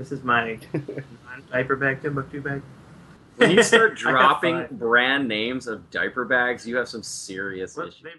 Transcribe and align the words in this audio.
This 0.00 0.12
is 0.12 0.24
my 0.24 0.58
diaper 1.52 1.76
bag, 1.76 2.00
Timbuk2 2.02 2.42
bag. 2.42 2.62
When 3.36 3.50
you 3.50 3.62
start 3.62 3.96
dropping 3.98 4.66
brand 4.70 5.28
names 5.28 5.66
of 5.66 5.90
diaper 5.90 6.24
bags, 6.24 6.66
you 6.66 6.78
have 6.78 6.88
some 6.88 7.02
serious 7.02 7.76
What, 7.76 7.88
issues. 7.88 8.00
baby? 8.00 8.18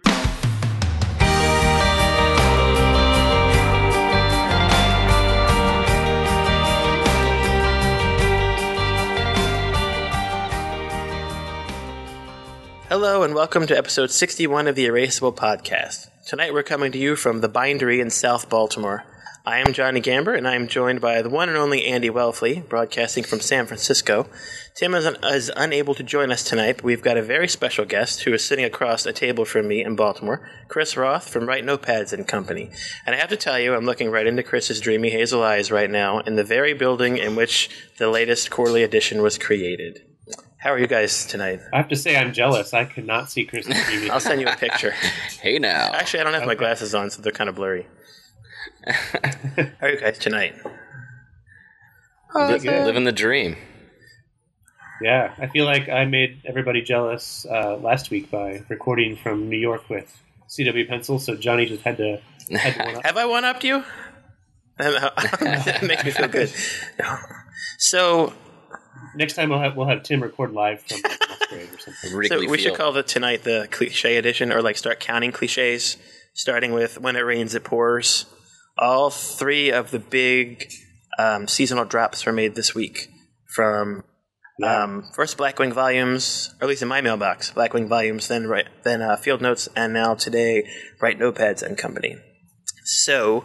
Hello 12.89 13.23
and 13.23 13.33
welcome 13.33 13.65
to 13.65 13.75
episode 13.75 14.11
61 14.11 14.67
of 14.67 14.75
the 14.75 14.85
Erasable 14.85 15.35
Podcast. 15.35 16.09
Tonight 16.27 16.53
we're 16.53 16.61
coming 16.61 16.91
to 16.91 16.99
you 16.99 17.15
from 17.15 17.41
the 17.41 17.49
Bindery 17.49 17.99
in 17.99 18.11
South 18.11 18.51
Baltimore. 18.51 19.03
I 19.43 19.57
am 19.57 19.73
Johnny 19.73 20.01
Gamber 20.01 20.37
and 20.37 20.47
I 20.47 20.53
am 20.53 20.67
joined 20.67 21.01
by 21.01 21.23
the 21.23 21.29
one 21.29 21.49
and 21.49 21.57
only 21.57 21.85
Andy 21.85 22.11
Welfle, 22.11 22.67
broadcasting 22.69 23.23
from 23.23 23.39
San 23.39 23.65
Francisco. 23.65 24.27
Tim 24.75 24.93
is, 24.93 25.07
un- 25.07 25.17
is 25.23 25.51
unable 25.55 25.95
to 25.95 26.03
join 26.03 26.31
us 26.31 26.43
tonight, 26.43 26.77
but 26.77 26.85
we've 26.85 27.01
got 27.01 27.17
a 27.17 27.23
very 27.23 27.47
special 27.47 27.83
guest 27.83 28.21
who 28.21 28.33
is 28.35 28.45
sitting 28.45 28.65
across 28.65 29.03
a 29.07 29.11
table 29.11 29.43
from 29.43 29.67
me 29.67 29.83
in 29.83 29.95
Baltimore, 29.95 30.47
Chris 30.67 30.93
Rothe 30.93 31.23
from 31.23 31.47
Write 31.47 31.65
Notepads 31.65 32.13
and 32.13 32.27
Company. 32.27 32.69
And 33.03 33.15
I 33.15 33.17
have 33.17 33.29
to 33.29 33.35
tell 33.35 33.59
you, 33.59 33.73
I'm 33.73 33.85
looking 33.85 34.11
right 34.11 34.27
into 34.27 34.43
Chris's 34.43 34.79
dreamy 34.79 35.09
hazel 35.09 35.41
eyes 35.41 35.71
right 35.71 35.89
now 35.89 36.19
in 36.19 36.35
the 36.35 36.43
very 36.43 36.75
building 36.75 37.17
in 37.17 37.35
which 37.35 37.71
the 37.97 38.09
latest 38.09 38.51
quarterly 38.51 38.83
edition 38.83 39.23
was 39.23 39.39
created. 39.39 40.03
How 40.57 40.69
are 40.69 40.77
you 40.77 40.85
guys 40.85 41.25
tonight? 41.25 41.61
I 41.73 41.77
have 41.77 41.89
to 41.89 41.95
say, 41.95 42.15
I'm 42.15 42.31
jealous. 42.31 42.75
I 42.75 42.85
could 42.85 43.07
not 43.07 43.31
see 43.31 43.45
Chris 43.45 43.65
TV. 43.65 44.07
I'll 44.11 44.19
send 44.19 44.39
you 44.39 44.47
a 44.47 44.55
picture. 44.55 44.91
Hey 45.41 45.57
now. 45.57 45.91
Actually, 45.93 46.19
I 46.19 46.23
don't 46.25 46.33
have 46.35 46.45
my 46.45 46.53
glasses 46.53 46.93
on, 46.93 47.09
so 47.09 47.23
they're 47.23 47.31
kind 47.31 47.49
of 47.49 47.55
blurry. 47.55 47.87
How 48.87 49.87
are 49.87 49.89
you 49.91 49.99
guys 49.99 50.17
tonight? 50.17 50.55
Oh, 52.33 52.47
Li- 52.51 52.59
good. 52.59 52.85
living 52.85 53.03
the 53.03 53.11
dream. 53.11 53.57
yeah, 55.01 55.33
I 55.37 55.47
feel 55.47 55.65
like 55.65 55.89
I 55.89 56.05
made 56.05 56.41
everybody 56.45 56.81
jealous 56.81 57.45
uh, 57.49 57.75
last 57.77 58.09
week 58.09 58.31
by 58.31 58.63
recording 58.69 59.15
from 59.17 59.49
New 59.49 59.57
York 59.57 59.89
with 59.89 60.17
CW 60.49 60.87
Pencil, 60.87 61.19
so 61.19 61.35
Johnny 61.35 61.65
just 61.65 61.83
had 61.83 61.97
to. 61.97 62.21
Had 62.51 62.73
to 62.75 62.83
one 62.85 62.95
up. 62.95 63.03
Have 63.05 63.17
I 63.17 63.25
one 63.25 63.45
upped 63.45 63.63
you? 63.63 63.83
that 64.77 65.79
makes 65.83 66.03
me 66.03 66.11
feel 66.11 66.27
good. 66.27 66.51
So, 67.77 68.33
Next 69.15 69.33
time 69.35 69.49
we'll 69.49 69.59
have, 69.59 69.75
we'll 69.75 69.87
have 69.87 70.03
Tim 70.03 70.23
record 70.23 70.53
live 70.53 70.81
from 70.81 71.01
like, 71.03 71.73
or 71.73 71.79
something. 71.79 72.13
Wrigley 72.15 72.45
so 72.45 72.49
we 72.49 72.57
should 72.57 72.75
call 72.75 72.91
the 72.91 73.03
tonight 73.03 73.43
the 73.43 73.67
cliche 73.69 74.17
edition, 74.17 74.51
or 74.51 74.61
like 74.61 74.77
start 74.77 74.99
counting 74.99 75.31
cliches, 75.31 75.97
starting 76.33 76.71
with 76.73 76.99
"When 76.99 77.15
it 77.15 77.19
rains, 77.21 77.53
it 77.53 77.63
pours." 77.63 78.25
All 78.77 79.09
three 79.09 79.71
of 79.71 79.91
the 79.91 79.99
big 79.99 80.71
um, 81.19 81.47
seasonal 81.47 81.85
drops 81.85 82.25
were 82.25 82.31
made 82.31 82.55
this 82.55 82.73
week 82.73 83.09
from 83.53 84.03
Yeah. 84.59 84.83
um, 84.83 85.03
first 85.13 85.37
Blackwing 85.37 85.73
volumes, 85.73 86.53
or 86.59 86.65
at 86.65 86.69
least 86.69 86.81
in 86.81 86.87
my 86.87 87.01
mailbox, 87.01 87.51
Blackwing 87.51 87.87
volumes, 87.87 88.27
then 88.27 88.47
right, 88.47 88.67
then 88.83 89.01
uh, 89.01 89.17
Field 89.17 89.41
Notes, 89.41 89.67
and 89.75 89.93
now 89.93 90.15
today, 90.15 90.67
Write 91.01 91.19
Notepads 91.19 91.61
and 91.61 91.77
Company. 91.77 92.15
So, 92.83 93.43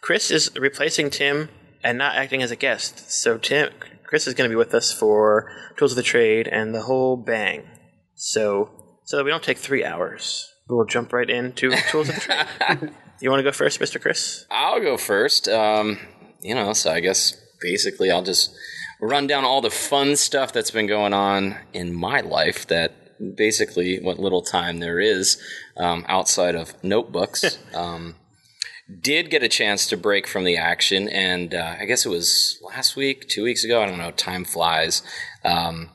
Chris 0.00 0.30
is 0.30 0.50
replacing 0.56 1.10
Tim 1.10 1.48
and 1.82 1.96
not 1.98 2.16
acting 2.16 2.42
as 2.42 2.50
a 2.50 2.56
guest. 2.56 3.10
So, 3.10 3.38
Tim, 3.38 3.70
Chris 4.04 4.26
is 4.26 4.34
going 4.34 4.48
to 4.48 4.52
be 4.52 4.58
with 4.58 4.74
us 4.74 4.92
for 4.92 5.50
Tools 5.78 5.92
of 5.92 5.96
the 5.96 6.02
Trade 6.02 6.46
and 6.48 6.74
the 6.74 6.82
whole 6.82 7.16
bang. 7.16 7.64
So, 8.14 8.98
so 9.04 9.16
that 9.16 9.24
we 9.24 9.30
don't 9.30 9.42
take 9.42 9.58
three 9.58 9.84
hours, 9.84 10.46
we'll 10.68 10.84
jump 10.86 11.12
right 11.12 11.28
into 11.30 11.70
Tools 11.90 12.08
of 12.10 12.14
the 12.16 12.20
Trade. 12.20 12.90
you 13.20 13.30
want 13.30 13.40
to 13.40 13.44
go 13.44 13.52
first, 13.52 13.80
Mr. 13.80 14.00
Chris? 14.00 14.46
I'll 14.50 14.80
go 14.80 14.96
first. 14.96 15.48
Um, 15.48 15.98
you 16.40 16.54
know, 16.54 16.72
so 16.72 16.90
I 16.90 17.00
guess 17.00 17.36
basically 17.60 18.10
I'll 18.10 18.22
just 18.22 18.54
run 19.00 19.26
down 19.26 19.44
all 19.44 19.60
the 19.60 19.70
fun 19.70 20.16
stuff 20.16 20.52
that's 20.52 20.70
been 20.70 20.86
going 20.86 21.12
on 21.12 21.56
in 21.72 21.92
my 21.92 22.20
life 22.20 22.66
that 22.68 22.92
basically 23.36 24.00
what 24.00 24.18
little 24.18 24.42
time 24.42 24.80
there 24.80 25.00
is 25.00 25.40
um, 25.76 26.04
outside 26.08 26.54
of 26.54 26.74
notebooks. 26.82 27.58
um, 27.74 28.16
did 29.00 29.30
get 29.30 29.42
a 29.42 29.48
chance 29.48 29.86
to 29.86 29.96
break 29.96 30.26
from 30.26 30.44
the 30.44 30.56
action, 30.56 31.08
and 31.08 31.54
uh, 31.54 31.76
I 31.78 31.86
guess 31.86 32.04
it 32.04 32.10
was 32.10 32.58
last 32.62 32.96
week, 32.96 33.28
two 33.28 33.42
weeks 33.42 33.64
ago. 33.64 33.82
I 33.82 33.86
don't 33.86 33.98
know. 33.98 34.10
Time 34.10 34.44
flies. 34.44 35.02
Um, 35.42 35.90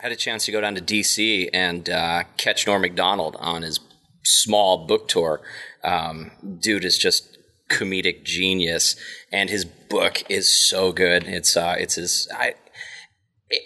had 0.00 0.12
a 0.12 0.16
chance 0.16 0.44
to 0.44 0.52
go 0.52 0.60
down 0.60 0.74
to 0.74 0.82
DC 0.82 1.48
and 1.54 1.88
uh, 1.88 2.24
catch 2.36 2.66
Norm 2.66 2.82
Macdonald 2.82 3.36
on 3.38 3.62
his 3.62 3.80
small 4.22 4.86
book 4.86 5.08
tour. 5.08 5.40
Um, 5.86 6.32
dude 6.60 6.84
is 6.84 6.98
just 6.98 7.38
comedic 7.70 8.24
genius, 8.24 8.96
and 9.32 9.48
his 9.48 9.64
book 9.64 10.22
is 10.28 10.48
so 10.48 10.92
good. 10.92 11.24
It's 11.24 11.56
uh, 11.56 11.76
it's 11.78 11.94
his 11.94 12.28
I. 12.34 12.54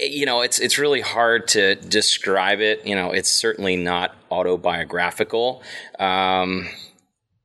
You 0.01 0.27
know, 0.27 0.43
it's 0.43 0.59
it's 0.59 0.79
really 0.79 1.01
hard 1.01 1.49
to 1.49 1.75
describe 1.75 2.61
it. 2.61 2.87
You 2.87 2.95
know, 2.95 3.13
it's 3.13 3.31
certainly 3.31 3.77
not 3.77 4.15
autobiographical. 4.31 5.63
Um, 5.99 6.69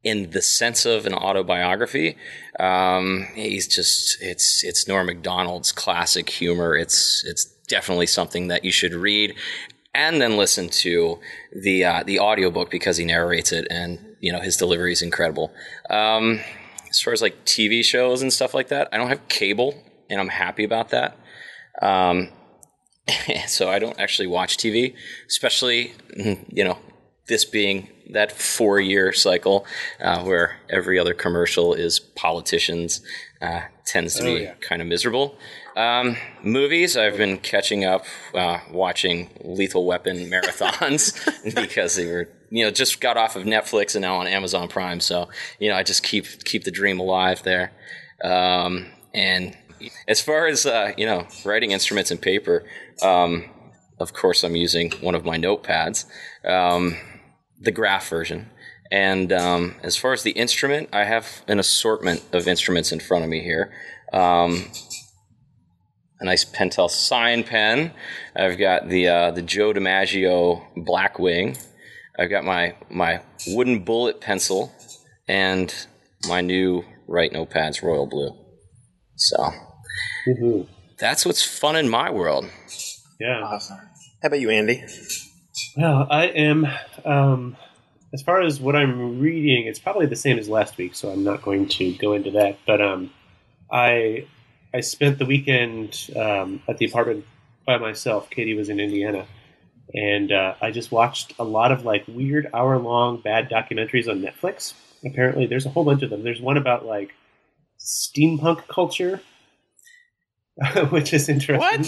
in 0.04 0.30
the 0.30 0.42
sense 0.42 0.86
of 0.86 1.08
an 1.08 1.16
autobiography. 1.16 2.16
Um, 2.60 3.28
he's 3.34 3.68
just 3.68 4.22
it's 4.22 4.64
it's 4.64 4.88
Norm 4.88 5.08
Macdonald's 5.08 5.72
classic 5.72 6.30
humor. 6.30 6.78
It's 6.78 7.26
it's 7.26 7.46
definitely 7.68 8.06
something 8.06 8.48
that 8.48 8.64
you 8.64 8.72
should 8.72 8.94
read 8.94 9.34
and 9.96 10.22
then 10.22 10.38
listen 10.38 10.70
to 10.70 11.20
the 11.52 11.84
uh, 11.84 12.04
the 12.04 12.20
audiobook 12.20 12.70
because 12.70 12.98
he 12.98 13.06
narrates 13.06 13.52
it 13.52 13.66
and 13.72 14.05
you 14.20 14.32
know 14.32 14.40
his 14.40 14.58
delivery 14.58 14.92
is 14.92 15.02
incredible. 15.02 15.54
Um, 15.90 16.40
as 16.90 17.02
far 17.02 17.14
as 17.14 17.22
like 17.22 17.46
TV 17.46 17.84
shows 17.84 18.22
and 18.22 18.32
stuff 18.32 18.54
like 18.54 18.70
that, 18.70 18.88
I 18.92 18.98
don't 18.98 19.10
have 19.10 19.28
cable 19.28 19.84
and 20.10 20.20
I'm 20.20 20.30
happy 20.30 20.64
about 20.64 20.90
that. 20.90 21.18
Um, 21.82 22.30
so 23.48 23.70
I 23.70 23.80
don't 23.80 24.00
actually 24.00 24.28
watch 24.28 24.58
TV, 24.58 24.94
especially 25.28 25.94
you 26.50 26.64
know 26.64 26.78
this 27.28 27.44
being 27.46 27.90
that 28.12 28.32
four 28.32 28.80
year 28.80 29.12
cycle 29.12 29.66
uh, 30.00 30.24
where 30.24 30.58
every 30.70 31.00
other 31.00 31.14
commercial 31.14 31.74
is 31.74 32.00
politicians 32.00 33.02
uh, 33.42 33.62
tends 33.86 34.16
to 34.16 34.22
Oh, 34.24 34.36
be 34.36 34.44
yeah. 34.44 34.54
kind 34.62 34.82
of 34.82 34.88
miserable. 34.88 35.36
Um, 35.76 36.16
movies, 36.42 36.96
I've 36.96 37.18
been 37.18 37.38
catching 37.38 37.84
up 37.84 38.06
uh, 38.34 38.60
watching 38.72 39.30
Lethal 39.44 39.86
Weapon 39.86 40.18
marathons 40.30 41.14
because 41.56 41.96
they 41.96 42.06
were 42.06 42.30
you 42.50 42.64
know 42.64 42.72
just 42.72 43.02
got 43.02 43.18
off 43.18 43.36
of 43.36 43.44
Netflix 43.44 43.96
and 43.96 44.02
now 44.02 44.16
on 44.16 44.28
Amazon 44.28 44.68
Prime. 44.68 45.00
So 45.00 45.30
you 45.60 45.70
know 45.70 45.76
I 45.76 45.84
just 45.84 46.04
keep 46.04 46.26
keep 46.46 46.64
the 46.64 46.72
dream 46.72 47.00
alive 47.00 47.44
there. 47.44 47.74
Um, 48.24 48.88
and 49.14 49.58
as 50.08 50.22
far 50.22 50.48
as 50.48 50.66
uh, 50.66 50.94
you 50.98 51.06
know, 51.06 51.28
writing 51.44 51.72
instruments 51.72 52.12
and 52.12 52.22
paper, 52.22 52.64
um, 53.02 53.46
of 54.00 54.14
course 54.14 54.44
I'm 54.44 54.56
using 54.56 54.92
one 55.02 55.16
of 55.16 55.26
my 55.26 55.38
notepads, 55.38 56.06
um, 56.46 56.98
the 57.60 57.72
graph 57.72 58.10
version. 58.10 58.50
And 58.92 59.34
um, 59.34 59.76
as 59.82 59.98
far 59.98 60.14
as 60.14 60.24
the 60.24 60.32
instrument, 60.32 60.90
I 60.94 61.06
have 61.06 61.44
an 61.48 61.60
assortment 61.60 62.24
of 62.32 62.48
instruments 62.48 62.92
in 62.92 63.00
front 63.00 63.24
of 63.24 63.30
me 63.30 63.42
here. 63.42 63.74
A 66.20 66.26
nice 66.26 66.46
Pentel 66.46 66.90
sign 66.90 67.44
pen. 67.44 67.92
I've 68.36 68.58
got 68.58 68.88
the 68.88 69.08
uh, 69.08 69.32
the 69.32 69.42
Joe 69.42 69.74
DiMaggio 69.74 70.64
Blackwing. 70.78 71.58
I've 72.18 72.30
got 72.30 72.46
my 72.46 72.76
my 72.90 73.22
wooden 73.48 73.84
bullet 73.84 74.22
pencil 74.22 74.72
and 75.28 75.74
my 76.28 76.42
new 76.42 76.86
Write 77.08 77.34
Notepads 77.34 77.84
Royal 77.84 78.06
Blue. 78.06 78.32
So 79.16 79.52
Woohoo. 80.28 80.68
that's 80.98 81.26
what's 81.26 81.44
fun 81.44 81.76
in 81.76 81.90
my 81.90 82.10
world. 82.10 82.46
Yeah. 83.20 83.42
Awesome. 83.44 83.80
How 84.22 84.28
about 84.28 84.40
you, 84.40 84.50
Andy? 84.50 84.84
Well, 85.78 86.08
I 86.10 86.28
am. 86.28 86.68
Um, 87.04 87.58
as 88.14 88.22
far 88.22 88.42
as 88.42 88.62
what 88.62 88.76
I'm 88.76 89.20
reading, 89.20 89.68
it's 89.68 89.80
probably 89.80 90.06
the 90.06 90.16
same 90.16 90.40
as 90.40 90.48
last 90.48 90.78
week, 90.78 90.96
so 90.96 91.10
I'm 91.10 91.24
not 91.26 91.42
going 91.42 91.68
to 91.68 91.94
go 91.98 92.14
into 92.14 92.32
that. 92.32 92.58
But 92.66 92.82
um, 92.82 93.12
I 93.70 94.26
I 94.76 94.82
spent 94.82 95.20
the 95.20 95.26
weekend 95.26 96.10
um, 96.18 96.62
at 96.68 96.78
the 96.80 96.86
apartment 96.86 97.26
by 97.66 97.78
myself. 97.78 98.30
Katie 98.30 98.56
was 98.56 98.68
in 98.68 98.82
Indiana, 98.82 99.26
and 99.94 100.34
uh, 100.34 100.56
I 100.62 100.72
just 100.72 100.92
watched 100.92 101.34
a 101.40 101.46
lot 101.46 101.72
of 101.72 101.86
like 101.86 102.04
weird 102.10 102.50
hour 102.54 102.78
long 102.78 103.22
bad 103.22 103.50
documentaries 103.50 104.10
on 104.10 104.22
Netflix. 104.22 104.74
Apparently, 105.06 105.46
there's 105.46 105.66
a 105.66 105.70
whole 105.70 105.86
bunch 105.86 106.04
of 106.04 106.10
them. 106.10 106.24
There's 106.24 106.42
one 106.42 106.58
about 106.58 106.86
like 106.86 107.14
steampunk 107.80 108.68
culture, 108.68 109.22
which 110.90 111.14
is 111.14 111.30
interesting. 111.30 111.58
What? 111.58 111.82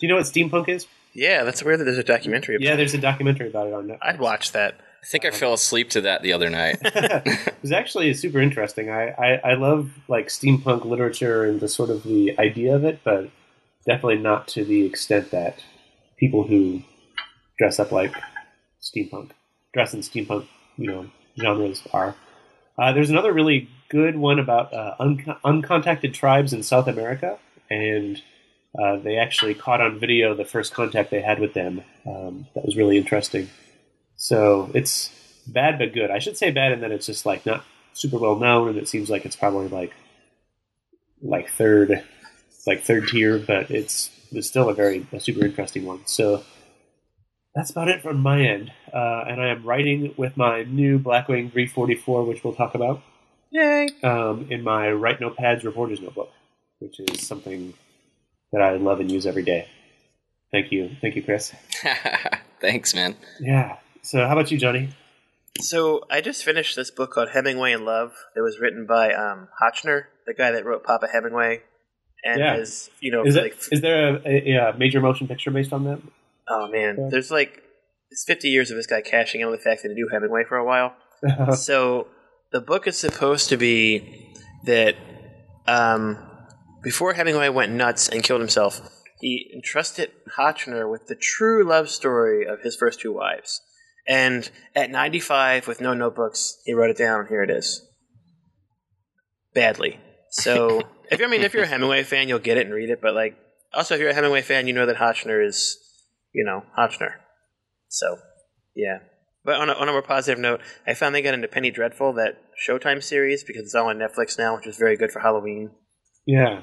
Do 0.00 0.06
you 0.06 0.08
know 0.08 0.16
what 0.16 0.26
steampunk 0.26 0.68
is? 0.68 0.88
Yeah, 1.12 1.44
that's 1.44 1.62
weird 1.62 1.78
that 1.78 1.84
there's 1.84 1.98
a 1.98 2.02
documentary. 2.02 2.56
About 2.56 2.64
Yeah, 2.64 2.74
there's 2.74 2.94
a 2.94 2.98
documentary 2.98 3.46
about 3.46 3.68
it 3.68 3.74
on 3.74 3.86
Netflix. 3.86 3.98
I'd 4.02 4.18
watch 4.18 4.50
that. 4.52 4.80
I 5.04 5.06
think 5.06 5.26
I 5.26 5.30
fell 5.32 5.52
asleep 5.52 5.90
to 5.90 6.00
that 6.00 6.22
the 6.22 6.32
other 6.32 6.48
night. 6.48 6.78
it 6.82 7.54
was 7.60 7.72
actually 7.72 8.14
super 8.14 8.40
interesting. 8.40 8.88
I, 8.88 9.10
I, 9.10 9.50
I 9.50 9.54
love 9.54 9.90
like 10.08 10.28
steampunk 10.28 10.86
literature 10.86 11.44
and 11.44 11.60
the 11.60 11.68
sort 11.68 11.90
of 11.90 12.04
the 12.04 12.34
idea 12.38 12.74
of 12.74 12.86
it, 12.86 13.00
but 13.04 13.28
definitely 13.84 14.16
not 14.16 14.48
to 14.48 14.64
the 14.64 14.86
extent 14.86 15.30
that 15.30 15.62
people 16.16 16.44
who 16.44 16.82
dress 17.58 17.78
up 17.78 17.92
like 17.92 18.14
steampunk, 18.80 19.32
dress 19.74 19.92
in 19.92 20.00
steampunk, 20.00 20.46
you 20.78 20.90
know, 20.90 21.10
genres 21.38 21.82
are. 21.92 22.16
Uh, 22.78 22.94
there's 22.94 23.10
another 23.10 23.34
really 23.34 23.68
good 23.90 24.16
one 24.16 24.38
about 24.38 24.72
uh, 24.72 24.94
un- 24.98 25.36
uncontacted 25.44 26.14
tribes 26.14 26.54
in 26.54 26.62
South 26.62 26.88
America, 26.88 27.38
and 27.68 28.22
uh, 28.82 28.96
they 28.96 29.18
actually 29.18 29.52
caught 29.52 29.82
on 29.82 30.00
video 30.00 30.34
the 30.34 30.46
first 30.46 30.72
contact 30.72 31.10
they 31.10 31.20
had 31.20 31.40
with 31.40 31.52
them. 31.52 31.82
Um, 32.06 32.46
that 32.54 32.64
was 32.64 32.74
really 32.74 32.96
interesting. 32.96 33.50
So 34.24 34.70
it's 34.72 35.10
bad 35.46 35.78
but 35.78 35.92
good. 35.92 36.10
I 36.10 36.18
should 36.18 36.38
say 36.38 36.50
bad 36.50 36.72
and 36.72 36.82
then 36.82 36.92
it's 36.92 37.04
just 37.04 37.26
like 37.26 37.44
not 37.44 37.62
super 37.92 38.16
well 38.16 38.36
known, 38.36 38.70
and 38.70 38.78
it 38.78 38.88
seems 38.88 39.10
like 39.10 39.26
it's 39.26 39.36
probably 39.36 39.68
like 39.68 39.92
like 41.20 41.50
third, 41.50 42.02
like 42.66 42.84
third 42.84 43.06
tier, 43.08 43.38
but 43.38 43.70
it's 43.70 44.08
it's 44.32 44.48
still 44.48 44.70
a 44.70 44.74
very 44.74 45.06
a 45.12 45.20
super 45.20 45.44
interesting 45.44 45.84
one. 45.84 46.06
So 46.06 46.42
that's 47.54 47.70
about 47.70 47.88
it 47.88 48.00
from 48.00 48.20
my 48.20 48.40
end. 48.40 48.72
Uh, 48.94 49.24
and 49.28 49.42
I 49.42 49.48
am 49.48 49.62
writing 49.62 50.14
with 50.16 50.38
my 50.38 50.62
new 50.62 50.98
Blackwing 50.98 51.52
344, 51.52 52.24
which 52.24 52.42
we'll 52.42 52.54
talk 52.54 52.74
about. 52.74 53.02
Yay! 53.50 53.90
Um, 54.02 54.46
in 54.48 54.64
my 54.64 54.90
Write 54.90 55.20
Notepads 55.20 55.64
Reporter's 55.64 56.00
Notebook, 56.00 56.32
which 56.78 56.98
is 56.98 57.26
something 57.26 57.74
that 58.52 58.62
I 58.62 58.76
love 58.76 59.00
and 59.00 59.12
use 59.12 59.26
every 59.26 59.44
day. 59.44 59.68
Thank 60.50 60.72
you, 60.72 60.96
thank 61.02 61.14
you, 61.14 61.22
Chris. 61.22 61.52
Thanks, 62.62 62.94
man. 62.94 63.16
Yeah. 63.38 63.76
So, 64.04 64.26
how 64.26 64.32
about 64.32 64.50
you, 64.50 64.58
Johnny? 64.58 64.90
So 65.60 66.02
I 66.10 66.20
just 66.20 66.44
finished 66.44 66.76
this 66.76 66.90
book 66.90 67.12
called 67.12 67.30
Hemingway 67.30 67.72
in 67.72 67.84
Love. 67.84 68.12
It 68.36 68.40
was 68.40 68.58
written 68.60 68.86
by 68.86 69.12
um, 69.12 69.48
Hotchner, 69.62 70.04
the 70.26 70.34
guy 70.34 70.50
that 70.50 70.64
wrote 70.64 70.84
Papa 70.84 71.06
Hemingway, 71.12 71.62
and 72.24 72.38
Yeah. 72.38 72.56
is 72.56 72.90
you 73.00 73.12
know 73.12 73.24
Is, 73.24 73.36
like 73.36 73.56
is 73.70 73.80
there 73.80 74.16
a, 74.16 74.20
a, 74.26 74.70
a 74.70 74.76
major 74.76 75.00
motion 75.00 75.28
picture 75.28 75.50
based 75.50 75.72
on 75.72 75.84
that? 75.84 76.00
oh 76.48 76.68
man, 76.68 76.96
Yeah. 76.98 77.08
there's 77.10 77.30
like 77.30 77.62
it's 78.10 78.24
50 78.24 78.48
years 78.48 78.70
of 78.70 78.76
this 78.76 78.86
guy 78.86 79.00
cashing 79.00 79.40
in 79.40 79.46
on 79.46 79.52
the 79.52 79.58
fact 79.58 79.82
that 79.82 79.88
he 79.88 79.94
knew 79.94 80.08
Hemingway 80.12 80.42
for 80.48 80.56
a 80.56 80.64
while. 80.64 80.94
so 81.56 82.08
the 82.52 82.60
book 82.60 82.86
is 82.86 82.98
supposed 82.98 83.48
to 83.48 83.56
be 83.56 84.34
that 84.64 84.96
um, 85.66 86.18
before 86.82 87.14
Hemingway 87.14 87.48
went 87.48 87.72
nuts 87.72 88.08
and 88.08 88.22
killed 88.22 88.40
himself, 88.40 88.80
he 89.20 89.50
entrusted 89.54 90.10
Hotchner 90.36 90.90
with 90.90 91.06
the 91.06 91.14
true 91.14 91.64
love 91.66 91.88
story 91.88 92.44
of 92.46 92.60
his 92.60 92.76
first 92.76 93.00
two 93.00 93.12
wives. 93.12 93.62
And 94.06 94.48
at 94.74 94.90
95, 94.90 95.66
with 95.66 95.80
no 95.80 95.94
notebooks, 95.94 96.58
he 96.64 96.74
wrote 96.74 96.90
it 96.90 96.98
down. 96.98 97.20
and 97.20 97.28
Here 97.28 97.42
it 97.42 97.50
is. 97.50 97.86
Badly. 99.54 99.98
So, 100.30 100.82
if 101.10 101.18
you're, 101.18 101.28
I 101.28 101.30
mean, 101.30 101.42
if 101.42 101.54
you're 101.54 101.62
a 101.62 101.68
Hemingway 101.68 102.02
fan, 102.02 102.28
you'll 102.28 102.38
get 102.38 102.58
it 102.58 102.66
and 102.66 102.74
read 102.74 102.90
it. 102.90 103.00
But 103.00 103.14
like, 103.14 103.36
also, 103.72 103.94
if 103.94 104.00
you're 104.00 104.10
a 104.10 104.14
Hemingway 104.14 104.42
fan, 104.42 104.66
you 104.66 104.72
know 104.72 104.86
that 104.86 104.96
Hotchner 104.96 105.44
is, 105.44 105.78
you 106.32 106.44
know, 106.44 106.64
Hotchner. 106.78 107.12
So, 107.88 108.18
yeah. 108.74 108.98
But 109.44 109.56
on 109.56 109.68
a, 109.68 109.74
on 109.74 109.88
a 109.88 109.92
more 109.92 110.02
positive 110.02 110.38
note, 110.38 110.60
I 110.86 110.94
finally 110.94 111.22
got 111.22 111.34
into 111.34 111.48
Penny 111.48 111.70
Dreadful, 111.70 112.14
that 112.14 112.38
Showtime 112.66 113.02
series, 113.02 113.44
because 113.44 113.64
it's 113.64 113.74
all 113.74 113.88
on 113.88 113.98
Netflix 113.98 114.38
now, 114.38 114.56
which 114.56 114.66
is 114.66 114.76
very 114.76 114.96
good 114.96 115.12
for 115.12 115.20
Halloween 115.20 115.70
yeah. 116.26 116.62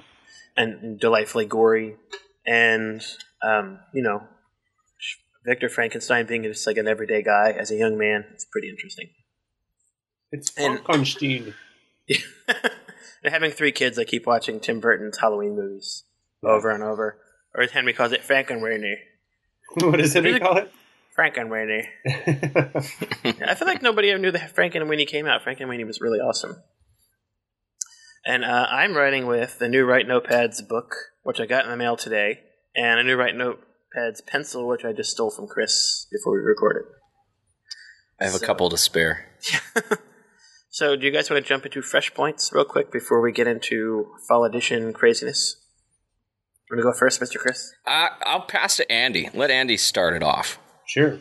and 0.58 1.00
delightfully 1.00 1.46
gory. 1.46 1.96
And, 2.46 3.06
um, 3.44 3.80
you 3.94 4.02
know, 4.02 4.24
Victor 5.46 5.70
Frankenstein 5.70 6.26
being 6.26 6.44
just 6.44 6.68
like 6.68 6.78
an 6.78 6.88
everyday 6.88 7.24
guy 7.24 7.52
as 7.52 7.72
a 7.72 7.76
young 7.76 7.98
man, 7.98 8.26
it's 8.34 8.46
pretty 8.46 8.70
interesting. 8.70 9.10
It's 10.32 10.50
Frankenstein. 10.50 11.54
and 12.48 13.34
having 13.34 13.52
three 13.52 13.72
kids, 13.72 13.98
I 13.98 14.04
keep 14.04 14.26
watching 14.26 14.60
Tim 14.60 14.80
Burton's 14.80 15.18
Halloween 15.18 15.56
movies 15.56 16.04
over 16.44 16.70
and 16.70 16.84
over. 16.84 17.18
Or 17.54 17.64
as 17.64 17.72
Henry 17.72 17.94
calls 17.94 18.12
it, 18.12 18.22
Frankenweenie. 18.22 18.96
what 19.82 19.98
does 19.98 20.14
Henry 20.14 20.40
call 20.40 20.58
it? 20.58 20.72
Frankenweenie. 21.18 21.88
I 23.46 23.56
feel 23.56 23.68
like 23.68 23.82
nobody 23.82 24.10
ever 24.12 24.20
knew 24.20 24.32
that 24.32 24.56
Frankenweenie 24.56 25.08
came 25.08 25.28
out. 25.28 25.44
Frankenweenie 25.44 25.86
was 25.86 26.00
really 26.00 26.20
awesome. 26.20 26.62
And 28.26 28.46
uh, 28.46 28.68
I'm 28.70 28.96
writing 28.96 29.26
with 29.26 29.60
the 29.60 29.68
new 29.68 29.84
Write 29.84 30.08
Notepads 30.08 30.68
book, 30.68 30.96
which 31.24 31.40
I 31.40 31.46
got 31.46 31.66
in 31.66 31.72
the 31.72 31.78
mail 31.78 31.98
today, 31.98 32.40
and 32.76 33.00
a 33.00 33.04
new 33.04 33.18
Write 33.18 33.36
Notepads 33.96 34.26
pencil, 34.26 34.68
which 34.68 34.86
I 34.86 34.94
just 34.94 35.12
stole 35.12 35.32
from 35.32 35.48
Chris 35.48 36.08
before 36.12 36.34
we 36.34 36.40
recorded. 36.40 36.84
I 38.20 38.26
have 38.26 38.36
a 38.36 38.40
couple 38.40 38.70
to 38.70 38.78
spare. 38.78 39.26
So, 40.74 40.96
do 40.96 41.06
you 41.06 41.12
guys 41.12 41.30
want 41.30 41.44
to 41.44 41.48
jump 41.48 41.66
into 41.66 41.82
fresh 41.82 42.14
points 42.14 42.54
real 42.54 42.64
quick 42.64 42.94
before 42.94 43.20
we 43.20 43.34
get 43.34 43.46
into 43.46 44.08
fall 44.26 44.46
edition 44.46 44.94
craziness? 44.94 45.58
Want 46.72 46.80
to 46.80 46.84
go 46.84 46.94
first, 46.94 47.20
Mr. 47.20 47.38
Chris? 47.38 47.74
I, 47.86 48.08
I'll 48.22 48.44
pass 48.44 48.78
to 48.78 48.90
Andy. 48.90 49.30
Let 49.34 49.52
Andy 49.52 49.76
start 49.76 50.14
it 50.14 50.24
off. 50.24 50.58
Sure. 50.88 51.20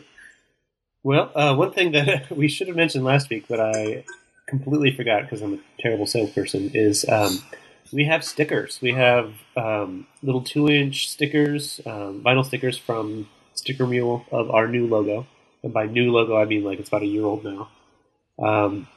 Well, 1.03 1.33
uh, 1.35 1.53
one 1.55 1.73
thing 1.73 1.91
that 1.91 2.31
we 2.35 2.47
should 2.47 2.67
have 2.67 2.77
mentioned 2.77 3.03
last 3.03 3.29
week, 3.29 3.43
but 3.49 3.59
I 3.59 4.05
completely 4.47 4.95
forgot 4.95 5.23
because 5.23 5.41
I'm 5.41 5.55
a 5.55 5.59
terrible 5.81 6.05
salesperson, 6.05 6.71
is 6.73 7.03
um, 7.09 7.43
we 7.93 8.05
have 8.05 8.23
stickers. 8.23 8.79
We 8.81 8.93
have 8.93 9.33
um, 9.55 10.07
little 10.23 10.41
two 10.41 10.69
inch 10.69 11.09
stickers, 11.09 11.81
um, 11.85 12.21
vinyl 12.23 12.45
stickers 12.45 12.77
from 12.77 13.27
Sticker 13.53 13.85
Mule 13.87 14.25
of 14.31 14.49
our 14.49 14.67
new 14.67 14.87
logo. 14.87 15.27
And 15.63 15.73
by 15.73 15.85
new 15.85 16.11
logo, 16.11 16.37
I 16.37 16.45
mean 16.45 16.63
like 16.63 16.79
it's 16.79 16.89
about 16.89 17.03
a 17.03 17.07
year 17.07 17.23
old 17.23 17.43
now. 17.43 17.69
Um, 18.39 18.87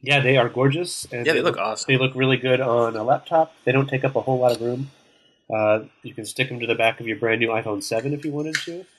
yeah, 0.00 0.20
they 0.20 0.36
are 0.36 0.48
gorgeous. 0.48 1.06
And 1.12 1.24
Yeah, 1.26 1.32
they 1.34 1.42
look 1.42 1.56
awesome. 1.58 1.92
They 1.92 1.98
look 1.98 2.12
really 2.14 2.36
good 2.36 2.60
on 2.60 2.96
a 2.96 3.04
laptop. 3.04 3.54
They 3.64 3.72
don't 3.72 3.88
take 3.88 4.04
up 4.04 4.16
a 4.16 4.20
whole 4.20 4.38
lot 4.40 4.52
of 4.52 4.60
room. 4.60 4.90
Uh, 5.52 5.84
you 6.02 6.14
can 6.14 6.24
stick 6.24 6.48
them 6.48 6.58
to 6.60 6.66
the 6.66 6.74
back 6.74 6.98
of 6.98 7.06
your 7.06 7.18
brand 7.18 7.40
new 7.40 7.48
iPhone 7.48 7.82
7 7.82 8.12
if 8.12 8.24
you 8.24 8.32
wanted 8.32 8.54
to. 8.64 8.84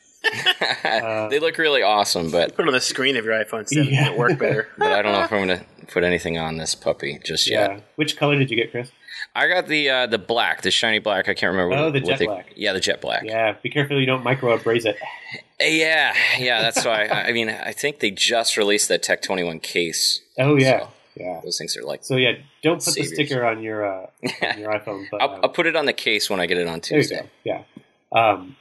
Uh, 0.86 1.28
they 1.28 1.40
look 1.40 1.58
really 1.58 1.82
awesome, 1.82 2.30
but 2.32 2.56
Put 2.56 2.66
it 2.66 2.68
on 2.68 2.74
the 2.74 2.80
screen 2.80 3.18
of 3.18 3.26
your 3.26 3.34
iPhone 3.34 3.68
7 3.68 3.86
Yeah. 3.86 4.08
it'll 4.08 4.18
work 4.20 4.38
better. 4.40 4.68
but 4.78 4.92
I 4.92 5.02
don't 5.02 5.12
know 5.12 5.24
if 5.24 5.32
I'm 5.32 5.48
going 5.48 5.60
to 5.60 5.66
put 5.88 6.04
anything 6.04 6.38
on 6.38 6.58
this 6.58 6.76
puppy 6.76 7.20
just 7.24 7.50
yet. 7.50 7.72
Yeah. 7.72 7.80
Which 7.96 8.16
color 8.16 8.38
did 8.38 8.50
you 8.52 8.56
get, 8.58 8.72
Chris? 8.72 8.92
I 9.36 9.48
got 9.48 9.68
the 9.68 9.90
uh, 9.90 10.08
the 10.08 10.18
black, 10.18 10.62
the 10.62 10.72
shiny 10.72 11.00
black. 11.00 11.28
I 11.30 11.34
can't 11.34 11.52
remember. 11.52 11.76
Oh, 11.76 11.84
what, 11.86 11.94
the 11.94 12.00
jet 12.02 12.20
they- 12.20 12.26
black. 12.26 12.54
Yeah, 12.56 12.74
the 12.74 12.80
jet 12.80 13.02
black. 13.02 13.24
Yeah, 13.26 13.56
be 13.62 13.70
careful 13.70 14.00
you 14.00 14.06
don't 14.06 14.24
micro 14.24 14.58
abrase 14.58 14.86
it. 14.86 14.98
Uh, 15.02 15.66
yeah, 15.66 16.14
yeah. 16.38 16.62
That's 16.62 16.84
why. 16.86 17.06
I, 17.06 17.28
I 17.28 17.32
mean, 17.32 17.50
I 17.50 17.72
think 17.72 18.00
they 18.00 18.12
just 18.12 18.58
released 18.58 18.90
that 18.90 19.02
Tech 19.04 19.22
21 19.22 19.60
case. 19.60 20.22
Oh 20.38 20.56
yeah, 20.58 20.80
So, 20.82 20.88
yeah. 21.16 21.42
those 21.44 21.58
things 21.58 21.76
are 21.78 21.84
like. 21.84 22.04
So 22.04 22.16
yeah, 22.18 22.34
don't 22.62 22.76
put 22.76 22.84
Saviors. 22.94 23.10
the 23.12 23.16
sticker 23.26 23.46
on 23.46 23.62
your 23.64 23.86
uh, 23.86 24.08
on 24.44 24.60
your 24.60 24.72
iPhone. 24.72 25.06
But 25.12 25.22
I'll, 25.22 25.30
um, 25.36 25.40
I'll 25.44 25.50
put 25.50 25.66
it 25.68 25.76
on 25.76 25.86
the 25.86 25.94
case 25.94 26.30
when 26.30 26.40
I 26.40 26.46
get 26.46 26.58
it 26.58 26.68
on 26.68 26.80
there 26.88 26.98
you 27.00 27.04
Tuesday. 27.04 27.22
go. 27.22 27.30
Yeah, 27.44 27.64
um, 28.12 28.56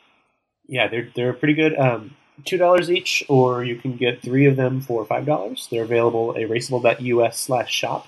yeah, 0.68 0.88
they're 0.88 1.08
they're 1.14 1.32
pretty 1.32 1.54
good. 1.54 1.78
Um, 1.78 2.16
Two 2.46 2.56
dollars 2.56 2.90
each, 2.90 3.22
or 3.28 3.62
you 3.62 3.76
can 3.76 3.96
get 3.96 4.22
three 4.22 4.46
of 4.46 4.56
them 4.56 4.80
for 4.80 5.04
five 5.04 5.26
dollars. 5.26 5.68
They're 5.70 5.82
available 5.84 6.30
at 6.34 6.38
erasable.us 6.42 7.38
slash 7.38 7.70
shop. 7.72 8.06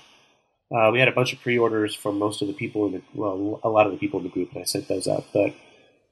Uh, 0.73 0.89
we 0.91 0.99
had 0.99 1.07
a 1.07 1.11
bunch 1.11 1.31
of 1.33 1.39
pre-orders 1.41 1.93
from 1.93 2.17
most 2.17 2.41
of 2.41 2.47
the 2.47 2.53
people 2.53 2.85
in 2.87 2.93
the 2.93 3.01
well, 3.13 3.59
a 3.63 3.69
lot 3.69 3.85
of 3.85 3.91
the 3.91 3.97
people 3.99 4.19
in 4.19 4.23
the 4.25 4.31
group, 4.31 4.51
and 4.53 4.61
I 4.61 4.65
sent 4.65 4.87
those 4.87 5.07
out. 5.07 5.25
But 5.33 5.53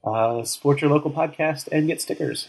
uh, 0.07 0.43
support 0.43 0.81
your 0.81 0.91
local 0.91 1.11
podcast 1.11 1.67
and 1.71 1.87
get 1.87 2.01
stickers. 2.01 2.47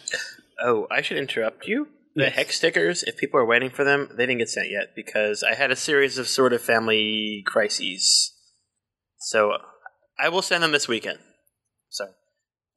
Oh, 0.63 0.87
I 0.91 1.03
should 1.03 1.17
interrupt 1.17 1.67
you. 1.67 1.89
The 2.15 2.25
Yes. 2.25 2.35
hex 2.35 2.57
stickers, 2.57 3.03
if 3.03 3.17
people 3.17 3.41
are 3.41 3.45
waiting 3.45 3.71
for 3.71 3.83
them, 3.85 4.09
they 4.17 4.27
didn't 4.27 4.39
get 4.39 4.49
sent 4.49 4.71
yet 4.71 4.95
because 4.95 5.43
I 5.43 5.55
had 5.55 5.71
a 5.73 5.77
series 5.77 6.17
of 6.17 6.29
sort 6.29 6.53
of 6.53 6.63
family 6.63 7.43
crises. 7.47 8.33
So 9.19 9.57
I 10.19 10.29
will 10.29 10.43
send 10.43 10.63
them 10.63 10.71
this 10.71 10.87
weekend. 10.87 11.19
So 11.89 12.07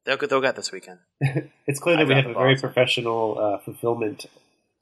they'll 0.04 0.16
get, 0.16 0.30
they'll 0.30 0.40
get 0.40 0.56
this 0.56 0.72
weekend. 0.72 0.98
It's 1.68 1.78
clear 1.78 1.96
I 1.96 2.00
that 2.00 2.08
we 2.08 2.14
have 2.14 2.26
a 2.26 2.32
very 2.34 2.56
professional 2.56 3.38
uh, 3.38 3.58
fulfillment 3.64 4.26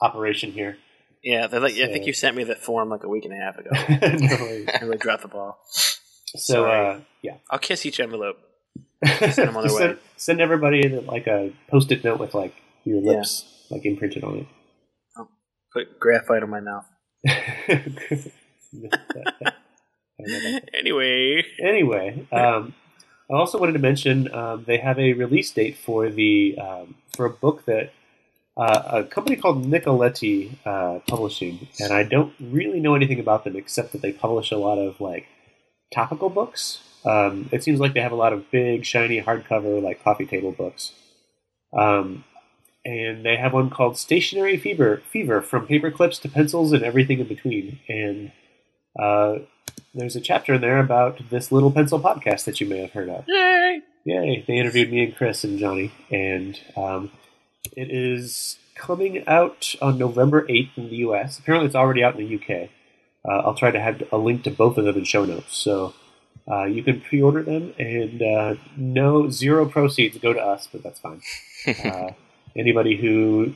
operation 0.00 0.52
here. 0.52 0.78
Yeah, 1.28 1.46
like, 1.46 1.74
I 1.74 1.88
think 1.88 2.06
you 2.06 2.12
sent 2.12 2.36
me 2.36 2.44
the 2.44 2.54
form 2.54 2.88
like 2.88 3.02
a 3.02 3.08
week 3.08 3.24
and 3.24 3.34
a 3.34 3.36
half 3.36 3.58
ago. 3.58 3.70
No. 3.74 4.72
I 4.72 4.78
really 4.82 4.96
dropped 4.96 5.22
the 5.22 5.28
ball. 5.28 5.58
so 6.36 6.66
uh, 6.66 7.00
yeah, 7.20 7.38
I'll 7.50 7.58
kiss 7.58 7.84
each 7.84 7.98
envelope. 7.98 8.38
Send 9.04 9.48
them 9.48 9.56
on 9.56 9.66
their 9.66 9.74
way. 9.74 9.78
send, 9.80 9.98
send 10.16 10.40
everybody 10.40 10.88
like 10.88 11.26
a 11.26 11.52
post-it 11.68 12.04
note 12.04 12.20
with 12.20 12.32
like 12.34 12.54
your 12.84 13.02
Yeah. 13.02 13.18
lips 13.18 13.44
like 13.70 13.84
imprinted 13.84 14.22
on 14.22 14.38
it. 14.38 14.46
Oh 15.18 15.26
Put 15.72 15.98
graphite 15.98 16.44
on 16.44 16.50
my 16.50 16.60
mouth. 16.60 16.86
it. 17.24 18.32
I 18.72 18.82
don't 20.18 20.30
know 20.30 20.50
about 20.58 20.68
Anyway, 20.78 21.42
anyway, 21.60 22.26
um, 22.32 22.74
I 23.30 23.34
also 23.34 23.58
wanted 23.58 23.72
to 23.72 23.78
mention 23.80 24.32
um, 24.32 24.64
they 24.64 24.78
have 24.78 24.98
a 24.98 25.12
release 25.14 25.50
date 25.50 25.76
for 25.76 26.08
the 26.08 26.56
um, 26.58 26.94
for 27.16 27.26
a 27.26 27.30
book 27.30 27.64
that 27.66 27.90
uh, 28.56 28.82
a 28.86 29.04
company 29.04 29.36
called 29.36 29.64
Nicoletti 29.66 30.56
uh, 30.64 31.00
Publishing, 31.06 31.68
and 31.78 31.92
I 31.92 32.02
don't 32.04 32.32
really 32.40 32.80
know 32.80 32.94
anything 32.94 33.20
about 33.20 33.44
them 33.44 33.56
except 33.56 33.92
that 33.92 34.02
they 34.02 34.12
publish 34.12 34.50
a 34.50 34.56
lot 34.56 34.78
of 34.78 35.00
like 35.00 35.26
topical 35.92 36.30
books. 36.30 36.82
Um, 37.04 37.48
it 37.52 37.62
seems 37.62 37.80
like 37.80 37.94
they 37.94 38.00
have 38.00 38.12
a 38.12 38.16
lot 38.16 38.32
of 38.32 38.50
big, 38.50 38.84
shiny 38.84 39.20
hardcover 39.20 39.82
like 39.82 40.02
coffee 40.02 40.26
table 40.26 40.52
books. 40.52 40.92
Um, 41.76 42.24
and 42.84 43.24
they 43.24 43.36
have 43.36 43.52
one 43.52 43.68
called 43.68 43.98
Stationery 43.98 44.56
Fever, 44.56 45.02
Fever 45.10 45.42
from 45.42 45.66
paper 45.66 45.90
clips 45.90 46.18
to 46.20 46.28
pencils 46.28 46.72
and 46.72 46.82
everything 46.82 47.18
in 47.18 47.26
between. 47.26 47.80
And 47.88 48.32
uh, 48.98 49.40
there's 49.94 50.16
a 50.16 50.20
chapter 50.20 50.54
in 50.54 50.60
there 50.60 50.78
about 50.78 51.20
this 51.30 51.52
little 51.52 51.70
pencil 51.70 52.00
podcast 52.00 52.44
that 52.44 52.60
you 52.60 52.66
may 52.68 52.78
have 52.78 52.92
heard 52.92 53.08
of. 53.08 53.24
yay! 53.26 53.80
Yay! 54.04 54.44
They 54.46 54.56
interviewed 54.56 54.90
me 54.90 55.04
and 55.04 55.16
Chris 55.16 55.42
and 55.42 55.58
Johnny, 55.58 55.92
and 56.10 56.58
um, 56.76 57.10
it 57.76 57.90
is 57.90 58.58
coming 58.74 59.26
out 59.26 59.74
on 59.80 59.98
November 59.98 60.46
8th 60.46 60.70
in 60.76 60.88
the 60.90 60.96
US. 60.96 61.38
Apparently, 61.38 61.66
it's 61.66 61.74
already 61.76 62.02
out 62.04 62.18
in 62.18 62.26
the 62.26 62.34
UK. 62.36 62.70
Uh, 63.24 63.38
I'll 63.46 63.54
try 63.54 63.70
to 63.70 63.80
have 63.80 64.02
a 64.12 64.18
link 64.18 64.44
to 64.44 64.50
both 64.50 64.78
of 64.78 64.84
them 64.84 64.96
in 64.96 65.04
show 65.04 65.24
notes. 65.24 65.56
So 65.56 65.94
Uh, 66.48 66.64
you 66.64 66.80
can 66.80 67.00
pre-order 67.00 67.42
them, 67.42 67.74
and 67.76 68.22
uh, 68.22 68.54
no 68.76 69.28
zero 69.28 69.66
proceeds 69.66 70.16
go 70.18 70.32
to 70.32 70.40
us, 70.40 70.68
but 70.70 70.82
that's 70.82 71.00
fine. 71.00 71.20
Uh, 71.84 72.12
anybody 72.54 72.96
who 72.96 73.52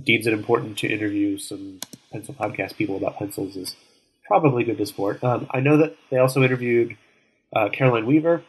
deems 0.00 0.26
it 0.28 0.32
important 0.32 0.78
to 0.78 0.86
interview 0.86 1.36
some 1.36 1.80
pencil 2.12 2.32
podcast 2.34 2.76
people 2.76 2.96
about 2.96 3.16
pencils 3.18 3.56
is 3.56 3.74
probably 4.28 4.62
good 4.62 4.78
to 4.78 4.86
support. 4.86 5.22
Um, 5.24 5.48
I 5.50 5.58
know 5.58 5.76
that 5.78 5.96
they 6.10 6.18
also 6.18 6.42
interviewed 6.44 6.96
uh, 7.56 7.68
Caroline 7.70 8.06
Weaver, 8.06 8.44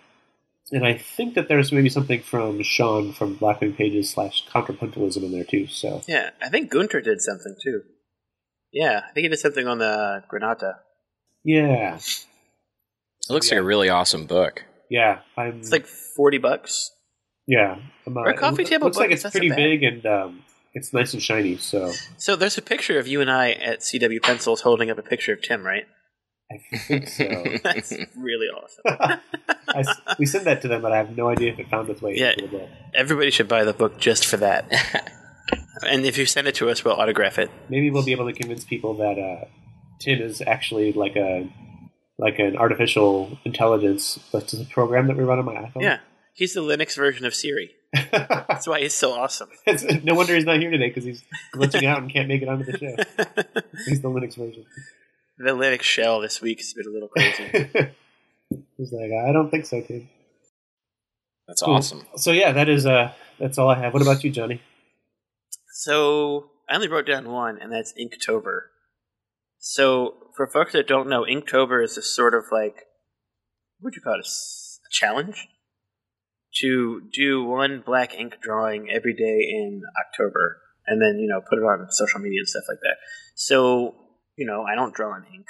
and 0.71 0.85
I 0.85 0.97
think 0.97 1.35
that 1.35 1.47
there's 1.47 1.71
maybe 1.71 1.89
something 1.89 2.21
from 2.21 2.61
Sean 2.63 3.13
from 3.13 3.35
Blackwing 3.37 3.75
Pages 3.75 4.09
slash 4.09 4.45
Contrapuntalism 4.47 5.23
in 5.23 5.31
there 5.31 5.43
too. 5.43 5.67
So 5.67 6.01
Yeah, 6.07 6.31
I 6.41 6.49
think 6.49 6.71
Gunter 6.71 7.01
did 7.01 7.21
something 7.21 7.55
too. 7.63 7.81
Yeah, 8.71 9.01
I 9.07 9.13
think 9.13 9.23
he 9.23 9.29
did 9.29 9.39
something 9.39 9.67
on 9.67 9.77
the 9.79 10.23
Granata. 10.31 10.75
yeah, 11.43 11.95
It 11.97 13.29
looks 13.29 13.51
like 13.51 13.59
a 13.59 13.63
really 13.63 13.89
awesome 13.89 14.25
book. 14.25 14.63
yeah, 14.89 15.19
I'm 15.37 15.59
It's 15.59 15.71
like 15.71 15.85
forty 15.87 16.37
bucks. 16.39 16.91
yeah. 17.47 17.77
I'm, 18.07 18.17
uh, 18.17 18.23
a 18.23 18.33
coffee 18.33 18.63
it 18.63 18.67
table 18.67 18.85
looks 18.87 18.97
book, 18.97 19.03
like 19.07 19.11
it's 19.11 19.29
pretty 19.29 19.49
big 19.49 19.83
and 19.83 20.05
um, 20.05 20.43
it's 20.73 20.91
nice 20.91 21.13
and 21.13 21.21
shiny. 21.23 21.57
So 21.57 21.91
So 22.17 22.35
there's 22.35 22.57
a 22.57 22.61
picture 22.61 22.97
of 22.99 23.07
you 23.07 23.21
and 23.21 23.29
I 23.31 23.51
at 23.51 23.79
CW 23.79 24.21
Pencils 24.21 24.61
holding 24.61 24.89
up 24.91 24.97
a 24.97 25.01
picture 25.03 25.31
of 25.33 25.41
Tim, 25.41 25.63
right? 25.65 25.85
I 26.51 26.57
think 26.87 27.07
so. 27.07 27.23
That's 27.63 27.91
really 28.15 28.47
awesome. 28.47 28.83
I 29.75 29.79
s 29.79 29.87
we 30.19 30.25
sent 30.25 30.45
that 30.45 30.61
to 30.63 30.67
them, 30.67 30.81
but 30.81 30.91
I 30.91 30.97
have 30.97 31.15
no 31.17 31.29
idea 31.29 31.51
if 31.53 31.59
it 31.59 31.69
found 31.69 31.89
its 31.89 32.01
way 32.01 32.15
Yeah. 32.15 32.31
into 32.31 32.47
the 32.47 32.57
book. 32.59 32.69
Everybody 32.93 33.31
should 33.31 33.47
buy 33.47 33.63
the 33.63 33.73
book 33.73 33.97
just 33.99 34.25
for 34.25 34.37
that. 34.37 34.71
and 35.87 36.05
if 36.05 36.17
you 36.17 36.25
send 36.25 36.47
it 36.47 36.55
to 36.55 36.69
us, 36.69 36.83
we'll 36.85 36.93
autograph 36.95 37.39
it. 37.39 37.49
Maybe 37.69 37.89
we'll 37.89 38.03
be 38.05 38.11
able 38.11 38.27
to 38.27 38.33
convince 38.33 38.63
people 38.63 38.95
that 38.97 39.17
uh, 39.17 39.45
Tim 39.99 40.21
is 40.21 40.41
actually 40.45 40.93
like 40.93 41.15
a 41.15 41.49
like 42.19 42.37
an 42.37 42.55
artificial 42.57 43.37
intelligence 43.45 44.19
that's 44.31 44.53
a 44.53 44.65
program 44.65 45.07
that 45.07 45.17
we 45.17 45.23
run 45.23 45.39
on 45.39 45.45
my 45.45 45.55
iPhone. 45.55 45.81
Yeah, 45.81 45.99
he's 46.33 46.53
the 46.53 46.61
Linux 46.61 46.95
version 46.95 47.25
of 47.25 47.33
Siri. 47.33 47.71
That's 48.11 48.67
why 48.67 48.81
he's 48.81 48.93
so 48.93 49.11
awesome. 49.13 49.49
No 50.03 50.13
wonder 50.15 50.35
he's 50.35 50.45
not 50.45 50.59
here 50.59 50.69
today 50.71 50.89
because 50.89 51.03
he's 51.03 51.23
glitching 51.53 51.85
out 51.87 51.99
and 52.01 52.11
can't 52.11 52.27
make 52.27 52.41
it 52.41 52.47
onto 52.49 52.65
the 52.71 52.77
show. 52.77 52.95
He's 53.87 54.01
the 54.01 54.09
Linux 54.09 54.35
version. 54.35 54.65
The 55.37 55.51
Linux 55.51 55.81
shell 55.81 56.21
this 56.21 56.41
week 56.41 56.59
has 56.59 56.73
been 56.73 56.85
a 56.87 56.91
little 56.91 57.09
crazy. 57.09 57.43
he's 58.77 58.91
like, 58.91 59.11
I 59.27 59.31
don't 59.31 59.49
think 59.49 59.65
so, 59.65 59.81
Tim. 59.81 60.09
That's 61.47 61.61
Cool. 61.61 61.75
awesome. 61.75 62.05
So 62.17 62.31
yeah, 62.31 62.51
that 62.53 62.69
is 62.69 62.85
uh, 62.85 63.11
that's 63.39 63.57
all 63.57 63.69
I 63.69 63.75
have. 63.79 63.93
What 63.93 64.01
about 64.01 64.23
you, 64.23 64.29
Johnny? 64.31 64.61
So 65.73 66.49
I 66.69 66.75
only 66.75 66.87
wrote 66.87 67.05
down 67.07 67.29
one, 67.29 67.57
and 67.61 67.71
that's 67.71 67.93
Inktober. 67.99 68.61
So 69.59 70.15
for 70.35 70.47
folks 70.47 70.73
that 70.73 70.87
don't 70.87 71.09
know, 71.09 71.23
Inktober 71.23 71.83
is 71.83 71.97
a 71.97 72.01
sort 72.01 72.33
of 72.33 72.45
like 72.51 72.75
what 73.79 73.85
would 73.89 73.95
you 73.95 74.01
call 74.01 74.13
it? 74.19 74.25
A 74.25 74.89
challenge 74.91 75.47
to 76.61 77.01
do 77.11 77.43
one 77.43 77.81
black 77.85 78.13
ink 78.13 78.35
drawing 78.41 78.89
every 78.91 79.13
day 79.13 79.39
in 79.49 79.81
October, 80.05 80.61
and 80.87 81.01
then 81.01 81.19
you 81.19 81.27
know 81.27 81.41
put 81.41 81.57
it 81.59 81.63
on 81.63 81.87
social 81.89 82.19
media 82.19 82.39
and 82.39 82.47
stuff 82.47 82.63
like 82.69 82.79
that. 82.83 82.97
So 83.35 83.95
you 84.37 84.45
know, 84.45 84.63
I 84.63 84.75
don't 84.75 84.93
draw 84.93 85.15
in 85.15 85.23
ink. 85.33 85.45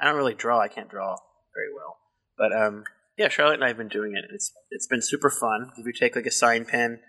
I 0.00 0.06
don't 0.06 0.16
really 0.16 0.34
draw. 0.34 0.60
I 0.60 0.68
can't 0.68 0.88
draw 0.88 1.16
very 1.54 1.74
well, 1.74 1.96
but 2.38 2.52
um, 2.56 2.84
yeah, 3.18 3.28
Charlotte 3.28 3.54
and 3.54 3.64
I 3.64 3.68
have 3.68 3.76
been 3.76 3.88
doing 3.88 4.14
it. 4.16 4.24
It's 4.32 4.52
it's 4.70 4.86
been 4.86 5.02
super 5.02 5.30
fun. 5.30 5.72
If 5.76 5.86
you 5.86 5.92
take 5.92 6.16
like 6.16 6.26
a 6.26 6.30
sign 6.30 6.64
pen 6.64 7.00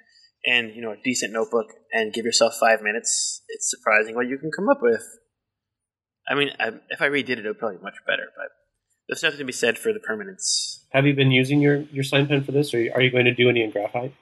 and 0.45 0.75
you 0.75 0.81
know 0.81 0.91
a 0.91 1.01
decent 1.03 1.31
notebook 1.31 1.67
and 1.93 2.13
give 2.13 2.25
yourself 2.25 2.55
five 2.59 2.81
minutes, 2.81 3.41
it's 3.47 3.69
surprising 3.69 4.15
what 4.15 4.27
you 4.27 4.37
can 4.37 4.51
come 4.51 4.67
up 4.69 4.79
with. 4.81 5.03
I 6.27 6.35
mean, 6.35 6.49
I, 6.59 6.71
if 6.89 7.01
I 7.01 7.07
redid 7.07 7.29
it, 7.29 7.45
it 7.45 7.47
would 7.47 7.59
probably 7.59 7.77
be 7.77 7.83
much 7.83 7.97
better. 8.05 8.27
But 8.35 8.47
there's 9.07 9.23
nothing 9.23 9.39
to 9.39 9.45
be 9.45 9.53
said 9.53 9.77
for 9.77 9.93
the 9.93 9.99
permanence. 9.99 10.85
Have 10.91 11.05
you 11.05 11.13
been 11.13 11.31
using 11.31 11.61
your 11.61 11.77
your 11.91 12.03
sign 12.03 12.27
pen 12.27 12.43
for 12.43 12.51
this, 12.51 12.73
or 12.73 12.77
are 12.77 13.01
you 13.01 13.11
going 13.11 13.25
to 13.25 13.33
do 13.33 13.49
any 13.49 13.63
in 13.63 13.71
graphite? 13.71 14.13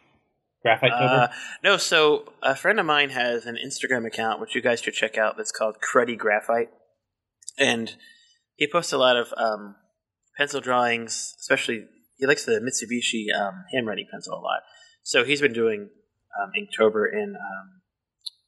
Graphite 0.61 0.91
cover. 0.91 1.13
Uh, 1.13 1.27
no, 1.63 1.77
so 1.77 2.33
a 2.43 2.55
friend 2.55 2.79
of 2.79 2.85
mine 2.85 3.11
has 3.11 3.45
an 3.45 3.57
Instagram 3.63 4.05
account 4.05 4.41
which 4.41 4.55
you 4.55 4.61
guys 4.61 4.81
should 4.81 4.93
check 4.93 5.17
out. 5.17 5.37
That's 5.37 5.51
called 5.51 5.77
Cruddy 5.79 6.17
Graphite, 6.17 6.69
and 7.59 7.95
he 8.55 8.67
posts 8.67 8.93
a 8.93 8.97
lot 8.97 9.17
of 9.17 9.33
um, 9.37 9.75
pencil 10.37 10.61
drawings. 10.61 11.35
Especially, 11.39 11.85
he 12.17 12.25
likes 12.25 12.45
the 12.45 12.59
Mitsubishi 12.59 13.37
um, 13.37 13.65
handwriting 13.73 14.07
pencil 14.11 14.33
a 14.33 14.41
lot. 14.41 14.61
So 15.03 15.23
he's 15.23 15.41
been 15.41 15.53
doing 15.53 15.89
um, 16.41 16.51
Inktober 16.57 17.11
in 17.11 17.35
um, 17.35 17.81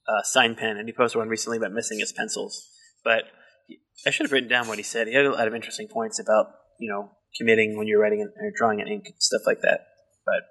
uh, 0.08 0.24
sign 0.24 0.56
pen, 0.56 0.77
and 0.77 0.88
he 0.88 0.94
posted 0.94 1.20
one 1.20 1.30
recently 1.30 1.58
about 1.58 1.72
missing 1.72 2.00
his 2.00 2.12
pencils. 2.12 2.68
But 3.03 3.24
he, 3.68 3.80
I 4.06 4.10
should 4.10 4.25
have 4.25 4.32
written 4.32 4.50
down 4.50 4.68
what 4.68 4.77
he 4.77 4.84
said. 4.84 5.08
He 5.08 5.13
had 5.13 5.25
a 5.25 5.32
lot 5.32 5.48
of 5.48 5.53
interesting 5.53 5.88
points 5.88 6.20
about 6.20 6.48
you 6.80 6.89
know 6.89 7.12
committing 7.38 7.77
when 7.77 7.88
you're 7.88 8.01
writing 8.01 8.20
in, 8.22 8.27
or 8.27 8.51
drawing 8.56 8.80
in 8.80 8.88
ink 8.88 9.06
and 9.08 9.15
stuff 9.20 9.41
like 9.46 9.62
that. 9.62 9.82
But 10.25 10.44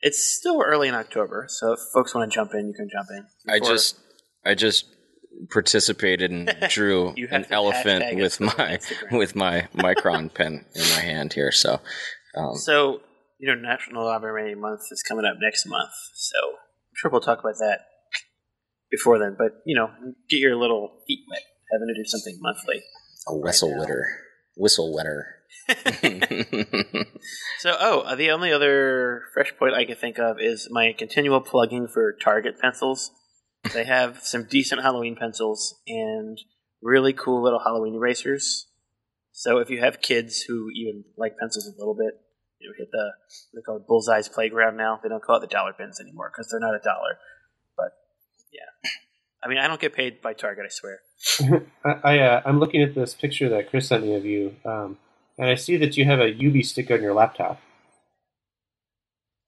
it's 0.00 0.22
still 0.22 0.62
early 0.62 0.88
in 0.88 0.94
October, 0.94 1.46
so 1.48 1.72
if 1.72 1.80
folks 1.92 2.14
want 2.14 2.30
to 2.30 2.34
jump 2.34 2.52
in, 2.54 2.68
you 2.68 2.74
can 2.74 2.88
jump 2.90 3.08
in. 3.10 3.26
I 3.52 3.58
just 3.58 3.98
I 4.44 4.54
just 4.54 4.93
participated 5.50 6.30
and 6.30 6.54
drew 6.68 7.14
an 7.30 7.46
elephant 7.50 8.16
with 8.16 8.40
my 8.40 8.78
with 9.10 9.36
my 9.44 9.68
micron 9.74 10.32
pen 10.32 10.64
in 10.74 10.82
my 10.82 11.00
hand 11.00 11.32
here. 11.32 11.52
So 11.52 11.80
um, 12.36 12.54
so 12.54 13.00
you 13.38 13.48
know 13.48 13.60
National 13.60 14.04
Library 14.04 14.54
Month 14.54 14.82
is 14.90 15.02
coming 15.02 15.24
up 15.24 15.36
next 15.40 15.66
month, 15.66 15.92
so 16.14 16.38
I'm 16.50 16.94
sure 16.96 17.10
we'll 17.10 17.20
talk 17.20 17.40
about 17.40 17.58
that 17.58 17.80
before 18.90 19.18
then. 19.18 19.36
But 19.38 19.62
you 19.66 19.76
know, 19.76 19.90
get 20.28 20.38
your 20.38 20.56
little 20.56 21.02
feet 21.06 21.20
wet, 21.30 21.42
having 21.72 21.88
to 21.88 21.94
do 21.94 22.04
something 22.04 22.38
monthly. 22.40 22.82
a 23.28 23.36
whistle 23.36 23.70
now. 23.70 23.80
wetter, 23.80 24.06
whistle 24.56 24.94
wetter. 24.94 25.26
So, 27.64 27.74
oh, 27.80 28.14
the 28.14 28.30
only 28.30 28.52
other 28.52 29.22
fresh 29.32 29.50
point 29.58 29.72
I 29.72 29.86
can 29.86 29.96
think 29.96 30.18
of 30.18 30.36
is 30.38 30.68
my 30.70 30.92
continual 30.92 31.40
plugging 31.40 31.88
for 31.88 32.12
Target 32.12 32.60
pencils. 32.60 33.10
They 33.72 33.84
have 33.84 34.20
some 34.22 34.44
decent 34.44 34.82
Halloween 34.82 35.16
pencils 35.16 35.74
and 35.86 36.38
really 36.82 37.12
cool 37.12 37.42
little 37.42 37.60
Halloween 37.60 37.94
erasers. 37.94 38.66
So, 39.32 39.58
if 39.58 39.70
you 39.70 39.80
have 39.80 40.00
kids 40.00 40.42
who 40.42 40.70
even 40.70 41.04
like 41.16 41.38
pencils 41.38 41.66
a 41.66 41.78
little 41.78 41.94
bit, 41.94 42.20
you 42.60 42.68
know, 42.68 42.74
hit 42.78 42.88
the 42.92 43.12
they 43.54 43.62
call 43.62 43.76
it 43.76 43.86
Bullseye's 43.86 44.28
Playground 44.28 44.76
now. 44.76 45.00
They 45.02 45.08
don't 45.08 45.22
call 45.22 45.36
it 45.36 45.40
the 45.40 45.46
dollar 45.46 45.72
bins 45.76 46.00
anymore 46.00 46.30
because 46.32 46.48
they're 46.50 46.60
not 46.60 46.74
a 46.74 46.80
dollar. 46.84 47.18
But 47.76 47.92
yeah, 48.52 48.90
I 49.42 49.48
mean, 49.48 49.58
I 49.58 49.66
don't 49.66 49.80
get 49.80 49.92
paid 49.92 50.22
by 50.22 50.34
Target. 50.34 50.66
I 50.66 50.68
swear. 50.68 51.66
I, 51.84 51.90
I 52.04 52.18
uh, 52.20 52.42
I'm 52.44 52.60
looking 52.60 52.82
at 52.82 52.94
this 52.94 53.14
picture 53.14 53.48
that 53.48 53.70
Chris 53.70 53.88
sent 53.88 54.04
me 54.04 54.14
of 54.14 54.24
you, 54.24 54.54
um, 54.64 54.98
and 55.36 55.48
I 55.48 55.56
see 55.56 55.76
that 55.78 55.96
you 55.96 56.04
have 56.04 56.20
a 56.20 56.32
UV 56.32 56.64
stick 56.64 56.90
on 56.90 57.02
your 57.02 57.14
laptop. 57.14 57.60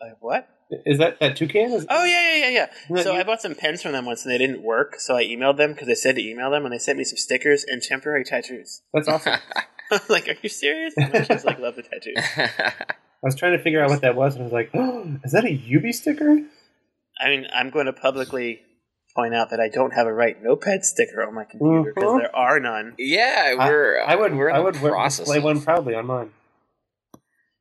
Like 0.00 0.16
what? 0.20 0.48
Is 0.84 0.98
that 0.98 1.20
that 1.20 1.36
toucan? 1.36 1.72
Is, 1.72 1.86
Oh 1.88 2.04
yeah, 2.04 2.34
yeah, 2.34 2.36
yeah, 2.36 2.48
yeah. 2.48 2.66
Yeah, 2.96 3.02
So 3.02 3.12
you- 3.12 3.20
I 3.20 3.22
bought 3.22 3.40
some 3.40 3.54
pens 3.54 3.82
from 3.82 3.92
them 3.92 4.04
once, 4.06 4.24
and 4.24 4.32
they 4.34 4.38
didn't 4.38 4.62
work. 4.62 4.98
So 4.98 5.16
I 5.16 5.24
emailed 5.24 5.56
them 5.58 5.72
because 5.72 5.86
they 5.86 5.94
said 5.94 6.16
to 6.16 6.22
email 6.22 6.50
them, 6.50 6.64
and 6.64 6.72
they 6.72 6.78
sent 6.78 6.98
me 6.98 7.04
some 7.04 7.16
stickers 7.18 7.64
and 7.64 7.80
temporary 7.82 8.24
tattoos. 8.24 8.82
that's 8.92 9.08
awesome. 9.08 9.34
Like, 10.08 10.26
"Are 10.28 10.34
you 10.42 10.48
serious?" 10.48 10.94
And 10.96 11.12
my 11.12 11.20
kids 11.20 11.44
like 11.44 11.60
love 11.60 11.76
the 11.76 11.82
tattoos. 11.84 12.16
I 12.36 12.72
was 13.22 13.36
trying 13.36 13.56
to 13.56 13.62
figure 13.62 13.80
out 13.84 13.88
what 13.88 14.00
that 14.00 14.16
was, 14.16 14.34
and 14.34 14.42
I 14.42 14.44
was 14.44 14.52
like, 14.52 14.70
oh, 14.74 15.18
"Is 15.22 15.30
that 15.30 15.44
a 15.44 15.48
UV 15.56 15.92
sticker?" 15.94 16.40
I 17.20 17.28
mean, 17.28 17.46
I'm 17.54 17.70
going 17.70 17.86
to 17.86 17.92
publicly 17.92 18.62
point 19.14 19.32
out 19.32 19.50
that 19.50 19.60
I 19.60 19.68
don't 19.68 19.92
have 19.92 20.08
a 20.08 20.12
Write 20.12 20.42
Notepad 20.42 20.84
sticker 20.84 21.24
on 21.24 21.34
my 21.34 21.44
computer 21.44 21.92
because 21.94 22.10
Mhm. 22.10 22.18
there 22.18 22.34
are 22.34 22.58
none. 22.58 22.94
yeah, 22.98 23.54
we're 23.54 24.02
I 24.04 24.16
would. 24.16 24.34
we're 24.34 24.50
I 24.50 24.58
the 24.58 24.64
would 24.64 24.82
wear- 24.82 24.90
process. 24.90 25.20
display 25.26 25.38
one 25.38 25.60
proudly 25.60 25.94
on 25.94 26.06
mine. 26.06 26.30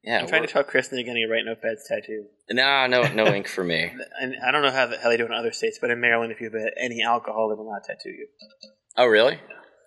Yeah, 0.05 0.19
I'm 0.19 0.27
trying 0.27 0.41
to 0.43 0.45
we're- 0.45 0.53
tell 0.53 0.63
Kristen 0.63 0.97
you're 0.99 1.05
getting 1.05 1.23
a 1.23 1.27
Write 1.31 1.45
Notepad 1.45 1.77
tattoo. 1.87 2.25
no, 2.51 2.85
no, 2.87 3.11
no 3.13 3.25
ink 3.33 3.47
for 3.47 3.63
me. 3.63 3.91
And 4.21 4.35
I 4.45 4.51
don't 4.51 4.61
know 4.61 4.71
how 4.71 4.85
the 4.85 4.97
hell 4.97 5.09
they 5.11 5.17
do 5.17 5.23
it 5.23 5.27
in 5.27 5.33
other 5.33 5.51
states, 5.51 5.79
but 5.81 5.89
in 5.89 5.99
Maryland, 5.99 6.31
if 6.31 6.39
you 6.39 6.49
have 6.51 6.61
any 6.79 7.01
alcohol, 7.03 7.49
they 7.49 7.55
will 7.55 7.69
not 7.71 7.83
tattoo 7.83 8.09
you. 8.11 8.27
Oh, 8.97 9.07
really? 9.07 9.39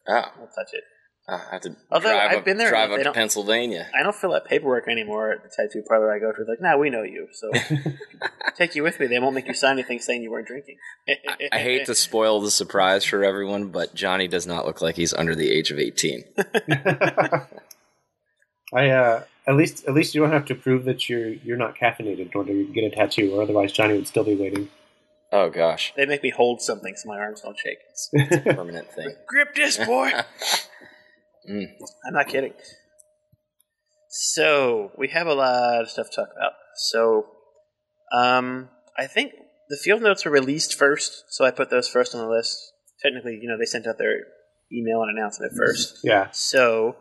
Oh, 0.08 0.14
I'll 0.14 0.50
touch 0.54 0.72
it. 0.74 0.82
I 1.30 1.38
have 1.52 1.60
to 1.60 1.76
Although 1.92 2.08
drive 2.08 2.30
I've 2.30 2.38
up, 2.38 2.44
been 2.46 2.56
there, 2.56 2.70
drive 2.70 2.90
up 2.90 3.02
to 3.02 3.12
Pennsylvania. 3.12 3.86
I 3.94 4.02
don't 4.02 4.14
fill 4.16 4.32
out 4.34 4.46
paperwork 4.46 4.88
anymore 4.88 5.32
at 5.32 5.42
the 5.42 5.50
tattoo 5.54 5.82
parlor 5.86 6.10
I 6.10 6.18
go 6.18 6.32
to. 6.32 6.42
Like, 6.48 6.58
nah, 6.62 6.78
we 6.78 6.88
know 6.88 7.02
you, 7.02 7.28
so 7.32 7.50
take 8.56 8.74
you 8.74 8.82
with 8.82 8.98
me. 8.98 9.08
They 9.08 9.18
won't 9.18 9.34
make 9.34 9.46
you 9.46 9.52
sign 9.52 9.72
anything 9.74 9.98
saying 9.98 10.22
you 10.22 10.30
weren't 10.30 10.46
drinking. 10.46 10.76
I, 11.06 11.48
I 11.52 11.58
hate 11.58 11.84
to 11.84 11.94
spoil 12.06 12.40
the 12.40 12.50
surprise 12.50 13.04
for 13.04 13.22
everyone, 13.22 13.68
but 13.68 13.94
Johnny 13.94 14.26
does 14.26 14.46
not 14.46 14.64
look 14.64 14.80
like 14.80 14.96
he's 14.96 15.12
under 15.12 15.34
the 15.34 15.50
age 15.50 15.70
of 15.70 15.78
18. 15.78 16.24
I 18.74 18.90
uh, 18.90 19.22
at 19.48 19.56
least 19.56 19.86
at 19.86 19.94
least 19.94 20.14
you 20.14 20.20
don't 20.20 20.32
have 20.32 20.44
to 20.46 20.54
prove 20.54 20.84
that 20.84 21.08
you're 21.08 21.28
you're 21.28 21.56
not 21.56 21.76
caffeinated 21.76 22.20
in 22.20 22.30
order 22.34 22.52
to 22.52 22.64
get 22.72 22.84
a 22.84 22.90
tattoo, 22.90 23.34
or 23.34 23.42
otherwise 23.42 23.72
Johnny 23.72 23.94
would 23.94 24.06
still 24.06 24.24
be 24.24 24.36
waiting. 24.36 24.68
Oh, 25.30 25.50
gosh. 25.50 25.92
They 25.94 26.06
make 26.06 26.22
me 26.22 26.30
hold 26.30 26.62
something 26.62 26.94
so 26.96 27.08
my 27.08 27.18
arms 27.18 27.42
don't 27.42 27.58
shake. 27.58 27.78
It's 27.90 28.10
a 28.46 28.54
permanent 28.54 28.90
thing. 28.92 29.14
Grip 29.26 29.54
this, 29.54 29.76
boy. 29.78 30.12
Mm. 31.48 31.64
I'm 32.06 32.12
not 32.12 32.28
kidding. 32.28 32.52
So 34.10 34.90
we 34.98 35.08
have 35.08 35.26
a 35.26 35.32
lot 35.32 35.80
of 35.80 35.88
stuff 35.88 36.10
to 36.10 36.16
talk 36.16 36.28
about. 36.36 36.52
So, 36.76 37.26
um, 38.12 38.68
I 38.98 39.06
think 39.06 39.32
the 39.70 39.78
field 39.78 40.02
notes 40.02 40.26
were 40.26 40.30
released 40.30 40.74
first, 40.74 41.24
so 41.28 41.46
I 41.46 41.50
put 41.50 41.70
those 41.70 41.88
first 41.88 42.14
on 42.14 42.20
the 42.20 42.28
list. 42.28 42.58
Technically, 43.02 43.38
you 43.40 43.48
know, 43.48 43.56
they 43.58 43.64
sent 43.64 43.86
out 43.86 43.96
their 43.96 44.14
email 44.72 45.00
and 45.02 45.16
announcement 45.16 45.52
first. 45.56 46.00
Yeah, 46.04 46.28
So, 46.32 46.96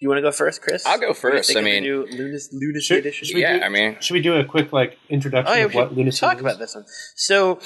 you 0.00 0.08
want 0.08 0.18
to 0.18 0.22
go 0.22 0.30
first, 0.32 0.62
Chris? 0.62 0.84
I'll 0.86 0.98
go 0.98 1.08
What 1.08 1.20
do 1.20 1.28
you 1.28 1.34
first. 1.36 1.56
I 1.56 1.60
mean- 1.60 1.82
new 1.82 2.06
Lunas, 2.10 2.50
Lunacy 2.52 2.80
Should- 2.86 2.98
edition. 2.98 3.26
should 3.26 3.34
we 3.34 3.40
yeah, 3.42 3.58
do- 3.58 3.64
I 3.64 3.68
mean, 3.68 3.96
Should 4.00 4.14
we 4.14 4.20
do 4.22 4.34
a 4.36 4.44
quick 4.44 4.72
like 4.72 4.96
introduction 5.08 5.52
Oh 5.52 5.56
yeah, 5.58 5.64
of 5.64 5.74
what 5.74 5.94
lunacy 5.94 6.20
talk 6.20 6.36
is? 6.36 6.40
about 6.40 6.58
this 6.58 6.74
one. 6.74 6.84
So, 7.16 7.60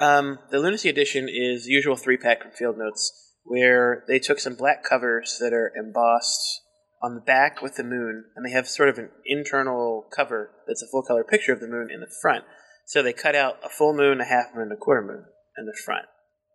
um, 0.00 0.38
the 0.50 0.58
Lunacy 0.58 0.88
edition 0.88 1.28
is 1.28 1.64
the 1.64 1.70
usual 1.72 1.96
three 1.96 2.16
pack 2.18 2.42
from 2.42 2.50
Field 2.52 2.76
Notes, 2.78 3.32
where 3.44 4.04
they 4.08 4.18
took 4.18 4.38
some 4.38 4.54
black 4.54 4.84
covers 4.84 5.38
that 5.40 5.52
are 5.54 5.72
embossed 5.78 6.60
on 7.02 7.14
the 7.14 7.20
back 7.20 7.62
with 7.62 7.76
the 7.76 7.84
moon, 7.84 8.24
and 8.34 8.44
they 8.44 8.50
have 8.52 8.68
sort 8.68 8.88
of 8.88 8.98
an 8.98 9.10
internal 9.24 10.04
cover 10.14 10.50
that's 10.66 10.82
a 10.82 10.86
full 10.90 11.02
color 11.02 11.24
picture 11.24 11.52
of 11.52 11.60
the 11.60 11.68
moon 11.68 11.88
in 11.92 12.00
the 12.00 12.12
front. 12.20 12.44
So 12.86 13.02
they 13.02 13.12
cut 13.12 13.34
out 13.34 13.56
a 13.64 13.68
full 13.68 13.94
moon, 13.94 14.20
a 14.20 14.24
half 14.24 14.54
moon, 14.54 14.64
and 14.64 14.72
a 14.72 14.76
quarter 14.76 15.02
moon 15.02 15.24
in 15.58 15.66
the 15.66 15.76
front. 15.84 16.06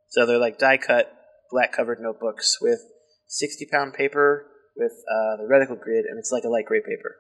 So 0.10 0.26
they're 0.26 0.38
like 0.38 0.58
die 0.60 0.78
cut 0.78 1.12
black 1.52 1.74
covered 1.74 2.00
notebooks 2.00 2.58
with 2.62 2.80
60 3.28 3.68
pound 3.72 3.94
paper 3.94 4.46
with 4.76 4.92
uh, 4.92 5.38
the 5.38 5.48
reticle 5.50 5.80
grid, 5.80 6.06
and 6.06 6.18
it's 6.18 6.32
like 6.32 6.44
a 6.44 6.50
light 6.50 6.66
gray 6.66 6.80
paper. 6.80 7.18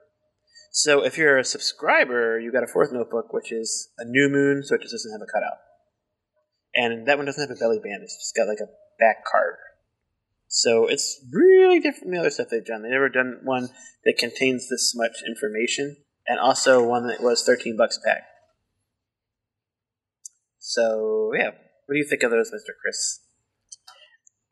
So 0.71 1.03
if 1.03 1.17
you're 1.17 1.37
a 1.37 1.43
subscriber, 1.43 2.39
you 2.39 2.51
got 2.51 2.63
a 2.63 2.67
fourth 2.67 2.91
notebook, 2.93 3.33
which 3.33 3.51
is 3.51 3.89
a 3.97 4.05
new 4.05 4.29
moon, 4.29 4.63
so 4.63 4.75
it 4.75 4.81
just 4.81 4.93
doesn't 4.93 5.11
have 5.11 5.21
a 5.21 5.31
cutout. 5.31 5.57
And 6.73 7.07
that 7.07 7.17
one 7.17 7.25
doesn't 7.25 7.41
have 7.41 7.55
a 7.55 7.59
belly 7.59 7.79
band, 7.79 8.03
it's 8.03 8.15
just 8.15 8.35
got 8.35 8.47
like 8.47 8.59
a 8.61 8.71
back 8.97 9.25
card. 9.29 9.55
So 10.47 10.87
it's 10.87 11.23
really 11.31 11.79
different 11.79 12.03
from 12.03 12.11
the 12.11 12.19
other 12.19 12.29
stuff 12.29 12.47
they've 12.51 12.65
done. 12.65 12.83
They've 12.83 12.91
never 12.91 13.09
done 13.09 13.39
one 13.43 13.69
that 14.05 14.17
contains 14.17 14.69
this 14.69 14.93
much 14.95 15.23
information, 15.27 15.97
and 16.27 16.39
also 16.39 16.83
one 16.83 17.07
that 17.07 17.21
was 17.21 17.43
13 17.43 17.77
bucks 17.77 17.97
a 17.97 18.07
pack. 18.07 18.23
So, 20.59 21.31
yeah. 21.37 21.51
What 21.85 21.95
do 21.95 21.97
you 21.97 22.07
think 22.07 22.23
of 22.23 22.31
those, 22.31 22.51
Mr. 22.51 22.71
Chris? 22.81 23.19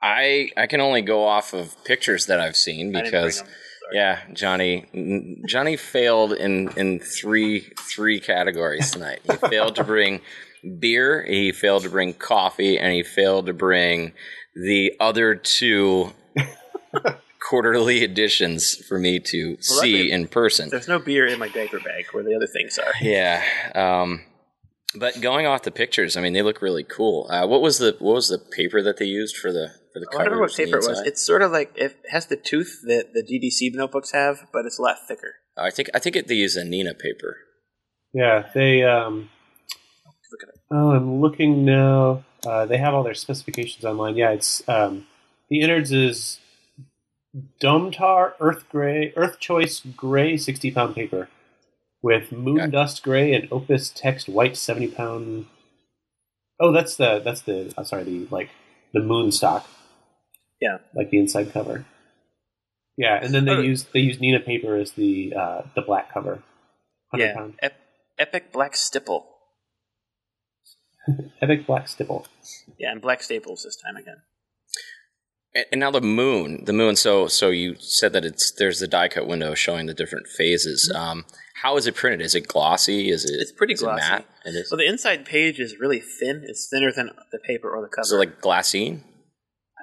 I 0.01 0.49
I 0.55 0.67
can 0.67 0.81
only 0.81 1.01
go 1.01 1.25
off 1.25 1.53
of 1.53 1.75
pictures 1.83 2.27
that 2.27 2.39
I've 2.39 2.55
seen 2.55 2.95
I 2.95 3.01
didn't 3.01 3.11
bring 3.11 3.23
because 3.23 3.43
yeah, 3.91 4.21
Johnny 4.33 5.41
Johnny 5.47 5.75
failed 5.75 6.33
in 6.33 6.69
in 6.77 6.99
three 6.99 7.71
three 7.77 8.19
categories 8.19 8.91
tonight. 8.91 9.19
He 9.23 9.35
failed 9.49 9.75
to 9.75 9.83
bring 9.83 10.21
beer, 10.79 11.23
he 11.23 11.51
failed 11.51 11.83
to 11.83 11.89
bring 11.89 12.13
coffee, 12.13 12.77
and 12.77 12.93
he 12.93 13.03
failed 13.03 13.47
to 13.47 13.53
bring 13.53 14.13
the 14.55 14.93
other 14.99 15.35
two 15.35 16.13
quarterly 17.49 18.03
editions 18.03 18.75
for 18.87 18.99
me 18.99 19.19
to 19.19 19.57
Well, 19.69 19.81
see 19.81 20.11
in 20.11 20.27
person. 20.27 20.69
There's 20.69 20.87
no 20.87 20.99
beer 20.99 21.25
in 21.25 21.39
my 21.39 21.47
diaper 21.47 21.79
bag 21.79 22.05
where 22.11 22.23
the 22.23 22.35
other 22.35 22.47
things 22.47 22.77
are. 22.77 22.93
Yeah. 23.01 23.43
Um, 23.73 24.21
but 24.95 25.21
going 25.21 25.45
off 25.45 25.63
the 25.63 25.71
pictures, 25.71 26.17
I 26.17 26.21
mean, 26.21 26.33
they 26.33 26.41
look 26.41 26.61
really 26.61 26.83
cool. 26.83 27.27
Uh, 27.29 27.45
what 27.47 27.61
was 27.61 27.77
the 27.77 27.95
what 27.99 28.15
was 28.15 28.29
the 28.29 28.39
paper 28.39 28.81
that 28.81 28.97
they 28.97 29.05
used 29.05 29.37
for 29.37 29.51
the 29.51 29.71
for 29.93 29.99
the 29.99 30.07
Oh, 30.13 30.19
I 30.19 30.25
don't 30.25 30.39
what 30.39 30.53
paper 30.53 30.77
it 30.77 30.87
was. 30.87 30.99
It's 31.01 31.25
sort 31.25 31.41
of 31.41 31.51
like 31.51 31.71
it 31.75 31.97
has 32.09 32.27
the 32.27 32.35
tooth 32.35 32.81
that 32.83 33.13
the 33.13 33.21
DDC 33.23 33.73
notebooks 33.75 34.11
have, 34.11 34.47
but 34.53 34.65
it's 34.65 34.79
a 34.79 34.81
lot 34.81 34.97
thicker. 35.07 35.35
I 35.57 35.69
think 35.71 35.89
I 35.93 35.99
think 35.99 36.15
it, 36.15 36.27
they 36.27 36.35
use 36.35 36.55
a 36.55 36.63
Neenah 36.63 36.97
paper. 36.97 37.37
Yeah, 38.13 38.49
they. 38.53 38.83
Um, 38.83 39.29
Look 40.31 40.43
at 40.43 40.49
it. 40.49 40.61
oh, 40.71 40.91
I'm 40.91 41.21
looking 41.21 41.65
now. 41.65 42.23
Uh, 42.45 42.65
they 42.65 42.77
have 42.77 42.93
all 42.93 43.03
their 43.03 43.15
specifications 43.15 43.83
online. 43.83 44.15
Yeah, 44.15 44.29
it's 44.31 44.61
um, 44.69 45.07
the 45.49 45.61
innards 45.61 45.91
is 45.91 46.39
Domtar 47.61 48.33
Earth 48.39 48.65
Gray, 48.69 49.11
Earth 49.15 49.39
Choice 49.39 49.79
Gray, 49.79 50.37
sixty 50.37 50.71
pound 50.71 50.95
paper, 50.95 51.29
with 52.01 52.31
Moon 52.31 52.61
Okay. 52.61 52.71
Dust 52.71 53.03
Gray 53.03 53.33
and 53.33 53.47
Opus 53.51 53.89
Text 53.89 54.29
White, 54.29 54.55
seventy 54.55 54.87
pound. 54.87 55.47
Oh, 56.59 56.71
that's 56.71 56.95
the 56.95 57.19
that's 57.19 57.41
the 57.41 57.73
uh, 57.77 57.83
sorry 57.83 58.03
the 58.03 58.27
like 58.31 58.49
the 58.93 58.99
moon 59.01 59.31
stock. 59.31 59.67
Yeah. 60.61 60.77
like 60.95 61.09
the 61.09 61.19
inside 61.19 61.51
cover. 61.53 61.85
Yeah, 62.97 63.17
and 63.23 63.33
then 63.33 63.45
they 63.45 63.53
Oh. 63.53 63.61
use 63.61 63.83
they 63.93 64.01
use 64.01 64.17
Neenah 64.17 64.45
paper 64.45 64.75
as 64.75 64.91
the 64.91 65.33
uh, 65.33 65.61
the 65.75 65.81
black 65.81 66.13
cover. 66.13 66.43
Yeah, 67.13 67.47
Ep- 67.61 67.79
Epic 68.17 68.51
Black 68.51 68.75
Stipple. 68.75 69.25
epic 71.41 71.65
black 71.65 71.87
stipple. 71.87 72.27
Yeah, 72.77 72.91
and 72.91 73.01
black 73.01 73.23
staples 73.23 73.63
this 73.63 73.75
time 73.77 73.95
again. 73.95 74.17
And, 75.55 75.65
and 75.71 75.79
now 75.79 75.91
the 75.91 76.01
moon, 76.01 76.65
the 76.65 76.73
moon. 76.73 76.95
So 76.95 77.27
so 77.27 77.49
you 77.49 77.75
said 77.79 78.13
that 78.13 78.25
it's 78.25 78.51
there's 78.51 78.79
the 78.79 78.87
die 78.87 79.07
cut 79.07 79.27
window 79.27 79.55
showing 79.55 79.87
the 79.87 79.93
different 79.93 80.27
phases. 80.27 80.91
Um, 80.93 81.25
how 81.63 81.77
is 81.77 81.87
it 81.87 81.95
printed? 81.95 82.21
Is 82.21 82.35
it 82.35 82.47
glossy? 82.47 83.09
Is 83.09 83.25
it? 83.25 83.31
Mm-hmm. 83.33 83.41
It's 83.41 83.51
pretty 83.51 83.73
is 83.73 83.81
glossy. 83.81 84.03
It 84.05 84.09
matte? 84.09 84.25
It 84.45 84.49
is. 84.49 84.69
So 84.69 84.75
the 84.75 84.85
inside 84.87 85.25
page 85.25 85.59
is 85.59 85.79
really 85.79 85.99
thin. 85.99 86.43
It's 86.45 86.67
thinner 86.69 86.91
than 86.91 87.11
the 87.31 87.39
paper 87.39 87.69
or 87.69 87.81
the 87.81 87.87
cover. 87.87 88.03
Is 88.03 88.11
it 88.11 88.17
like 88.17 88.41
glassine? 88.41 89.01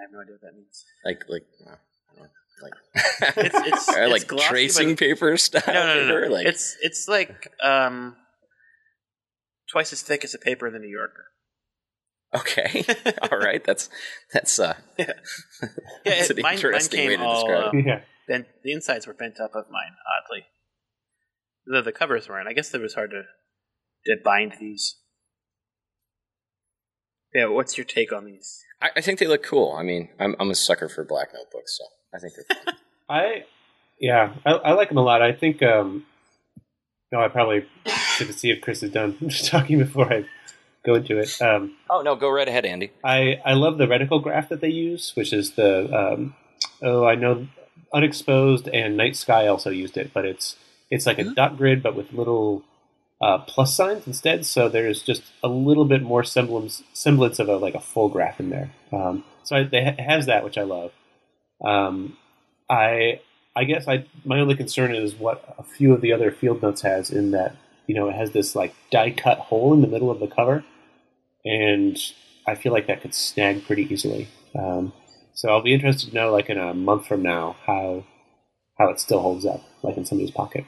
I 0.06 0.08
have 0.08 0.12
no 0.12 0.20
idea 0.20 0.34
what 0.34 0.42
that 0.42 0.54
means. 0.54 0.84
Like 1.04 1.24
like. 1.28 1.42
uh, 1.66 1.74
I 1.74 2.16
don't 2.16 2.22
know, 2.22 2.30
Like, 2.62 3.46
It's- 3.46 3.66
it's- 3.66 3.88
Or 3.96 4.02
it's 4.04 4.12
like 4.12 4.26
glossy, 4.28 4.48
tracing 4.48 4.96
paper 4.96 5.36
style. 5.46 5.62
No, 5.66 5.86
no, 5.86 5.94
no, 5.94 6.06
no. 6.08 6.14
paper? 6.22 6.30
Like, 6.30 6.46
it's 6.46 6.76
it's 6.82 7.08
like 7.08 7.52
um, 7.62 8.16
twice 9.70 9.92
as 9.92 10.02
thick 10.02 10.24
as 10.24 10.34
a 10.34 10.38
paper 10.38 10.66
in 10.68 10.72
the 10.72 10.78
New 10.78 10.88
Yorker. 10.88 11.26
okay, 12.34 12.84
all 13.30 13.38
right. 13.38 13.62
That's 13.64 13.88
that's 14.32 14.58
uh, 14.58 14.74
Yeah, 14.98 15.12
that's 16.04 16.30
it- 16.30 16.36
an 16.38 16.42
mine, 16.42 16.42
mine 16.42 16.54
interesting 16.54 16.98
came 17.00 17.08
way 17.10 17.16
to 17.16 17.22
all. 17.24 17.46
describe. 17.46 17.74
It. 17.74 17.86
yeah. 17.86 18.00
bent, 18.28 18.46
the 18.62 18.72
insides 18.72 19.06
were 19.06 19.14
bent 19.14 19.40
up 19.40 19.54
of 19.54 19.66
mine, 19.70 19.92
oddly. 20.24 20.46
The 21.66 21.82
the 21.82 21.92
covers 21.92 22.28
weren't. 22.28 22.48
I 22.48 22.52
guess 22.52 22.72
it 22.72 22.80
was 22.80 22.94
hard 22.94 23.10
to 23.10 23.22
to 24.06 24.16
bind 24.24 24.54
these. 24.60 24.96
Yeah, 27.34 27.46
what's 27.48 27.76
your 27.76 27.84
take 27.84 28.12
on 28.12 28.24
these? 28.24 28.62
I, 28.80 28.90
I 28.96 29.00
think 29.00 29.18
they 29.18 29.26
look 29.26 29.42
cool. 29.42 29.72
I 29.78 29.82
mean, 29.82 30.08
I'm 30.20 30.34
I'm 30.38 30.50
a 30.50 30.54
sucker 30.54 30.88
for 30.88 31.04
black 31.04 31.28
notebooks, 31.34 31.78
so 31.78 31.84
I 32.14 32.18
think 32.18 32.34
they're 32.34 32.56
fun. 32.64 32.74
I, 33.08 33.44
yeah, 34.00 34.34
I, 34.44 34.52
I 34.52 34.72
like 34.72 34.88
them 34.88 34.98
a 34.98 35.02
lot. 35.02 35.22
I 35.22 35.32
think, 35.32 35.62
um, 35.62 36.04
no, 37.12 37.20
I 37.20 37.28
probably 37.28 37.66
should 38.16 38.34
see 38.34 38.50
if 38.50 38.60
Chris 38.60 38.82
is 38.82 38.90
done 38.90 39.16
talking 39.44 39.78
before 39.78 40.12
I 40.12 40.24
go 40.84 40.94
into 40.94 41.18
it. 41.18 41.40
Um, 41.40 41.76
oh 41.88 42.02
no, 42.02 42.16
go 42.16 42.28
right 42.28 42.48
ahead, 42.48 42.64
Andy. 42.66 42.90
I, 43.04 43.40
I 43.44 43.54
love 43.54 43.78
the 43.78 43.86
reticle 43.86 44.22
graph 44.22 44.48
that 44.50 44.60
they 44.60 44.68
use, 44.70 45.12
which 45.14 45.32
is 45.32 45.52
the, 45.52 45.92
um, 45.96 46.34
oh, 46.82 47.04
I 47.06 47.14
know 47.14 47.46
Unexposed 47.94 48.68
and 48.68 48.96
Night 48.96 49.16
Sky 49.16 49.46
also 49.46 49.70
used 49.70 49.96
it, 49.96 50.12
but 50.12 50.24
it's, 50.24 50.56
it's 50.90 51.06
like 51.06 51.18
a 51.18 51.24
Mhm. 51.24 51.34
dot 51.36 51.56
grid, 51.56 51.82
but 51.82 51.94
with 51.96 52.12
little 52.12 52.64
uh, 53.20 53.38
plus 53.38 53.74
signs 53.74 54.06
instead. 54.06 54.44
So 54.44 54.68
there's 54.68 55.02
just 55.02 55.22
a 55.42 55.48
little 55.48 55.84
bit 55.84 56.02
more 56.02 56.24
semblance, 56.24 56.82
semblance 56.92 57.38
of 57.38 57.48
a, 57.48 57.56
like 57.56 57.74
a 57.74 57.80
full 57.80 58.08
graph 58.08 58.40
in 58.40 58.50
there. 58.50 58.70
Um, 58.92 59.24
so 59.42 59.56
I, 59.56 59.62
they 59.64 59.84
ha- 59.84 59.94
it 59.98 60.00
has 60.00 60.26
that, 60.26 60.44
which 60.44 60.58
I 60.58 60.62
love. 60.62 60.92
Um, 61.64 62.16
I 62.68 63.20
I 63.54 63.64
guess 63.64 63.88
I 63.88 64.04
my 64.24 64.40
only 64.40 64.54
concern 64.54 64.94
is 64.94 65.14
what 65.14 65.54
a 65.58 65.62
few 65.62 65.94
of 65.94 66.02
the 66.02 66.12
other 66.12 66.30
field 66.30 66.62
notes 66.62 66.82
has 66.82 67.10
in 67.10 67.30
that 67.30 67.56
you 67.86 67.94
know 67.94 68.08
it 68.08 68.14
has 68.14 68.32
this 68.32 68.54
like 68.54 68.74
die 68.90 69.10
cut 69.10 69.38
hole 69.38 69.72
in 69.72 69.80
the 69.80 69.88
middle 69.88 70.10
of 70.10 70.20
the 70.20 70.26
cover, 70.26 70.64
and 71.44 71.96
I 72.46 72.54
feel 72.54 72.72
like 72.72 72.86
that 72.88 73.00
could 73.00 73.14
snag 73.14 73.64
pretty 73.64 73.84
easily. 73.92 74.28
Um, 74.58 74.92
so 75.34 75.48
I'll 75.48 75.62
be 75.62 75.74
interested 75.74 76.10
to 76.10 76.14
know 76.14 76.32
like 76.32 76.50
in 76.50 76.58
a 76.58 76.74
month 76.74 77.06
from 77.06 77.22
now 77.22 77.56
how 77.66 78.04
how 78.78 78.88
it 78.90 79.00
still 79.00 79.20
holds 79.20 79.46
up 79.46 79.62
like 79.82 79.96
in 79.96 80.04
somebody's 80.04 80.32
pocket. 80.32 80.64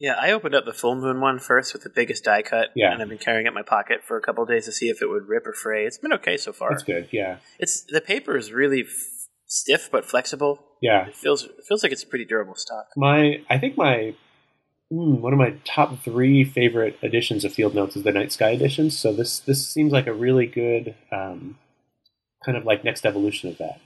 Yeah, 0.00 0.14
I 0.18 0.32
opened 0.32 0.54
up 0.54 0.64
the 0.64 0.72
full 0.72 0.94
moon 0.96 1.20
one 1.20 1.38
first 1.38 1.74
with 1.74 1.82
the 1.82 1.90
biggest 1.90 2.24
die 2.24 2.40
cut, 2.42 2.68
Yeah. 2.74 2.90
and 2.92 3.02
I've 3.02 3.08
been 3.10 3.18
carrying 3.18 3.44
it 3.44 3.48
in 3.50 3.54
my 3.54 3.62
pocket 3.62 4.02
for 4.02 4.16
a 4.16 4.22
couple 4.22 4.42
of 4.42 4.48
days 4.48 4.64
to 4.64 4.72
see 4.72 4.88
if 4.88 5.02
it 5.02 5.08
would 5.10 5.28
rip 5.28 5.46
or 5.46 5.52
fray. 5.52 5.84
It's 5.84 5.98
been 5.98 6.12
okay 6.14 6.36
so 6.38 6.52
far. 6.52 6.70
That's 6.70 6.82
good. 6.82 7.08
Yeah, 7.12 7.36
It's 7.58 7.82
the 7.82 8.00
paper 8.00 8.36
is 8.36 8.50
really 8.50 8.80
f- 8.82 8.88
stiff 9.46 9.90
but 9.92 10.06
flexible. 10.06 10.64
yeah. 10.80 11.06
It 11.08 11.14
feels 11.14 11.44
it 11.44 11.64
feels 11.68 11.82
like 11.82 11.92
it's 11.92 12.04
pretty 12.04 12.24
durable 12.24 12.54
stock. 12.54 12.86
My 12.96 13.42
I 13.50 13.58
think 13.58 13.76
my 13.76 14.14
mm, 14.90 15.20
one 15.20 15.34
of 15.34 15.38
my 15.38 15.56
top 15.64 16.02
three 16.02 16.44
favorite 16.44 16.96
editions 17.02 17.44
of 17.44 17.52
Field 17.52 17.74
Notes 17.74 17.94
is 17.94 18.02
the 18.02 18.12
Night 18.12 18.32
Sky 18.32 18.50
edition. 18.50 18.90
So 18.90 19.12
this 19.12 19.38
this 19.40 19.68
seems 19.68 19.92
like 19.92 20.06
a 20.06 20.14
really 20.14 20.46
good 20.46 20.94
um, 21.12 21.58
kind 22.44 22.56
of 22.56 22.64
like 22.64 22.84
next 22.84 23.04
evolution 23.04 23.50
of 23.50 23.58
that. 23.58 23.80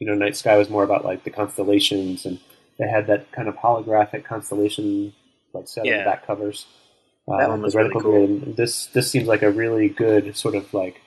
You 0.00 0.08
know, 0.08 0.14
Night 0.14 0.36
Sky 0.36 0.56
was 0.56 0.68
more 0.68 0.82
about 0.82 1.04
like 1.04 1.22
the 1.22 1.30
constellations, 1.30 2.26
and 2.26 2.40
they 2.80 2.88
had 2.88 3.06
that 3.06 3.30
kind 3.30 3.46
of 3.46 3.54
holographic 3.58 4.24
constellation 4.24 5.12
like 5.54 5.68
set 5.68 5.80
on 5.82 5.86
Yeah. 5.86 5.98
the 5.98 6.04
back 6.04 6.26
covers. 6.26 6.66
Uh, 7.28 7.38
That 7.38 7.48
one 7.50 7.62
was 7.62 7.74
really 7.74 7.90
cool. 7.90 8.00
grid. 8.00 8.56
This 8.56 8.86
this 8.86 9.10
seems 9.10 9.28
like 9.28 9.42
a 9.42 9.50
really 9.50 9.88
good 9.88 10.36
sort 10.36 10.54
of 10.54 10.72
like 10.74 11.00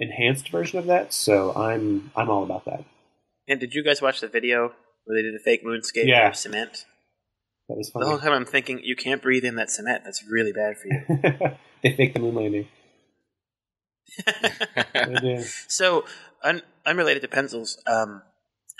enhanced 0.00 0.48
version 0.50 0.78
of 0.78 0.86
that. 0.86 1.12
So 1.12 1.52
I'm 1.54 2.10
I'm 2.16 2.28
all 2.30 2.42
about 2.42 2.64
that. 2.64 2.84
And 3.48 3.60
did 3.60 3.74
you 3.74 3.84
guys 3.84 4.00
watch 4.02 4.20
the 4.20 4.28
video 4.28 4.72
where 5.04 5.16
they 5.16 5.22
did 5.22 5.34
the 5.34 5.42
fake 5.44 5.64
moonscape 5.64 6.06
Yeah. 6.06 6.28
of 6.28 6.36
cement? 6.36 6.86
That 7.68 7.76
was 7.78 7.90
The 7.94 8.04
whole 8.06 8.18
time 8.18 8.32
I'm 8.32 8.44
thinking 8.44 8.80
you 8.82 8.96
can't 8.96 9.22
breathe 9.22 9.44
in 9.44 9.54
that 9.56 9.70
cement. 9.70 10.02
That's 10.04 10.22
really 10.30 10.52
bad 10.52 10.76
for 10.76 10.88
you. 10.88 11.56
they 11.82 11.92
faked 11.96 12.14
the 12.14 12.20
moon 12.20 12.34
landing. 12.34 12.68
So, 15.68 16.04
un- 16.42 16.62
unrelated 16.86 17.22
to 17.22 17.28
pencils, 17.28 17.78
um, 17.86 18.22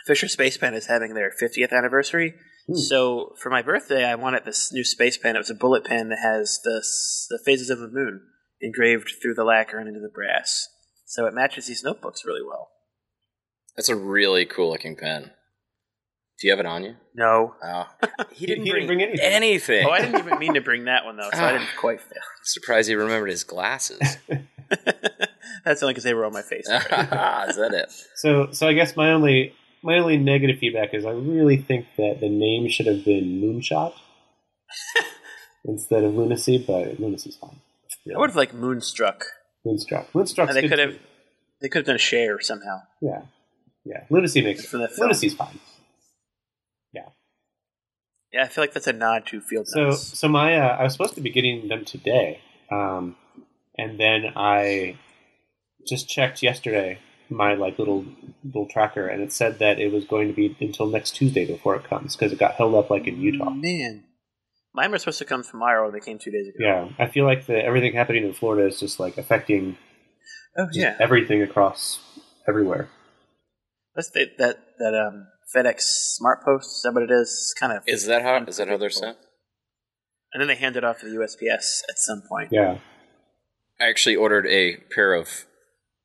Fisher 0.07 0.29
Space 0.29 0.57
Pen 0.59 0.75
is 0.75 0.87
having 0.87 1.15
their 1.15 1.31
50th 1.43 1.73
anniversary. 1.73 2.35
Hmm. 2.67 2.75
So, 2.77 3.35
for 3.39 3.51
my 3.51 3.63
birthday, 3.63 4.05
I 4.05 4.15
wanted 4.15 4.45
this 4.45 4.73
new 4.73 4.85
space 4.85 5.17
pen. 5.19 5.37
It 5.37 5.41
was 5.41 5.51
a 5.51 5.55
bullet 5.55 5.85
pen 5.85 6.09
that 6.09 6.19
has 6.23 6.61
the 6.65 6.83
the 7.31 7.39
phases 7.45 7.71
of 7.71 7.79
the 7.79 7.89
moon 7.89 8.23
engraved 8.61 9.11
through 9.21 9.35
the 9.35 9.45
lacquer 9.45 9.79
and 9.79 9.89
into 9.89 10.01
the 10.01 10.09
brass. 10.13 10.69
So 11.07 11.27
it 11.27 11.35
matches 11.35 11.67
these 11.67 11.85
notebooks 11.85 12.25
really 12.25 12.43
well. 12.47 12.71
That's 13.77 13.89
a 13.89 13.97
really 13.97 14.45
cool 14.47 14.71
looking 14.71 14.97
pen. 14.97 15.31
Do 16.41 16.47
you 16.49 16.53
have 16.53 16.61
it 16.61 16.67
on 16.67 16.83
you? 16.85 16.97
No. 17.15 17.55
Oh, 17.63 17.87
he 18.33 18.35
He- 18.41 18.47
didn't, 18.47 18.65
he 18.65 18.71
bring, 18.71 18.87
didn't 18.89 18.97
bring 18.99 19.03
anything. 19.03 19.25
anything. 19.33 19.87
Oh, 19.87 19.91
I 19.91 20.01
didn't 20.01 20.19
even 20.19 20.39
mean 20.39 20.55
to 20.55 20.61
bring 20.61 20.85
that 20.87 21.05
one 21.05 21.17
though, 21.17 21.31
so 21.33 21.45
I 21.45 21.53
didn't 21.53 21.69
quite 21.79 22.01
fail. 22.01 22.23
Surprised 22.45 22.89
he 22.89 22.95
remembered 22.95 23.31
his 23.31 23.45
glasses. 23.45 24.01
That's 25.65 25.83
only 25.83 25.93
because 25.93 26.05
they 26.05 26.15
were 26.15 26.25
on 26.25 26.33
my 26.33 26.43
face. 26.43 26.67
Is 26.69 26.87
that 26.89 27.71
it? 27.73 27.93
So, 28.17 28.51
so 28.53 28.67
I 28.69 28.73
guess 28.73 28.97
my 28.97 29.11
only 29.13 29.55
my 29.85 29.99
only 29.99 30.17
negative 30.17 30.59
feedback 30.59 30.95
is 30.95 31.05
I 31.05 31.11
really 31.11 31.59
think 31.59 31.87
that 31.99 32.17
the 32.21 32.29
name 32.29 32.69
should 32.69 32.87
have 32.87 33.05
been 33.05 33.41
Moonshot 33.41 33.93
instead 35.65 36.03
of 36.03 36.15
Lunacy, 36.15 36.65
but 36.67 36.99
Lunacy's 36.99 37.37
fine. 37.37 37.61
I 38.15 38.19
would 38.19 38.31
have 38.31 38.37
like 38.37 38.55
Moonstruck. 38.55 39.25
Moonstruck. 39.65 40.15
Moonstruck. 40.15 40.51
They 40.53 40.69
could 40.69 40.79
have 40.79 40.97
they 41.61 41.69
could 41.69 41.81
have 41.81 41.87
done 41.87 41.97
a 41.97 41.99
share 41.99 42.41
somehow. 42.41 42.81
Yeah, 43.01 43.23
yeah. 43.85 44.05
Lunacy 44.11 44.43
makes 44.43 44.65
it 44.65 44.69
For 44.69 44.79
the. 44.79 44.91
Lunacy's 44.99 45.35
fine. 45.35 45.59
Yeah, 46.93 47.09
Yeah, 48.33 48.45
I 48.45 48.49
feel 48.49 48.63
like 48.63 48.73
that's 48.73 48.87
a 48.87 48.93
nod 48.93 49.27
to 49.27 49.41
Field 49.41 49.69
So, 49.69 49.85
Notes. 49.89 50.19
so 50.19 50.29
my 50.29 50.57
uh, 50.57 50.77
I 50.79 50.83
was 50.85 50.93
supposed 50.93 51.15
to 51.17 51.21
be 51.21 51.31
getting 51.31 51.69
them 51.69 51.85
today, 51.85 52.41
um, 52.71 53.17
and 53.79 53.99
then 54.01 54.33
I 54.37 54.97
just 55.87 56.09
checked 56.09 56.43
yesterday 56.43 56.99
my 57.31 57.55
like 57.55 57.79
little 57.79 58.05
little 58.45 58.67
tracker, 58.69 59.07
and 59.07 59.23
it 59.23 59.33
said 59.33 59.59
that 59.59 59.79
it 59.79 59.93
was 59.93 60.05
going 60.05 60.29
to 60.29 60.35
be 60.35 60.57
until 60.61 60.87
next 60.87 61.13
Tuesday 61.17 61.45
before 61.47 61.77
it 61.77 61.85
comes 61.85 62.17
because 62.17 62.33
it 62.33 62.39
got 62.39 62.55
held 62.55 62.75
up 62.75 62.91
like 62.91 63.07
in 63.07 63.21
Utah. 63.21 63.51
Man. 63.51 64.05
Mine 64.77 64.91
were 64.91 64.99
supposed 64.99 65.19
to 65.21 65.25
come 65.25 65.45
tomorrow 65.45 65.87
and 65.87 65.95
they 65.95 66.05
came 66.05 66.19
two 66.19 66.33
days 66.33 66.49
ago. 66.49 66.57
Yeah, 66.59 66.89
I 66.99 67.07
feel 67.09 67.25
like 67.25 67.47
the 67.47 67.65
everything 67.65 67.93
happening 67.93 68.25
in 68.25 68.33
Florida 68.33 68.67
is 68.67 68.81
just 68.81 68.99
like 68.99 69.17
affecting 69.19 69.77
Oh 70.59 70.67
yeah. 70.73 70.97
everything 71.01 71.43
across 71.43 72.01
everywhere. 72.49 72.89
That's 73.95 74.11
the, 74.11 74.31
that 74.39 74.59
that 74.79 74.95
um 74.95 75.29
FedEx 75.55 75.81
Smart 76.17 76.45
Post, 76.45 76.67
is 76.79 76.83
that 76.83 76.93
what 76.93 77.05
it 77.05 77.11
is? 77.13 77.29
It's 77.29 77.55
kind 77.55 77.73
of 77.73 77.83
Is 77.87 78.07
that 78.07 78.23
how? 78.23 78.43
Is 78.45 78.57
that 78.57 78.69
how 78.69 78.77
they're 78.77 78.91
sent? 78.91 79.17
And 80.33 80.41
then 80.41 80.49
they 80.49 80.57
hand 80.57 80.77
it 80.77 80.83
off 80.83 80.99
to 81.01 81.07
the 81.09 81.17
USPS 81.17 81.83
at 81.89 81.97
some 81.97 82.23
point. 82.29 82.49
Yeah, 82.51 82.79
I 83.81 83.89
actually 83.89 84.17
ordered 84.17 84.47
a 84.47 84.79
pair 84.93 85.15
of 85.15 85.47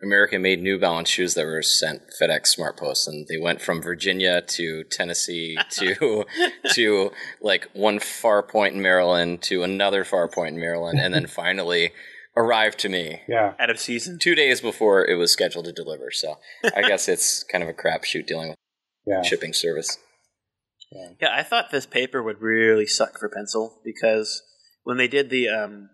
American-made 0.01 0.61
New 0.61 0.79
Balance 0.79 1.09
shoes 1.09 1.33
that 1.33 1.45
were 1.45 1.61
sent 1.61 2.01
FedEx 2.21 2.47
Smart 2.47 2.77
Post, 2.77 3.07
and 3.07 3.27
they 3.27 3.37
went 3.37 3.61
from 3.61 3.81
Virginia 3.81 4.41
to 4.41 4.83
Tennessee 4.85 5.57
to 5.71 6.25
to 6.73 7.11
like 7.41 7.67
one 7.73 7.99
far 7.99 8.41
point 8.41 8.75
in 8.75 8.81
Maryland 8.81 9.41
to 9.43 9.63
another 9.63 10.03
far 10.03 10.27
point 10.27 10.55
in 10.55 10.61
Maryland, 10.61 10.99
and 10.99 11.13
then 11.13 11.27
finally 11.27 11.91
arrived 12.37 12.79
to 12.79 12.89
me 12.89 13.21
yeah. 13.27 13.53
Out 13.59 13.69
of 13.69 13.79
season. 13.79 14.17
two 14.19 14.35
days 14.35 14.61
before 14.61 15.05
it 15.05 15.15
was 15.15 15.31
scheduled 15.31 15.65
to 15.65 15.73
deliver. 15.73 16.09
So 16.11 16.37
I 16.75 16.81
guess 16.81 17.09
it's 17.09 17.43
kind 17.43 17.63
of 17.63 17.69
a 17.69 17.73
crapshoot 17.73 18.25
dealing 18.25 18.49
with 18.49 18.57
Yeah, 19.05 19.21
shipping 19.21 19.53
service. 19.53 19.97
Yeah, 20.91 21.35
I 21.35 21.43
thought 21.43 21.71
this 21.71 21.85
paper 21.85 22.23
would 22.23 22.41
really 22.41 22.87
suck 22.87 23.19
for 23.19 23.29
pencil 23.29 23.81
because 23.83 24.41
when 24.83 24.97
they 24.97 25.07
did 25.07 25.29
the 25.29 25.49
um, 25.49 25.89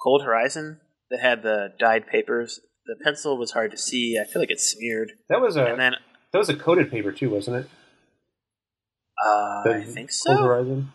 Cold 0.00 0.22
Horizon 0.22 0.80
that 1.10 1.20
had 1.20 1.42
the 1.42 1.68
dyed 1.80 2.06
papers, 2.06 2.60
the 2.86 2.96
pencil 3.02 3.36
was 3.38 3.52
hard 3.52 3.70
to 3.70 3.76
see. 3.78 4.18
I 4.20 4.24
feel 4.30 4.40
like 4.42 4.50
it 4.50 4.60
smeared. 4.60 5.12
that 5.28 5.40
was 5.40 5.56
a 5.56 5.64
And 5.66 5.80
then 5.80 5.94
that 6.32 6.38
was 6.38 6.48
a 6.48 6.56
coated 6.56 6.90
paper 6.90 7.12
too, 7.12 7.30
wasn't 7.30 7.56
it? 7.56 7.70
uh, 9.24 9.62
I 9.70 9.82
think 9.84 10.10
so. 10.10 10.36
Horizon. 10.36 10.92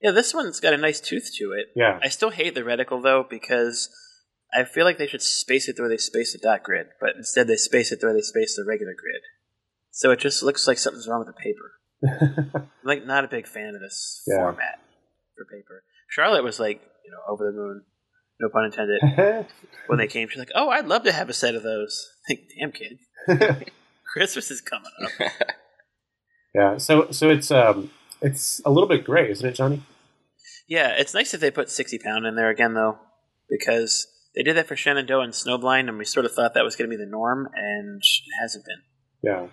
Yeah, 0.00 0.10
this 0.10 0.34
one's 0.34 0.58
got 0.60 0.74
a 0.74 0.78
nice 0.78 1.00
tooth 1.00 1.30
to 1.38 1.52
it. 1.52 1.66
Yeah, 1.76 1.98
I 2.02 2.08
still 2.08 2.30
hate 2.30 2.54
the 2.54 2.62
reticle 2.62 3.02
though 3.02 3.24
because 3.28 3.88
I 4.52 4.64
feel 4.64 4.84
like 4.84 4.98
they 4.98 5.06
should 5.06 5.22
space 5.22 5.68
it 5.68 5.76
the 5.76 5.84
way 5.84 5.88
they 5.90 5.96
space 5.96 6.32
the 6.32 6.38
dot 6.38 6.62
grid, 6.62 6.88
but 7.00 7.10
instead 7.16 7.46
they 7.46 7.56
space 7.56 7.92
it 7.92 8.00
the 8.00 8.08
way 8.08 8.14
they 8.14 8.20
space 8.20 8.56
the 8.56 8.64
regular 8.68 8.94
grid. 8.94 9.22
So 9.92 10.10
it 10.10 10.18
just 10.18 10.42
looks 10.42 10.66
like 10.66 10.78
something's 10.78 11.06
wrong 11.08 11.24
with 11.24 11.34
the 11.34 11.40
paper. 11.40 11.70
I'm 12.64 12.68
like 12.84 13.06
not 13.06 13.24
a 13.24 13.28
big 13.28 13.46
fan 13.46 13.74
of 13.74 13.80
this 13.80 14.22
Yeah. 14.26 14.38
format 14.38 14.80
for 15.36 15.44
paper. 15.44 15.84
Charlotte 16.08 16.42
was 16.44 16.58
like, 16.58 16.80
you 17.04 17.10
know, 17.12 17.32
over 17.32 17.44
the 17.50 17.56
moon, 17.56 17.84
no 18.42 18.48
pun 18.48 18.64
intended. 18.66 19.46
when 19.86 19.98
they 19.98 20.06
came, 20.08 20.28
she's 20.28 20.38
like, 20.38 20.50
"Oh, 20.54 20.68
I'd 20.68 20.86
love 20.86 21.04
to 21.04 21.12
have 21.12 21.28
a 21.30 21.32
set 21.32 21.54
of 21.54 21.62
those." 21.62 22.08
Like, 22.28 22.48
damn 22.56 22.70
kid, 22.70 22.98
Christmas 24.12 24.50
is 24.52 24.60
coming 24.60 24.90
up. 25.02 25.30
yeah. 26.54 26.76
So, 26.78 27.10
so 27.10 27.30
it's 27.30 27.50
um, 27.50 27.90
it's 28.20 28.60
a 28.64 28.70
little 28.70 28.88
bit 28.88 29.04
gray, 29.04 29.28
isn't 29.30 29.46
it, 29.48 29.54
Johnny? 29.54 29.82
Yeah, 30.68 30.94
it's 30.96 31.14
nice 31.14 31.32
that 31.32 31.40
they 31.40 31.50
put 31.50 31.68
sixty 31.70 31.98
pound 31.98 32.26
in 32.26 32.36
there 32.36 32.50
again 32.50 32.74
though, 32.74 32.98
because 33.50 34.06
they 34.36 34.42
did 34.44 34.56
that 34.56 34.68
for 34.68 34.76
Shenandoah 34.76 35.24
and 35.24 35.32
Snowblind, 35.32 35.88
and 35.88 35.98
we 35.98 36.04
sort 36.04 36.26
of 36.26 36.32
thought 36.32 36.54
that 36.54 36.64
was 36.64 36.76
going 36.76 36.88
to 36.90 36.96
be 36.96 37.02
the 37.02 37.10
norm, 37.10 37.48
and 37.54 38.00
it 38.02 38.40
hasn't 38.40 38.64
been. 38.64 38.82
Yeah, 39.22 39.46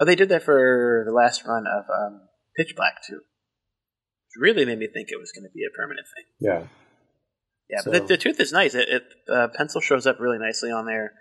Oh, 0.00 0.04
they 0.04 0.16
did 0.16 0.28
that 0.30 0.42
for 0.42 1.04
the 1.06 1.12
last 1.12 1.44
run 1.46 1.66
of 1.68 1.84
um, 1.88 2.22
Pitch 2.56 2.74
Black 2.76 2.94
too. 3.06 3.20
Which 3.20 4.40
really 4.40 4.64
made 4.64 4.80
me 4.80 4.88
think 4.92 5.10
it 5.10 5.20
was 5.20 5.30
going 5.30 5.44
to 5.44 5.54
be 5.54 5.62
a 5.64 5.70
permanent 5.76 6.06
thing. 6.16 6.24
yeah. 6.40 6.66
Yeah, 7.74 7.80
So- 7.82 7.90
but 7.90 8.02
the, 8.02 8.14
the 8.14 8.16
tooth 8.16 8.38
is 8.40 8.52
nice. 8.52 8.74
It, 8.74 8.88
it 8.88 9.02
uh, 9.28 9.48
pencil 9.54 9.80
shows 9.80 10.06
up 10.06 10.20
really 10.20 10.38
nicely 10.38 10.70
on 10.70 10.86
there, 10.86 11.12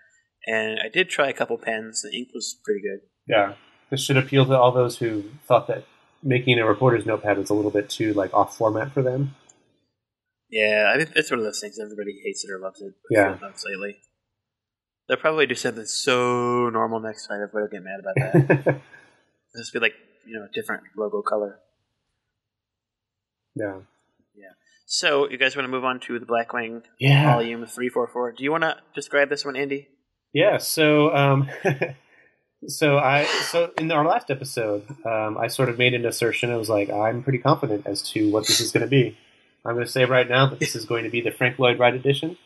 and 0.45 0.79
I 0.79 0.89
did 0.89 1.09
try 1.09 1.29
a 1.29 1.33
couple 1.33 1.57
pens. 1.57 2.01
The 2.03 2.15
ink 2.15 2.29
was 2.33 2.57
pretty 2.63 2.81
good. 2.81 2.99
Yeah, 3.27 3.53
this 3.89 4.01
should 4.03 4.17
appeal 4.17 4.45
to 4.45 4.57
all 4.57 4.71
those 4.71 4.97
who 4.99 5.23
thought 5.47 5.67
that 5.67 5.85
making 6.21 6.59
a 6.59 6.65
reporter's 6.65 7.05
notepad 7.05 7.37
was 7.37 7.49
a 7.49 7.53
little 7.53 7.71
bit 7.71 7.89
too 7.89 8.13
like 8.13 8.33
off 8.33 8.55
format 8.57 8.93
for 8.93 9.01
them. 9.01 9.35
Yeah, 10.51 10.91
I 10.93 10.97
think 10.97 11.11
it's 11.15 11.31
one 11.31 11.39
of 11.39 11.45
those 11.45 11.59
things 11.59 11.79
everybody 11.81 12.21
hates 12.23 12.43
it 12.45 12.51
or 12.51 12.59
loves 12.59 12.79
it. 12.81 12.93
Yeah. 13.09 13.37
lately. 13.65 13.97
They'll 15.07 15.17
probably 15.17 15.47
do 15.47 15.55
something 15.55 15.85
so 15.85 16.69
normal 16.69 16.99
next 16.99 17.27
time. 17.27 17.41
Everybody 17.41 17.61
will 17.63 17.69
get 17.69 17.83
mad 17.83 17.99
about 17.99 18.63
that. 18.65 18.81
Just 19.57 19.73
be 19.73 19.79
like 19.79 19.93
you 20.25 20.37
know 20.37 20.45
a 20.45 20.53
different 20.53 20.83
logo 20.97 21.21
color. 21.21 21.59
yeah, 23.55 23.79
So 24.85 25.29
you 25.29 25.37
guys 25.37 25.55
want 25.55 25.65
to 25.65 25.71
move 25.71 25.85
on 25.85 25.99
to 26.01 26.19
the 26.19 26.25
Blackwing 26.25 26.83
yeah, 26.99 27.33
Volume 27.33 27.65
three 27.65 27.89
four 27.89 28.07
four? 28.07 28.31
Do 28.31 28.43
you 28.43 28.51
want 28.51 28.63
to 28.63 28.77
describe 28.93 29.29
this 29.29 29.45
one, 29.45 29.55
Andy? 29.55 29.87
yeah. 30.33 30.57
So, 30.57 31.15
um, 31.15 31.49
so 32.67 32.97
I 32.97 33.25
so 33.25 33.71
in 33.77 33.91
our 33.91 34.05
last 34.05 34.29
episode, 34.29 34.85
um, 35.05 35.37
I 35.37 35.47
sort 35.47 35.69
of 35.69 35.77
made 35.77 35.93
an 35.93 36.05
assertion. 36.05 36.51
I 36.51 36.57
was 36.57 36.69
like, 36.69 36.89
I'm 36.89 37.23
pretty 37.23 37.39
confident 37.39 37.87
as 37.87 38.01
to 38.11 38.29
what 38.31 38.47
this 38.47 38.59
is 38.59 38.71
going 38.71 38.81
to 38.81 38.89
be. 38.89 39.17
I'm 39.65 39.75
going 39.75 39.85
to 39.85 39.91
say 39.91 40.05
right 40.05 40.27
now 40.27 40.49
that 40.49 40.59
this 40.59 40.75
is 40.75 40.85
going 40.85 41.05
to 41.05 41.09
be 41.09 41.21
the 41.21 41.31
Frank 41.31 41.57
Lloyd 41.57 41.79
Wright 41.79 41.93
edition. 41.93 42.37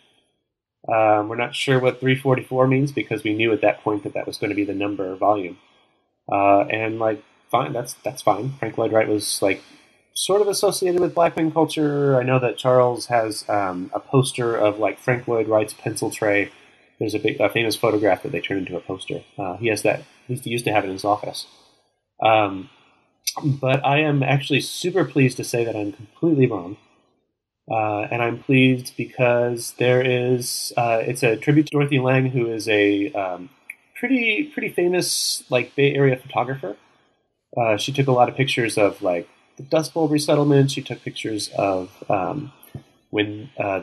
Um, 0.87 1.27
we're 1.27 1.35
not 1.35 1.55
sure 1.55 1.79
what 1.79 1.99
344 1.99 2.67
means 2.67 2.91
because 2.91 3.23
we 3.23 3.33
knew 3.33 3.51
at 3.51 3.61
that 3.61 3.81
point 3.81 4.03
that 4.03 4.13
that 4.13 4.27
was 4.27 4.37
going 4.37 4.49
to 4.49 4.55
be 4.55 4.63
the 4.63 4.73
number 4.73 5.15
volume. 5.15 5.57
Uh, 6.31 6.61
and 6.61 6.99
like, 6.99 7.23
fine, 7.49 7.73
that's 7.73 7.93
that's 7.95 8.21
fine. 8.21 8.53
Frank 8.59 8.77
Lloyd 8.77 8.91
Wright 8.91 9.07
was 9.07 9.41
like 9.41 9.63
sort 10.17 10.41
of 10.41 10.47
associated 10.47 10.99
with 10.99 11.13
Blackwing 11.13 11.53
culture. 11.53 12.19
I 12.19 12.23
know 12.23 12.39
that 12.39 12.57
Charles 12.57 13.05
has 13.05 13.47
um, 13.47 13.91
a 13.93 13.99
poster 13.99 14.55
of 14.55 14.79
like 14.79 14.97
Frank 14.97 15.27
Lloyd 15.27 15.47
Wright's 15.47 15.73
pencil 15.73 16.09
tray. 16.09 16.51
There's 16.99 17.13
a 17.13 17.19
big, 17.19 17.39
a 17.39 17.49
famous 17.49 17.75
photograph 17.75 18.23
that 18.23 18.31
they 18.31 18.41
turned 18.41 18.61
into 18.61 18.75
a 18.75 18.81
poster. 18.81 19.23
Uh, 19.37 19.57
he 19.57 19.67
has 19.67 19.83
that. 19.83 20.03
He 20.27 20.41
used 20.49 20.65
to 20.65 20.73
have 20.73 20.83
it 20.83 20.87
in 20.87 20.93
his 20.93 21.05
office. 21.05 21.45
Um, 22.19 22.71
but 23.43 23.85
I 23.85 23.99
am 23.99 24.23
actually 24.23 24.61
super 24.61 25.05
pleased 25.05 25.37
to 25.37 25.43
say 25.43 25.63
that 25.63 25.75
I'm 25.75 25.93
completely 25.93 26.47
wrong. 26.47 26.77
Uh, 27.69 28.07
and 28.09 28.23
I'm 28.23 28.39
pleased 28.39 28.95
because 28.97 29.73
there 29.77 30.01
is 30.01 30.73
uh, 30.77 30.99
it's 31.05 31.21
a 31.21 31.35
tribute 31.35 31.67
to 31.67 31.71
Dorothy 31.73 31.99
Lange, 31.99 32.31
who 32.31 32.51
is 32.51 32.67
a 32.67 33.11
um, 33.11 33.49
pretty 33.99 34.45
pretty 34.45 34.69
famous 34.69 35.43
like 35.51 35.75
Bay 35.75 35.93
Area 35.93 36.15
photographer. 36.15 36.75
Uh, 37.55 37.77
she 37.77 37.91
took 37.91 38.07
a 38.07 38.11
lot 38.11 38.29
of 38.29 38.35
pictures 38.35 38.77
of 38.77 39.01
like 39.01 39.29
the 39.57 39.63
Dust 39.63 39.93
Bowl 39.93 40.07
resettlement. 40.07 40.71
She 40.71 40.81
took 40.81 41.03
pictures 41.03 41.49
of 41.57 41.91
um, 42.09 42.53
when 43.09 43.49
uh, 43.57 43.81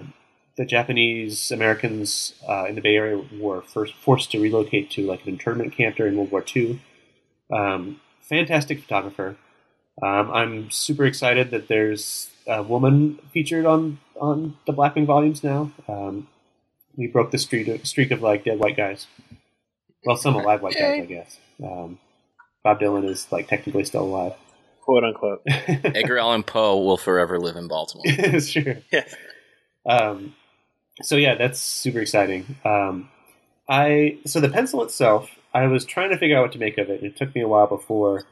the 0.57 0.65
Japanese 0.65 1.51
Americans 1.51 2.35
uh, 2.49 2.67
in 2.69 2.77
the 2.77 2.81
Bay 2.81 2.97
Area 2.97 3.23
were 3.39 3.63
first 3.63 3.95
forced 3.95 4.31
to 4.33 4.41
relocate 4.41 4.91
to 4.93 5.07
like 5.07 5.23
an 5.25 5.29
internment 5.31 5.77
camp 5.77 5.97
during 5.97 6.17
World 6.17 6.31
War 6.31 6.45
II. 6.55 6.81
Um, 7.53 8.01
fantastic 8.21 8.81
photographer. 8.81 9.37
Um, 10.03 10.31
I'm 10.31 10.71
super 10.71 11.05
excited 11.05 11.51
that 11.51 11.69
there's 11.69 12.31
a 12.47 12.63
woman 12.63 13.19
featured 13.33 13.67
on 13.67 13.99
on 14.21 14.57
the 14.67 14.73
Blackwing 14.73 15.07
volumes 15.07 15.43
now. 15.43 15.73
Um, 15.89 16.29
we 16.97 17.09
broke 17.09 17.31
the 17.31 17.39
streak 17.39 17.67
of, 17.69 17.87
streak 17.87 18.11
of 18.11 18.23
like 18.23 18.45
dead 18.45 18.59
white 18.59 18.77
guys. 18.77 19.07
Well, 20.05 20.17
some 20.17 20.35
alive 20.37 20.63
white 20.63 20.75
guys, 20.75 21.03
I 21.03 21.07
guess. 21.07 21.39
Um, 21.63 21.99
Bob 22.63 22.81
Dylan 22.81 23.09
is 23.09 23.27
like 23.33 23.49
technically 23.49 23.85
still 23.85 24.05
alive. 24.05 24.35
Quote 24.85 25.05
unquote. 25.05 25.43
Edgar 25.47 26.19
Allan 26.19 26.43
Poe 26.43 26.77
will 26.83 26.99
forever 26.99 27.39
live 27.39 27.57
in 27.57 27.69
Baltimore. 27.69 28.03
it's 28.07 28.53
true. 28.53 28.77
Yeah. 28.93 29.05
Um, 29.87 30.35
so 31.03 31.17
yeah, 31.17 31.37
that's 31.37 31.59
super 31.59 32.01
exciting. 32.01 32.57
Um, 32.67 33.09
I 33.67 34.19
so 34.27 34.41
the 34.41 34.51
pencil 34.51 34.83
itself, 34.83 35.31
I 35.55 35.67
was 35.69 35.87
trying 35.87 36.11
to 36.11 36.19
figure 36.19 36.37
out 36.37 36.43
what 36.43 36.53
to 36.53 36.59
make 36.59 36.77
of 36.77 36.91
it. 36.91 37.01
and 37.01 37.11
It 37.11 37.17
took 37.17 37.35
me 37.35 37.41
a 37.41 37.49
while 37.49 37.67
before 37.67 38.25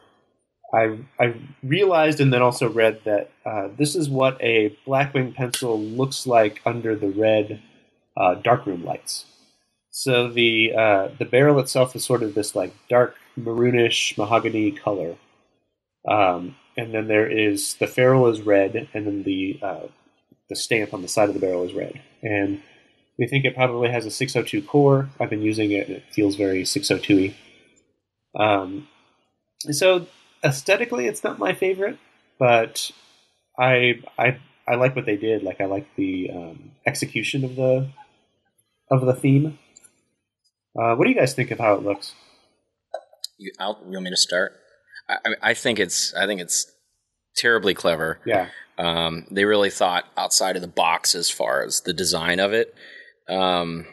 I 0.74 0.98
I 1.18 1.34
realized 1.62 2.20
and 2.20 2.30
then 2.30 2.42
also 2.42 2.68
read 2.68 3.00
that 3.04 3.30
uh, 3.46 3.68
this 3.78 3.96
is 3.96 4.10
what 4.10 4.36
a 4.42 4.76
Blackwing 4.86 5.34
pencil 5.34 5.80
looks 5.80 6.26
like 6.26 6.60
under 6.66 6.94
the 6.94 7.08
red 7.08 7.62
uh, 8.14 8.34
darkroom 8.34 8.84
lights. 8.84 9.24
So 9.90 10.28
the 10.28 10.74
uh, 10.76 11.08
the 11.18 11.24
barrel 11.24 11.58
itself 11.60 11.96
is 11.96 12.04
sort 12.04 12.22
of 12.22 12.34
this 12.34 12.54
like 12.54 12.74
dark 12.90 13.16
maroonish 13.38 14.18
mahogany 14.18 14.70
color, 14.70 15.16
Um, 16.08 16.56
and 16.76 16.92
then 16.94 17.06
there 17.08 17.28
is 17.30 17.74
the 17.74 17.86
ferrule 17.86 18.28
is 18.28 18.40
red, 18.40 18.88
and 18.94 19.06
then 19.06 19.22
the 19.22 19.58
uh, 19.62 19.86
the 20.48 20.56
stamp 20.56 20.94
on 20.94 21.02
the 21.02 21.08
side 21.08 21.28
of 21.28 21.34
the 21.34 21.40
barrel 21.40 21.64
is 21.64 21.74
red. 21.74 22.00
And 22.22 22.62
we 23.18 23.26
think 23.26 23.44
it 23.44 23.54
probably 23.54 23.90
has 23.90 24.06
a 24.06 24.10
602 24.10 24.66
core. 24.66 25.10
I've 25.20 25.30
been 25.30 25.42
using 25.42 25.70
it, 25.70 25.88
and 25.88 25.96
it 25.98 26.04
feels 26.10 26.36
very 26.36 26.62
602y. 26.62 27.34
Um, 28.34 28.88
so 29.70 30.06
aesthetically, 30.42 31.06
it's 31.06 31.22
not 31.22 31.38
my 31.38 31.52
favorite, 31.52 31.98
but 32.38 32.90
I 33.58 34.00
I 34.18 34.38
I 34.66 34.74
like 34.76 34.96
what 34.96 35.06
they 35.06 35.16
did. 35.16 35.42
Like 35.42 35.60
I 35.60 35.66
like 35.66 35.94
the 35.96 36.30
um, 36.32 36.72
execution 36.86 37.44
of 37.44 37.56
the 37.56 37.88
of 38.90 39.06
the 39.06 39.14
theme. 39.14 39.58
Uh, 40.78 40.94
what 40.94 41.04
do 41.04 41.10
you 41.10 41.16
guys 41.16 41.34
think 41.34 41.50
of 41.50 41.58
how 41.58 41.74
it 41.74 41.82
looks? 41.82 42.14
You, 43.38 43.52
I'll, 43.58 43.78
you 43.84 43.92
want 43.92 44.04
me 44.04 44.10
to 44.10 44.16
start? 44.16 44.61
I, 45.08 45.18
I- 45.42 45.54
think 45.54 45.78
it's 45.78 46.14
I 46.14 46.26
think 46.26 46.40
it's 46.40 46.70
terribly 47.36 47.74
clever. 47.74 48.20
Yeah, 48.26 48.48
Um, 48.78 49.26
they 49.30 49.44
really 49.44 49.70
thought 49.70 50.04
outside 50.16 50.56
of 50.56 50.62
the 50.62 50.68
box 50.68 51.14
as 51.14 51.30
far 51.30 51.62
as 51.62 51.80
the 51.80 51.92
design 51.94 52.40
of 52.40 52.52
it. 52.52 52.74
Um, 53.28 53.86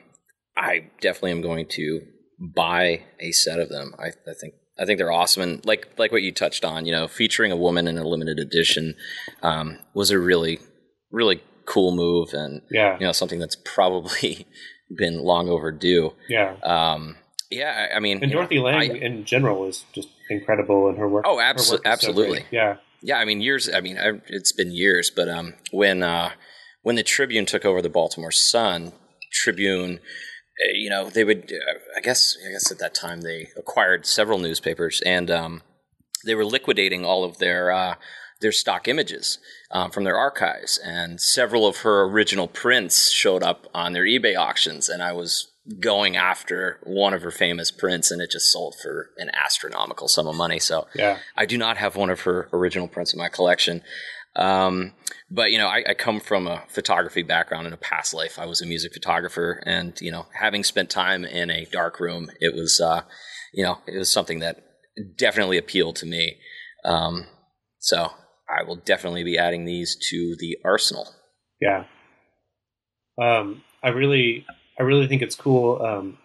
I 0.58 0.90
definitely 1.02 1.32
am 1.32 1.42
going 1.42 1.68
to 1.72 2.02
buy 2.40 3.04
a 3.20 3.32
set 3.32 3.60
of 3.60 3.70
them. 3.70 3.94
I, 4.00 4.08
I 4.08 4.34
think 4.40 4.54
I 4.78 4.86
think 4.86 4.98
they're 4.98 5.12
awesome, 5.12 5.44
and 5.44 5.66
like 5.66 5.88
like 5.98 6.12
what 6.12 6.22
you 6.22 6.32
touched 6.32 6.64
on, 6.66 6.86
you 6.86 6.92
know, 6.92 7.08
featuring 7.08 7.52
a 7.52 7.58
woman 7.58 7.88
in 7.88 7.98
a 7.98 8.08
limited 8.08 8.40
edition 8.40 8.96
um, 9.44 9.78
was 9.94 10.12
a 10.12 10.20
really 10.20 10.60
really 11.12 11.42
cool 11.66 11.96
move, 11.96 12.34
and 12.34 12.62
yeah, 12.72 12.98
you 13.00 13.06
know 13.06 13.12
something 13.12 13.40
that's 13.40 13.58
probably 13.64 14.48
been 14.98 15.22
long 15.24 15.48
overdue. 15.50 16.14
yeah. 16.28 16.56
Um, 16.64 17.18
yeah, 17.52 17.88
I, 17.92 17.98
I 17.98 18.00
mean, 18.00 18.18
And 18.22 18.30
you 18.32 18.36
know, 18.36 18.42
Dorothy 18.42 18.60
Lange 18.60 18.92
I- 18.92 18.96
in 19.06 19.26
general 19.26 19.66
is 19.66 19.84
just 19.94 20.08
incredible 20.30 20.90
in 20.90 20.96
her 20.96 21.08
work. 21.08 21.26
Oh, 21.28 21.38
abso- 21.38 21.42
work 21.42 21.58
is 21.60 21.68
so 21.68 21.80
absolutely. 21.86 22.46
yeah, 22.52 22.78
Yeah, 23.02 23.18
I 23.18 23.26
mean 23.26 23.42
years. 23.42 23.70
I 23.74 23.82
mean 23.82 23.98
I, 23.98 24.22
it's 24.28 24.52
been 24.52 24.72
years, 24.72 25.10
but 25.10 25.30
um, 25.30 25.56
when 25.72 26.04
uh, 26.04 26.32
when 26.82 26.96
the 26.96 27.04
Tribune 27.04 27.46
took 27.46 27.66
over 27.66 27.82
the 27.82 27.90
Baltimore 27.90 28.32
Sun, 28.32 28.94
Tribune, 29.32 30.00
uh, 30.64 30.72
you 30.74 30.90
know, 30.90 31.10
they 31.10 31.24
would. 31.24 31.52
Uh, 31.52 31.80
I 31.98 32.02
guess 32.02 32.38
I 32.46 32.52
guess 32.52 32.72
at 32.72 32.80
that 32.80 32.94
time 32.94 33.22
they 33.22 33.50
acquired 33.58 34.06
several 34.06 34.40
newspapers, 34.40 35.02
and 35.06 35.30
um, 35.32 35.62
they 36.26 36.36
were 36.36 36.46
liquidating 36.46 37.06
all 37.06 37.24
of 37.24 37.38
their 37.38 37.72
uh, 37.72 37.96
their 38.42 38.52
stock 38.52 38.88
images 38.88 39.40
um, 39.72 39.92
from 39.92 40.04
their 40.04 40.18
archives, 40.18 40.80
and 40.84 41.22
several 41.22 41.68
of 41.68 41.78
her 41.78 42.04
original 42.04 42.48
prints 42.48 43.12
showed 43.12 43.44
up 43.44 43.68
on 43.74 43.94
their 43.94 44.06
eBay 44.06 44.38
auctions, 44.38 44.90
and 44.90 45.04
I 45.04 45.12
was 45.14 45.52
going 45.80 46.16
after 46.16 46.80
one 46.84 47.14
of 47.14 47.22
her 47.22 47.32
famous 47.32 47.72
prints, 47.72 48.12
and 48.12 48.22
it 48.22 48.32
just 48.32 48.52
sold 48.52 48.76
for 48.82 49.10
an 49.18 49.30
astronomical 49.34 50.08
sum 50.08 50.28
of 50.28 50.36
money. 50.36 50.60
So 50.60 50.88
yeah, 50.96 51.20
I 51.36 51.46
do 51.46 51.58
not 51.58 51.78
have 51.78 51.96
one 51.96 52.10
of 52.10 52.22
her 52.22 52.50
original 52.54 52.88
prints 52.88 53.14
in 53.14 53.20
my 53.20 53.30
collection. 53.30 53.82
Um, 54.36 54.94
but 55.32 55.52
you 55.52 55.58
know, 55.58 55.68
I, 55.68 55.84
I 55.90 55.94
come 55.94 56.20
from 56.20 56.48
a 56.48 56.64
photography 56.70 57.24
background 57.24 57.68
in 57.68 57.74
a 57.74 57.78
past 57.78 58.14
life. 58.14 58.40
I 58.40 58.46
was 58.46 58.62
a 58.62 58.66
music 58.66 58.94
photographer, 58.94 59.62
and 59.66 60.00
you 60.02 60.12
know, 60.12 60.28
having 60.34 60.64
spent 60.64 60.90
time 60.90 61.26
in 61.26 61.50
a 61.50 61.66
dark 61.66 62.00
room, 62.00 62.30
it 62.40 62.56
was, 62.56 62.80
uh, 62.80 63.02
you 63.54 63.64
know, 63.64 63.80
it 63.88 63.98
was 63.98 64.12
something 64.12 64.40
that 64.40 64.64
definitely 65.18 65.58
appealed 65.58 65.96
to 65.98 66.06
me. 66.06 66.38
Um, 66.86 67.28
so 67.80 68.12
I 68.50 68.64
will 68.64 68.76
definitely 68.76 69.24
be 69.24 69.38
adding 69.38 69.66
these 69.66 69.96
to 70.10 70.36
the 70.40 70.58
arsenal. 70.66 71.10
yeah. 71.62 71.86
Um, 73.22 73.64
I 73.84 73.90
really, 73.90 74.46
I 74.80 74.84
really 74.84 75.08
think 75.08 75.22
it's 75.22 75.36
cool. 75.36 75.82
Um, 75.82 76.18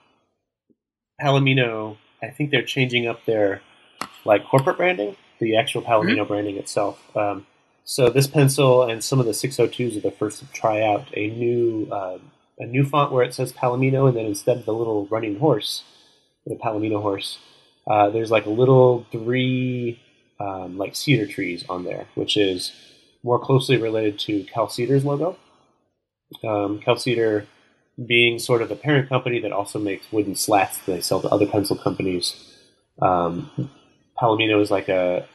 Palomino, 1.21 1.97
I 2.23 2.29
think 2.29 2.51
they're 2.51 2.63
changing 2.63 3.07
up 3.07 3.25
their 3.25 3.63
like 4.25 4.47
corporate 4.47 4.77
branding, 4.77 5.17
the 5.41 5.57
actual 5.57 5.83
Palomino 5.83 6.27
branding 6.27 6.57
itself. 6.57 7.01
Um, 7.17 7.47
so 7.85 8.09
this 8.09 8.27
pencil 8.27 8.83
and 8.83 9.05
some 9.05 9.21
of 9.21 9.27
the 9.27 9.33
602s 9.33 9.97
are 9.97 10.01
the 10.01 10.11
first 10.11 10.39
to 10.39 10.47
try 10.53 10.83
out 10.83 11.09
a 11.15 11.29
new 11.29 11.89
uh, 11.91 12.19
a 12.59 12.67
new 12.67 12.85
font 12.85 13.13
where 13.13 13.25
it 13.25 13.35
says 13.35 13.53
Palomino, 13.53 14.07
and 14.09 14.17
then 14.17 14.27
instead 14.27 14.59
of 14.59 14.65
the 14.65 14.73
little 14.73 15.07
running 15.07 15.39
horse, 15.39 15.83
the 16.47 16.55
Palomino 16.55 17.03
horse, 17.03 17.39
uh, 17.89 18.11
there's 18.11 18.31
like 18.31 18.47
a 18.47 18.51
little 18.51 19.07
three 19.11 20.01
um, 20.39 20.79
like 20.79 20.95
cedar 20.95 21.27
trees 21.27 21.65
on 21.69 21.85
there, 21.85 22.07
which 22.15 22.37
is 22.37 22.73
more 23.23 23.39
closely 23.39 23.77
related 23.77 24.19
to 24.21 24.45
Cal 24.45 24.69
Cedar's 24.69 25.05
logo. 25.05 25.37
Um, 26.43 26.81
Cal 26.81 26.97
Cedar 26.97 27.47
being 28.07 28.39
sort 28.39 28.63
of 28.63 28.69
the 28.69 28.77
parent 28.77 29.09
company 29.09 29.39
that 29.41 29.53
also 29.53 29.79
makes 29.79 30.11
wooden 30.11 30.35
slats 30.35 30.79
that 30.79 30.93
they 30.93 31.01
sell 31.01 31.21
to 31.21 31.29
other 31.29 31.47
pencil 31.47 31.77
companies. 31.77 32.35
Um, 33.01 33.71
Palomino 34.21 34.61
is 34.61 34.71
like 34.71 34.89
a 34.89 35.27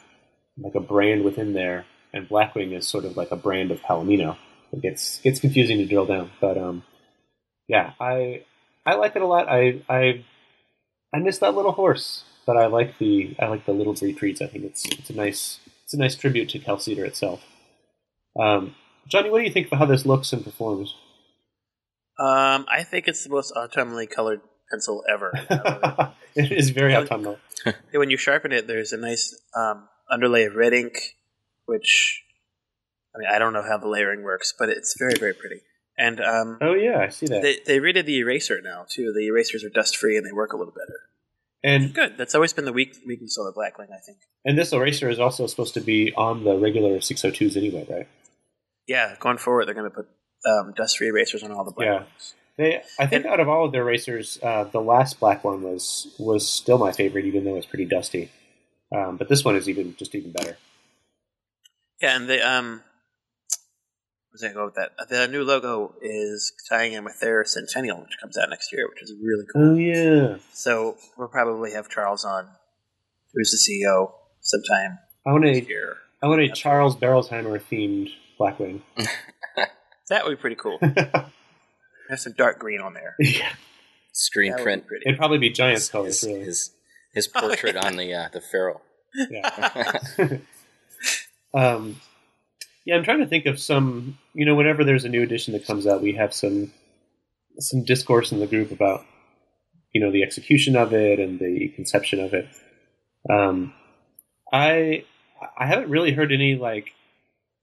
like 0.58 0.76
a 0.76 0.80
brand 0.80 1.24
within 1.24 1.54
there, 1.54 1.86
and 2.14 2.28
Blackwing 2.28 2.74
is 2.74 2.88
sort 2.88 3.06
of 3.06 3.16
like 3.16 3.32
a 3.32 3.36
brand 3.36 3.72
of 3.72 3.82
Palomino. 3.82 4.38
It 4.72 4.82
gets 4.82 5.20
gets 5.20 5.40
confusing 5.40 5.78
to 5.78 5.86
drill 5.86 6.06
down, 6.06 6.32
but 6.42 6.58
um, 6.58 6.84
yeah, 7.68 7.94
I 8.00 8.44
I 8.86 8.96
like 8.96 9.16
it 9.16 9.22
a 9.22 9.28
lot. 9.28 9.48
I 9.50 9.82
I 9.90 10.26
I 11.14 11.20
miss 11.20 11.40
that 11.40 11.56
little 11.56 11.72
horse, 11.72 12.24
but 12.46 12.58
I 12.58 12.68
like 12.68 12.98
the 12.98 13.36
I 13.40 13.48
like 13.48 13.66
the 13.66 13.74
little 13.74 13.96
three 13.96 14.14
trees. 14.14 14.42
I 14.42 14.48
think 14.48 14.66
it's 14.66 14.86
it's 14.86 15.10
a 15.10 15.16
nice 15.16 15.60
it's 15.84 15.94
a 15.94 15.98
nice 15.98 16.16
tribute 16.16 16.50
to 16.50 16.60
Cal 16.60 16.80
Cedar 16.80 17.06
itself. 17.06 17.42
Um, 18.40 18.76
Johnny, 19.08 19.30
what 19.30 19.40
do 19.40 19.46
you 19.46 19.52
think 19.52 19.68
about 19.68 19.80
how 19.80 19.86
this 19.86 20.06
looks 20.06 20.32
and 20.34 20.44
performs? 20.44 20.96
Um, 22.20 22.66
I 22.70 22.84
think 22.84 23.08
it's 23.08 23.24
the 23.24 23.30
most 23.30 23.54
autumnally 23.56 24.10
colored 24.10 24.42
pencil 24.70 25.04
ever. 25.12 25.32
it 26.36 26.52
is 26.52 26.70
very 26.72 26.96
autumnal. 26.96 27.40
when 27.94 28.10
you 28.10 28.18
sharpen 28.18 28.52
it, 28.52 28.68
there's 28.68 28.92
a 28.94 28.98
nice 28.98 29.40
um, 29.56 29.88
underlay 30.12 30.44
of 30.44 30.56
red 30.56 30.74
ink, 30.74 30.98
which 31.66 32.24
I 33.16 33.20
mean 33.20 33.30
I 33.34 33.40
don't 33.40 33.54
know 33.54 33.64
how 33.64 33.78
the 33.78 33.88
layering 33.88 34.24
works, 34.24 34.54
but 34.58 34.70
it's 34.70 34.96
very 35.00 35.14
very 35.20 35.34
pretty. 35.34 35.62
And 35.98 36.20
um, 36.22 36.58
Oh 36.62 36.74
yeah, 36.74 37.00
I 37.00 37.10
see 37.10 37.26
that. 37.28 37.42
they 37.42 37.60
they 37.66 37.80
redid 37.80 38.06
the 38.06 38.20
eraser 38.20 38.62
now 38.62 38.86
too. 38.90 39.14
The 39.14 39.28
erasers 39.28 39.64
are 39.64 39.70
dust 39.70 39.98
free 39.98 40.18
and 40.18 40.26
they 40.26 40.32
work 40.32 40.54
a 40.54 40.58
little 40.58 40.74
better. 40.74 41.00
and 41.64 41.94
Good. 41.94 42.18
That's 42.18 42.36
always 42.36 42.54
been 42.54 42.66
the 42.66 42.74
weak 42.74 42.96
weakness 43.06 43.38
of 43.38 43.46
the 43.46 43.54
Blackwing, 43.54 43.92
I 43.94 44.00
think. 44.06 44.20
and 44.46 44.58
this 44.58 44.72
eraser 44.74 45.10
is 45.10 45.20
also 45.20 45.48
supposed 45.48 45.74
to 45.76 45.82
be 45.82 46.14
on 46.16 46.44
the 46.44 46.56
regular 46.58 47.00
602s 47.00 47.56
anyway, 47.58 47.86
right? 47.90 48.08
Yeah, 48.88 49.16
going 49.20 49.38
forward, 49.38 49.66
they're 49.68 49.74
going 49.76 49.90
to 49.90 49.96
put 49.96 50.08
um, 50.46 50.74
dust 50.76 50.98
free 50.98 51.08
erasers 51.08 51.44
on 51.44 51.52
all 51.52 51.64
the 51.64 51.74
Yeah. 51.78 52.00
Blackwings. 52.00 52.34
They, 52.58 52.82
I 53.00 53.08
think, 53.08 53.26
out 53.26 53.40
of 53.40 53.48
all 53.48 53.66
of 53.66 53.72
their 53.72 53.86
racers, 53.86 54.38
uh, 54.44 54.66
the 54.66 54.82
last 54.82 55.18
black 55.22 55.46
one 55.46 55.62
was 55.64 56.14
was 56.20 56.46
still 56.46 56.78
my 56.78 56.92
favorite, 56.92 57.24
even 57.24 57.46
though 57.46 57.56
it's 57.56 57.66
pretty 57.66 57.86
dusty. 57.86 58.32
Um, 58.94 59.16
but 59.16 59.30
this 59.30 59.46
one 59.46 59.56
is 59.56 59.70
even 59.70 59.96
just 59.96 60.14
even 60.14 60.32
better. 60.34 60.58
Yeah, 62.02 62.18
and 62.18 62.28
the 62.30 62.46
um, 62.46 62.84
what's 64.32 64.44
I 64.44 64.52
go 64.52 64.66
with 64.66 64.76
that? 64.76 64.92
The 65.10 65.28
new 65.30 65.46
logo 65.46 65.94
is 66.02 66.52
tying 66.70 66.92
in 66.92 67.06
with 67.06 67.22
their 67.22 67.46
Centennial, 67.46 68.02
which 68.02 68.18
comes 68.22 68.38
out 68.38 68.50
next 68.50 68.74
year, 68.74 68.90
which 68.90 69.04
is 69.04 69.14
really 69.22 69.46
cool. 69.54 69.72
Oh 69.72 69.76
yeah, 69.76 70.38
So 70.52 70.98
we'll 71.18 71.30
probably 71.30 71.72
have 71.72 71.88
Charles 71.88 72.26
on, 72.26 72.50
who's 73.34 73.52
the 73.52 73.58
CEO, 73.86 74.12
sometime 74.42 75.00
I 75.26 75.32
want 75.32 75.46
next 75.46 75.70
year. 75.70 75.96
I 76.22 76.28
want 76.28 76.42
a 76.42 76.50
Charles 76.50 76.98
Berolzheimer 76.98 77.62
themed 77.72 78.10
Blackwing. 78.38 78.82
That 80.10 80.26
would 80.26 80.32
be 80.38 80.42
pretty 80.42 80.56
cool. 80.56 80.80
Have 82.10 82.20
some 82.20 82.34
dark 82.34 82.58
green 82.60 82.82
on 82.82 82.94
there. 82.94 83.16
yeah, 83.20 83.50
Screen 84.14 84.52
That 84.52 84.58
would 84.60 84.64
print 84.64 84.88
pretty. 84.88 85.04
it'd 85.08 85.18
probably 85.20 85.38
be 85.38 85.50
Giants 85.52 85.84
his, 85.84 85.90
colors, 85.90 86.22
his, 86.22 86.28
really. 86.30 86.46
his, 86.46 86.72
his 87.14 87.30
Oh, 87.36 87.42
portrait 87.42 87.76
yeah. 87.76 87.86
on 87.86 87.96
the 87.98 88.14
uh, 88.14 88.30
the 88.34 88.42
ferrule. 88.42 88.82
Yeah. 89.30 90.00
um, 91.54 92.00
yeah, 92.86 92.96
I'm 92.96 93.04
trying 93.04 93.20
to 93.20 93.28
think 93.28 93.46
of 93.46 93.60
some. 93.60 94.18
You 94.34 94.46
know, 94.46 94.56
whenever 94.56 94.84
there's 94.84 95.06
a 95.06 95.10
new 95.10 95.22
edition 95.22 95.54
that 95.54 95.66
comes 95.66 95.86
out, 95.86 96.02
we 96.02 96.14
have 96.14 96.34
some 96.34 96.72
some 97.60 97.84
discourse 97.84 98.32
in 98.32 98.40
the 98.40 98.48
group 98.48 98.72
about 98.72 99.06
you 99.94 100.02
know 100.02 100.12
the 100.12 100.24
execution 100.24 100.76
of 100.76 100.94
it 100.94 101.20
and 101.20 101.40
the 101.40 101.70
conception 101.76 102.20
of 102.20 102.34
it. 102.34 102.48
Um, 103.30 103.74
I 104.52 105.06
I 105.58 105.68
haven't 105.68 105.90
really 105.90 106.12
heard 106.14 106.32
any 106.32 106.56
like 106.56 106.94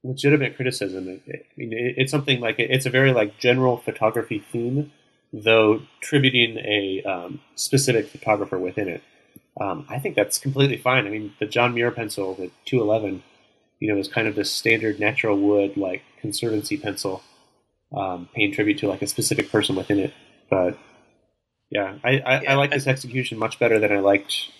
legitimate 0.06 0.56
criticism. 0.56 1.08
It, 1.08 1.22
it, 1.26 1.46
I 1.50 1.54
mean, 1.56 1.72
it, 1.72 1.94
it's 1.98 2.10
something 2.10 2.40
like 2.40 2.58
it, 2.58 2.70
it's 2.70 2.86
a 2.86 2.90
very 2.90 3.12
like 3.12 3.38
general 3.38 3.76
photography 3.78 4.44
theme, 4.52 4.92
though 5.32 5.82
tributing 6.00 6.58
a 6.58 7.02
um, 7.04 7.40
specific 7.56 8.08
photographer 8.08 8.58
within 8.58 8.88
it. 8.88 9.02
Um, 9.60 9.86
I 9.88 9.98
think 9.98 10.16
that's 10.16 10.38
completely 10.38 10.76
fine. 10.78 11.06
I 11.06 11.10
mean, 11.10 11.34
the 11.40 11.46
John 11.46 11.74
Muir 11.74 11.90
pencil, 11.90 12.34
the 12.34 12.50
211, 12.66 13.22
you 13.80 13.92
know, 13.92 13.98
is 13.98 14.08
kind 14.08 14.28
of 14.28 14.34
this 14.34 14.52
standard 14.52 15.00
natural 15.00 15.38
wood 15.38 15.76
like 15.76 16.02
conservancy 16.20 16.76
pencil, 16.76 17.22
um, 17.96 18.28
paying 18.34 18.52
tribute 18.52 18.78
to 18.80 18.88
like 18.88 19.02
a 19.02 19.06
specific 19.06 19.50
person 19.50 19.76
within 19.76 19.98
it. 19.98 20.14
But 20.50 20.78
yeah, 21.70 21.98
I, 22.04 22.18
I, 22.20 22.40
Yeah, 22.40 22.52
I 22.52 22.54
like 22.54 22.72
I- 22.72 22.76
this 22.76 22.86
execution 22.86 23.38
much 23.38 23.58
better 23.58 23.78
than 23.78 23.92
I 23.92 24.00
liked 24.00 24.50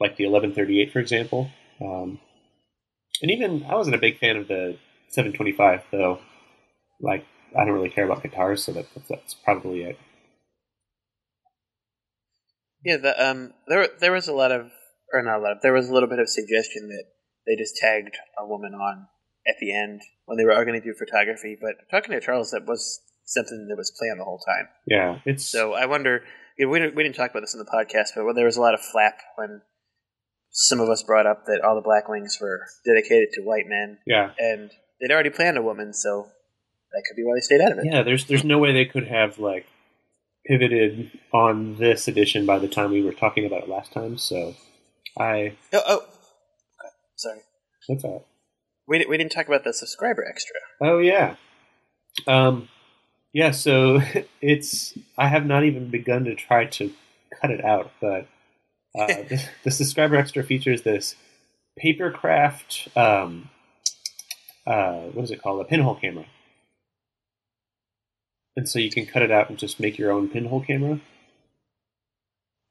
like 0.00 0.16
the 0.16 0.26
1138, 0.26 0.92
for 0.92 1.00
example. 1.00 1.50
Um, 1.80 2.20
and 3.22 3.30
even 3.30 3.64
I 3.68 3.74
wasn't 3.74 3.96
a 3.96 4.00
big 4.00 4.18
fan 4.18 4.36
of 4.36 4.48
the 4.48 4.76
725, 5.08 5.84
though. 5.90 6.20
Like, 7.00 7.26
I 7.58 7.64
don't 7.64 7.74
really 7.74 7.90
care 7.90 8.04
about 8.04 8.22
guitars, 8.22 8.64
so 8.64 8.72
that, 8.72 8.86
that's 9.08 9.34
probably 9.34 9.82
it. 9.82 9.98
Yeah, 12.84 12.96
the, 12.96 13.28
um, 13.28 13.52
there 13.68 13.88
there 14.00 14.12
was 14.12 14.28
a 14.28 14.32
lot 14.32 14.52
of, 14.52 14.70
or 15.12 15.22
not 15.22 15.38
a 15.38 15.42
lot. 15.42 15.52
of, 15.52 15.58
There 15.62 15.72
was 15.72 15.88
a 15.88 15.92
little 15.92 16.08
bit 16.08 16.18
of 16.18 16.28
suggestion 16.28 16.88
that 16.88 17.04
they 17.46 17.56
just 17.56 17.76
tagged 17.76 18.16
a 18.38 18.46
woman 18.46 18.74
on 18.74 19.06
at 19.46 19.56
the 19.60 19.74
end 19.74 20.00
when 20.26 20.38
they 20.38 20.44
were 20.44 20.64
going 20.64 20.80
to 20.80 20.86
do 20.86 20.94
photography. 20.94 21.56
But 21.60 21.74
talking 21.90 22.12
to 22.12 22.20
Charles, 22.20 22.52
that 22.52 22.66
was 22.66 23.00
something 23.24 23.66
that 23.68 23.76
was 23.76 23.92
planned 23.98 24.20
the 24.20 24.24
whole 24.24 24.38
time. 24.38 24.68
Yeah, 24.86 25.18
it's 25.24 25.44
So 25.44 25.74
I 25.74 25.86
wonder. 25.86 26.22
You 26.58 26.66
know, 26.66 26.72
we 26.72 26.78
didn't 26.78 26.94
we 26.94 27.02
didn't 27.02 27.16
talk 27.16 27.30
about 27.30 27.40
this 27.40 27.54
in 27.54 27.58
the 27.60 27.70
podcast, 27.70 28.08
but 28.14 28.34
there 28.34 28.44
was 28.44 28.56
a 28.56 28.60
lot 28.60 28.74
of 28.74 28.80
flap 28.80 29.18
when 29.36 29.62
some 30.50 30.80
of 30.80 30.88
us 30.88 31.02
brought 31.02 31.26
up 31.26 31.46
that 31.46 31.60
all 31.62 31.74
the 31.74 31.82
Blackwings 31.82 32.40
were 32.40 32.60
dedicated 32.84 33.28
to 33.34 33.42
white 33.42 33.66
men, 33.66 33.98
yeah, 34.06 34.30
and 34.38 34.70
they'd 35.00 35.12
already 35.12 35.30
planned 35.30 35.56
a 35.56 35.62
woman, 35.62 35.92
so 35.92 36.26
that 36.92 37.02
could 37.08 37.16
be 37.16 37.22
why 37.24 37.34
they 37.36 37.40
stayed 37.40 37.60
out 37.60 37.72
of 37.72 37.78
it. 37.78 37.84
yeah. 37.86 38.02
There's 38.02 38.24
there's 38.26 38.44
no 38.44 38.58
way 38.58 38.72
they 38.72 38.84
could 38.84 39.06
have 39.08 39.38
like 39.38 39.66
pivoted 40.46 41.10
on 41.32 41.76
this 41.76 42.08
edition 42.08 42.46
by 42.46 42.58
the 42.58 42.66
time 42.68 42.90
we 42.90 43.02
were 43.02 43.12
talking 43.12 43.44
about 43.46 43.62
it 43.62 43.68
last 43.68 43.92
time. 43.92 44.18
So 44.18 44.54
I 45.18 45.56
Oh, 45.72 45.82
oh. 45.86 45.96
Okay. 45.96 46.94
sorry. 47.16 47.40
that's 47.88 48.04
all 48.04 48.12
right. 48.12 48.22
We, 48.88 49.06
we 49.08 49.16
didn't 49.18 49.30
talk 49.32 49.46
about 49.46 49.62
the 49.64 49.72
subscriber 49.72 50.26
extra. 50.28 50.56
Oh 50.80 50.98
yeah, 50.98 51.36
um, 52.26 52.68
yeah. 53.32 53.52
So 53.52 54.00
it's 54.40 54.94
I 55.16 55.28
have 55.28 55.46
not 55.46 55.62
even 55.64 55.90
begun 55.90 56.24
to 56.24 56.34
try 56.34 56.64
to 56.66 56.92
cut 57.40 57.50
it 57.52 57.64
out, 57.64 57.92
but 58.00 58.26
uh, 58.98 59.06
the, 59.28 59.44
the 59.64 59.70
subscriber 59.70 60.16
extra 60.16 60.42
features 60.42 60.82
this 60.82 61.14
papercraft. 61.82 62.96
Um, 62.96 63.50
uh, 64.66 65.00
what 65.12 65.24
is 65.24 65.30
it 65.30 65.42
called? 65.42 65.60
A 65.60 65.64
pinhole 65.64 65.96
camera, 65.96 66.26
and 68.56 68.68
so 68.68 68.78
you 68.78 68.90
can 68.90 69.06
cut 69.06 69.22
it 69.22 69.30
out 69.30 69.48
and 69.48 69.58
just 69.58 69.80
make 69.80 69.98
your 69.98 70.10
own 70.10 70.28
pinhole 70.28 70.62
camera. 70.62 71.00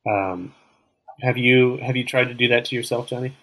Um, 0.07 0.53
have 1.21 1.37
you 1.37 1.77
have 1.77 1.95
you 1.95 2.05
tried 2.05 2.25
to 2.29 2.33
do 2.33 2.47
that 2.49 2.65
to 2.65 2.75
yourself, 2.75 3.07
Johnny? 3.07 3.35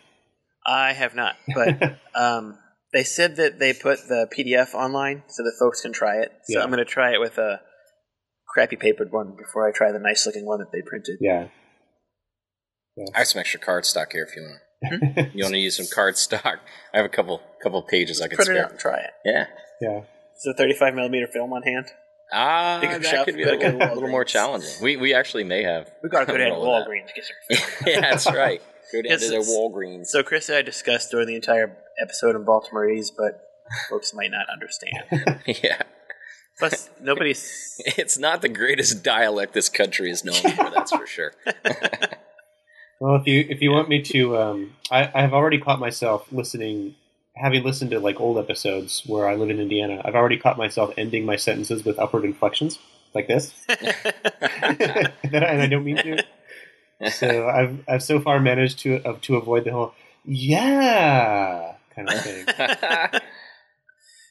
I 0.66 0.92
have 0.92 1.14
not, 1.14 1.36
but 1.54 1.98
um, 2.14 2.58
they 2.92 3.04
said 3.04 3.36
that 3.36 3.58
they 3.58 3.72
put 3.72 3.98
the 4.08 4.28
PDF 4.36 4.74
online 4.74 5.22
so 5.28 5.42
that 5.42 5.56
folks 5.60 5.82
can 5.82 5.92
try 5.92 6.16
it. 6.16 6.32
So 6.44 6.58
Yeah. 6.58 6.64
I'm 6.64 6.70
going 6.70 6.78
to 6.78 6.84
try 6.84 7.12
it 7.12 7.20
with 7.20 7.38
a 7.38 7.60
crappy 8.48 8.76
papered 8.76 9.12
one 9.12 9.36
before 9.36 9.68
I 9.68 9.72
try 9.72 9.92
the 9.92 9.98
nice 9.98 10.24
looking 10.26 10.46
one 10.46 10.60
that 10.60 10.72
they 10.72 10.82
printed. 10.82 11.18
yeah. 11.20 11.48
I 13.14 13.18
have 13.18 13.26
some 13.28 13.40
extra 13.40 13.60
card 13.60 13.84
stock 13.84 14.12
here 14.12 14.24
if 14.28 14.34
you 14.36 14.42
want. 14.42 14.60
You 15.34 15.44
want 15.44 15.54
to 15.54 15.58
use 15.60 15.76
some 15.76 15.86
card 15.92 16.16
stock? 16.18 16.60
I 16.92 16.96
have 16.98 17.06
a 17.06 17.08
couple 17.10 17.40
couple 17.62 17.82
pages 17.82 18.20
I 18.20 18.28
could 18.28 18.36
Print 18.36 18.50
it 18.50 18.54
spare. 18.54 18.64
out 18.64 18.70
and 18.72 18.80
try 18.80 18.98
it. 18.98 19.10
Yeah. 19.24 19.46
yeah. 19.80 20.00
So 20.36 20.52
35 20.56 20.94
millimeter 20.94 21.26
film 21.32 21.52
on 21.52 21.62
hand. 21.62 21.86
Ah, 22.32 22.78
Pick 22.80 22.90
that 22.90 23.04
shop, 23.04 23.24
could 23.24 23.36
be 23.36 23.42
a 23.44 23.52
little, 23.52 23.78
to 23.78 23.94
little 23.94 24.08
more 24.08 24.24
challenging. 24.24 24.68
We 24.82 24.96
we 24.96 25.14
actually 25.14 25.44
may 25.44 25.62
have. 25.62 25.90
We 26.02 26.08
got 26.10 26.20
to 26.20 26.26
go 26.26 26.34
a 26.34 26.38
down 26.38 26.50
to 26.50 26.56
of. 26.56 26.86
Walgreens 26.86 27.06
to 27.08 27.14
get 27.14 27.24
some. 27.24 27.68
yeah, 27.86 28.00
that's 28.00 28.26
right. 28.26 28.60
Go 28.92 29.02
down 29.02 29.10
Yes, 29.12 29.22
to 29.22 29.30
the 29.30 29.36
Walgreens. 29.38 30.06
So 30.06 30.22
Chris 30.22 30.48
and 30.48 30.58
I 30.58 30.62
discussed 30.62 31.10
during 31.10 31.26
the 31.26 31.36
entire 31.36 31.76
episode 32.02 32.36
in 32.36 32.44
Baltimoreese, 32.44 33.08
but 33.16 33.40
folks 33.88 34.12
might 34.14 34.30
not 34.30 34.46
understand. 34.52 35.40
yeah, 35.62 35.82
Plus, 36.58 36.90
nobody's. 37.00 37.80
it's 37.96 38.18
not 38.18 38.42
the 38.42 38.48
greatest 38.48 39.02
dialect 39.02 39.54
this 39.54 39.68
country 39.68 40.10
is 40.10 40.24
known 40.24 40.34
for. 40.34 40.70
That's 40.70 40.90
for 40.94 41.06
sure. 41.06 41.32
Well, 43.00 43.16
if 43.16 43.26
you 43.26 43.46
if 43.48 43.60
you 43.60 43.70
want 43.70 43.88
me 43.88 44.02
to, 44.02 44.36
um, 44.38 44.76
I 44.90 45.10
I 45.14 45.20
have 45.20 45.34
already 45.34 45.58
caught 45.58 45.78
myself 45.78 46.26
listening, 46.32 46.94
having 47.34 47.62
listened 47.62 47.90
to 47.90 48.00
like 48.00 48.20
old 48.20 48.38
episodes 48.38 49.02
where 49.06 49.28
I 49.28 49.34
live 49.34 49.50
in 49.50 49.60
Indiana. 49.60 50.00
I've 50.04 50.14
already 50.14 50.38
caught 50.38 50.56
myself 50.56 50.94
ending 50.96 51.26
my 51.26 51.36
sentences 51.36 51.84
with 51.84 51.98
upward 51.98 52.24
inflections 52.24 52.78
like 53.14 53.28
this, 53.28 53.52
and 53.68 55.12
I 55.44 55.66
don't 55.66 55.84
mean 55.84 55.96
to. 55.96 56.24
So 57.10 57.48
I've 57.48 57.84
I've 57.86 58.02
so 58.02 58.20
far 58.20 58.40
managed 58.40 58.78
to 58.80 59.02
uh, 59.04 59.16
to 59.22 59.36
avoid 59.36 59.64
the 59.64 59.72
whole 59.72 59.92
yeah 60.24 61.74
kind 61.94 62.08
of 62.08 62.20
thing. 62.22 62.46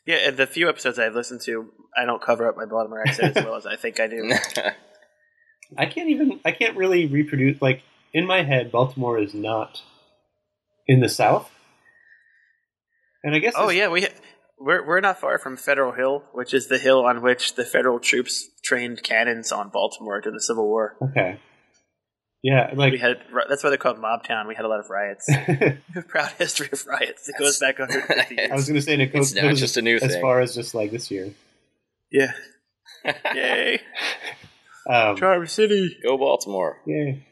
yeah, 0.08 0.32
the 0.32 0.48
few 0.48 0.70
episodes 0.70 0.98
I've 0.98 1.14
listened 1.14 1.42
to, 1.42 1.72
I 1.96 2.06
don't 2.06 2.22
cover 2.22 2.48
up 2.48 2.58
my 2.58 2.66
Baltimore 2.66 3.04
accent 3.06 3.38
as 3.38 3.44
well 3.44 3.56
as 3.56 3.68
I 3.68 3.76
think 3.76 4.00
I 4.00 4.08
do. 4.08 4.34
I 5.78 5.86
can't 5.86 6.10
even 6.10 6.40
I 6.44 6.52
can't 6.52 6.76
really 6.76 7.06
reproduce 7.06 7.62
like 7.62 7.84
in 8.16 8.26
my 8.26 8.42
head. 8.44 8.72
Baltimore 8.72 9.20
is 9.20 9.34
not 9.36 9.82
in 10.88 11.02
the 11.02 11.10
South, 11.10 11.52
and 13.24 13.36
I 13.36 13.40
guess 13.40 13.54
Oh 13.56 13.70
yeah, 13.70 13.90
we 13.90 14.08
we're 14.58 14.86
we're 14.88 15.02
not 15.02 15.20
far 15.20 15.38
from 15.38 15.58
Federal 15.58 15.92
Hill, 15.92 16.24
which 16.34 16.54
is 16.54 16.68
the 16.68 16.78
hill 16.78 17.06
on 17.06 17.22
which 17.22 17.56
the 17.56 17.66
federal 17.66 18.00
troops 18.00 18.48
trained 18.64 19.04
cannons 19.04 19.52
on 19.52 19.70
Baltimore 19.70 20.22
during 20.22 20.36
the 20.36 20.42
Civil 20.42 20.66
War. 20.66 20.96
okay. 21.12 21.40
Yeah, 22.44 22.70
like 22.76 22.92
We 22.92 23.00
had 23.00 23.18
that's 23.50 23.64
why 23.64 23.70
they're 23.72 23.78
called 23.80 24.00
Mob 24.00 24.24
Town. 24.24 24.48
We 24.48 24.54
had 24.54 24.66
a 24.66 24.68
lot 24.68 24.80
of 24.80 24.86
riots. 24.92 25.26
We 25.30 25.34
have 25.56 25.78
a 25.96 26.02
proud 26.04 26.32
history 26.38 26.70
of 26.72 26.86
riots. 26.86 27.28
It 27.28 27.36
goes 27.40 27.58
back 27.60 27.80
150 27.80 28.36
years. 28.36 28.52
I 28.52 28.56
was 28.56 28.68
going 28.68 28.76
to 28.76 28.82
say, 28.84 28.94
it 29.02 29.12
goes, 29.12 29.32
It's 29.34 29.42
not 29.42 29.56
just 29.56 29.78
a 29.78 29.82
new 29.82 29.96
as 29.96 30.12
thing. 30.12 30.22
far 30.22 30.42
as 30.42 30.54
just 30.54 30.76
like 30.76 30.92
this 30.92 31.10
year. 31.10 31.32
Yeah. 32.12 32.34
Yay! 33.34 33.82
Um, 34.88 35.18
Charm 35.18 35.48
City. 35.48 35.98
Go 36.04 36.16
Baltimore. 36.20 36.78
yay. 36.86 37.26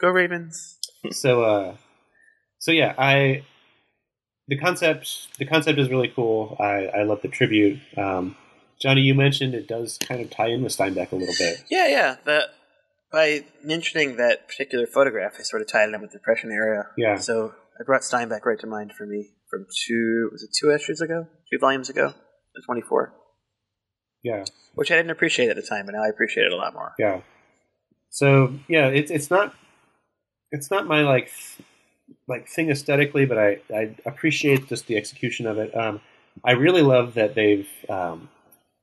Go 0.00 0.08
Ravens. 0.08 0.78
So, 1.12 1.42
uh, 1.42 1.76
so 2.58 2.72
yeah, 2.72 2.94
I 2.98 3.44
the 4.48 4.56
concept 4.58 5.38
the 5.38 5.46
concept 5.46 5.78
is 5.78 5.88
really 5.88 6.12
cool. 6.14 6.56
I, 6.60 6.86
I 7.00 7.02
love 7.04 7.22
the 7.22 7.28
tribute. 7.28 7.78
Um, 7.96 8.36
Johnny, 8.80 9.02
you 9.02 9.14
mentioned 9.14 9.54
it 9.54 9.68
does 9.68 9.98
kind 9.98 10.20
of 10.20 10.30
tie 10.30 10.48
in 10.48 10.62
with 10.62 10.76
Steinbeck 10.76 11.12
a 11.12 11.16
little 11.16 11.34
bit. 11.38 11.64
Yeah, 11.70 11.88
yeah. 11.88 12.16
The 12.24 12.48
by 13.12 13.44
mentioning 13.64 14.16
that 14.16 14.46
particular 14.48 14.86
photograph, 14.86 15.32
I 15.38 15.42
sort 15.42 15.62
of 15.62 15.68
tied 15.68 15.88
it 15.88 15.94
in 15.94 16.00
with 16.00 16.12
the 16.12 16.18
Depression 16.18 16.50
era. 16.52 16.86
Yeah. 16.96 17.16
So 17.16 17.54
I 17.80 17.84
brought 17.84 18.02
Steinbeck 18.02 18.44
right 18.44 18.58
to 18.60 18.66
mind 18.66 18.92
for 18.96 19.06
me 19.06 19.30
from 19.50 19.66
two 19.86 20.28
was 20.32 20.42
it 20.42 20.50
two 20.58 20.72
issues 20.72 21.00
ago, 21.00 21.26
two 21.50 21.58
volumes 21.58 21.88
ago, 21.90 22.14
the 22.54 22.62
twenty 22.64 22.82
four, 22.82 23.14
Yeah, 24.22 24.44
which 24.74 24.90
I 24.90 24.96
didn't 24.96 25.10
appreciate 25.10 25.48
at 25.50 25.56
the 25.56 25.62
time, 25.62 25.86
but 25.86 25.92
now 25.92 26.02
I 26.04 26.08
appreciate 26.08 26.44
it 26.44 26.52
a 26.52 26.56
lot 26.56 26.72
more. 26.74 26.92
yeah. 26.98 27.20
So 28.10 28.54
yeah, 28.68 28.88
it's 28.88 29.10
it's 29.10 29.30
not 29.30 29.54
it's 30.52 30.70
not 30.70 30.86
my 30.86 31.02
like 31.02 31.30
like 32.26 32.48
thing 32.48 32.70
aesthetically, 32.70 33.24
but 33.26 33.38
I 33.38 33.58
I 33.74 33.94
appreciate 34.06 34.68
just 34.68 34.86
the 34.86 34.96
execution 34.96 35.46
of 35.46 35.58
it. 35.58 35.76
Um, 35.76 36.00
I 36.44 36.52
really 36.52 36.82
love 36.82 37.14
that 37.14 37.34
they've 37.34 37.68
um, 37.88 38.28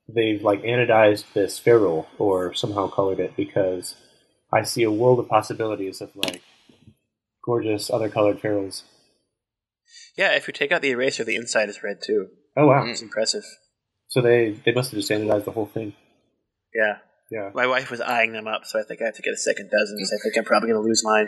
they've 0.08 0.41
like 0.41 0.62
anodized 0.63 1.25
this 1.34 1.60
ferrule 1.60 2.08
or 2.17 2.53
somehow 2.53 2.88
colored 2.88 3.19
it 3.19 3.36
because 3.36 3.95
I 4.51 4.63
see 4.63 4.84
a 4.84 4.91
world 4.91 5.19
of 5.19 5.27
possibilities 5.27 6.01
of 6.01 6.15
like 6.15 6.41
gorgeous 7.43 7.89
other 7.89 8.10
colored 8.10 8.39
ferrules. 8.39 8.84
Yeah, 10.17 10.36
if 10.36 10.47
you 10.47 10.53
take 10.53 10.71
out 10.71 10.82
the 10.82 10.89
eraser, 10.91 11.23
the 11.23 11.36
inside 11.36 11.69
is 11.69 11.84
red 11.84 11.99
too. 12.06 12.27
Oh 12.56 12.67
wow! 12.67 12.86
It's 12.86 13.01
impressive. 13.01 13.43
So 14.10 14.21
they 14.21 14.60
they 14.65 14.71
must 14.73 14.91
have 14.91 14.99
just 14.99 15.12
anodized 15.12 15.45
the 15.45 15.51
whole 15.51 15.65
thing. 15.67 15.93
Yeah. 16.73 16.97
Yeah. 17.30 17.49
My 17.53 17.67
wife 17.67 17.91
was 17.91 17.99
eyeing 17.99 18.32
them 18.32 18.47
up, 18.47 18.65
so 18.65 18.80
I 18.80 18.84
think 18.84 19.01
I 19.01 19.06
have 19.06 19.15
to 19.15 19.21
get 19.21 19.34
a 19.34 19.38
second 19.38 19.69
dozen. 19.69 19.97
'cause 19.99 20.13
I 20.17 20.19
think 20.23 20.38
I'm 20.38 20.45
probably 20.45 20.69
going 20.69 20.82
to 20.82 20.88
lose 20.88 21.03
mine. 21.03 21.27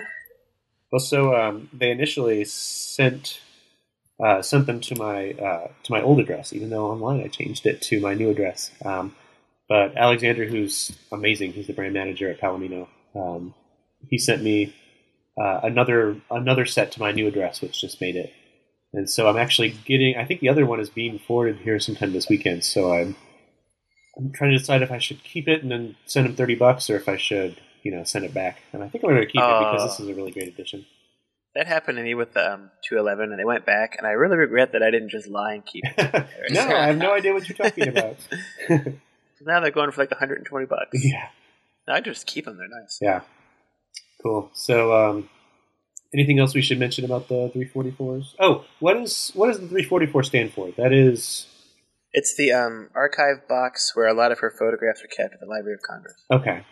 Well, 0.92 1.00
so 1.00 1.36
um, 1.36 1.70
they 1.72 1.92
initially 1.92 2.46
sent 2.46 3.42
uh, 4.24 4.42
sent 4.42 4.66
them 4.66 4.82
to 4.82 4.96
my 4.96 5.32
uh, 5.32 5.68
to 5.84 5.92
my 5.92 6.02
old 6.02 6.20
address, 6.20 6.52
even 6.52 6.70
though 6.70 6.88
online 6.92 7.22
I 7.22 7.28
changed 7.28 7.66
it 7.66 7.82
to 7.84 8.00
my 8.00 8.14
new 8.14 8.30
address. 8.30 8.72
Um, 8.84 9.16
but 9.68 9.96
Alexander, 9.96 10.46
who's 10.46 10.92
amazing, 11.12 11.54
he's 11.54 11.68
the 11.68 11.74
brand 11.74 11.94
manager 11.94 12.30
at 12.30 12.42
Palomino. 12.42 12.88
Um, 13.16 13.54
he 14.10 14.18
sent 14.18 14.42
me 14.44 14.76
uh, 15.40 15.62
another 15.64 16.20
another 16.32 16.66
set 16.66 16.92
to 16.94 17.00
my 17.00 17.12
new 17.12 17.28
address, 17.28 17.62
which 17.62 17.80
just 17.80 18.02
made 18.02 18.16
it. 18.16 18.34
And 18.92 19.10
so 19.10 19.30
I'm 19.30 19.38
actually 19.38 19.76
getting. 19.86 20.18
I 20.18 20.26
think 20.26 20.40
the 20.40 20.50
other 20.50 20.66
one 20.66 20.80
is 20.80 20.90
being 20.90 21.20
forwarded 21.20 21.58
here 21.58 21.80
sometime 21.80 22.12
this 22.12 22.28
weekend. 22.28 22.64
So 22.64 22.92
I'm 22.92 23.16
I'm 24.18 24.32
trying 24.32 24.52
to 24.52 24.58
decide 24.58 24.82
if 24.82 24.92
I 24.92 24.98
should 24.98 25.24
keep 25.24 25.48
it 25.48 25.62
and 25.62 25.72
then 25.72 25.96
send 26.06 26.26
him 26.26 26.36
thirty 26.36 26.56
bucks, 26.56 26.90
or 26.90 26.96
if 26.96 27.08
I 27.08 27.16
should, 27.16 27.62
you 27.84 27.92
know, 27.92 28.04
send 28.04 28.26
it 28.26 28.34
back. 28.34 28.60
And 28.74 28.84
I 28.84 28.90
think 28.90 29.04
I'm 29.04 29.10
going 29.12 29.22
to 29.22 29.26
keep 29.28 29.42
it 29.42 29.60
because 29.72 29.84
this 29.92 30.00
is 30.00 30.10
a 30.10 30.14
really 30.14 30.32
great 30.32 30.48
addition. 30.48 30.86
That 31.56 31.66
happened 31.68 31.98
to 31.98 32.04
me 32.04 32.14
with 32.14 32.34
the 32.34 32.54
um, 32.54 32.70
211, 32.88 33.32
and 33.32 33.40
they 33.40 33.44
went 33.44 33.66
back, 33.66 33.96
and 33.98 34.06
I 34.06 34.12
really 34.12 34.38
regret 34.38 34.74
that 34.74 34.84
I 34.84 34.92
didn't 34.92 35.10
just 35.10 35.28
lie 35.28 35.54
and 35.56 35.66
keep 35.66 35.84
it. 35.98 36.28
no, 36.52 36.62
I 36.62 36.88
have 36.88 36.98
no 36.98 37.12
idea 37.14 37.34
what 37.34 37.50
you're 37.50 37.58
talking 37.58 37.88
about. 37.98 38.18
now 39.42 39.60
they're 39.60 39.72
going 39.72 39.92
for 39.92 40.02
like 40.02 40.12
120 40.12 40.66
bucks. 40.68 40.90
yeah, 40.94 41.30
No, 41.88 41.96
I 41.96 42.02
just 42.02 42.28
keep 42.28 42.46
them. 42.46 42.58
They're 42.58 42.68
nice. 42.68 43.00
yeah, 43.02 43.22
cool. 44.22 44.52
So, 44.54 44.94
um, 44.94 45.30
anything 46.14 46.40
else 46.40 46.54
we 46.54 46.62
should 46.62 46.78
mention 46.80 47.04
about 47.04 47.28
the 47.30 47.52
344s? 47.56 48.36
Oh, 48.40 48.66
what 48.80 48.98
is 48.98 49.32
what 49.34 49.48
does 49.48 49.60
the 49.60 49.68
344 49.68 50.24
stand 50.24 50.54
for? 50.54 50.72
That 50.78 50.94
is 50.94 51.48
It's 52.14 52.36
the 52.38 52.52
um, 52.52 52.90
archive 52.94 53.48
box 53.48 53.96
where 53.96 54.08
a 54.08 54.14
lot 54.14 54.32
of 54.32 54.40
her 54.40 54.52
photographs 54.52 55.02
are 55.04 55.08
kept 55.08 55.34
at 55.34 55.40
the 55.40 55.48
Library 55.48 55.74
of 55.76 55.82
Congress. 55.82 56.24
okay. 56.32 56.64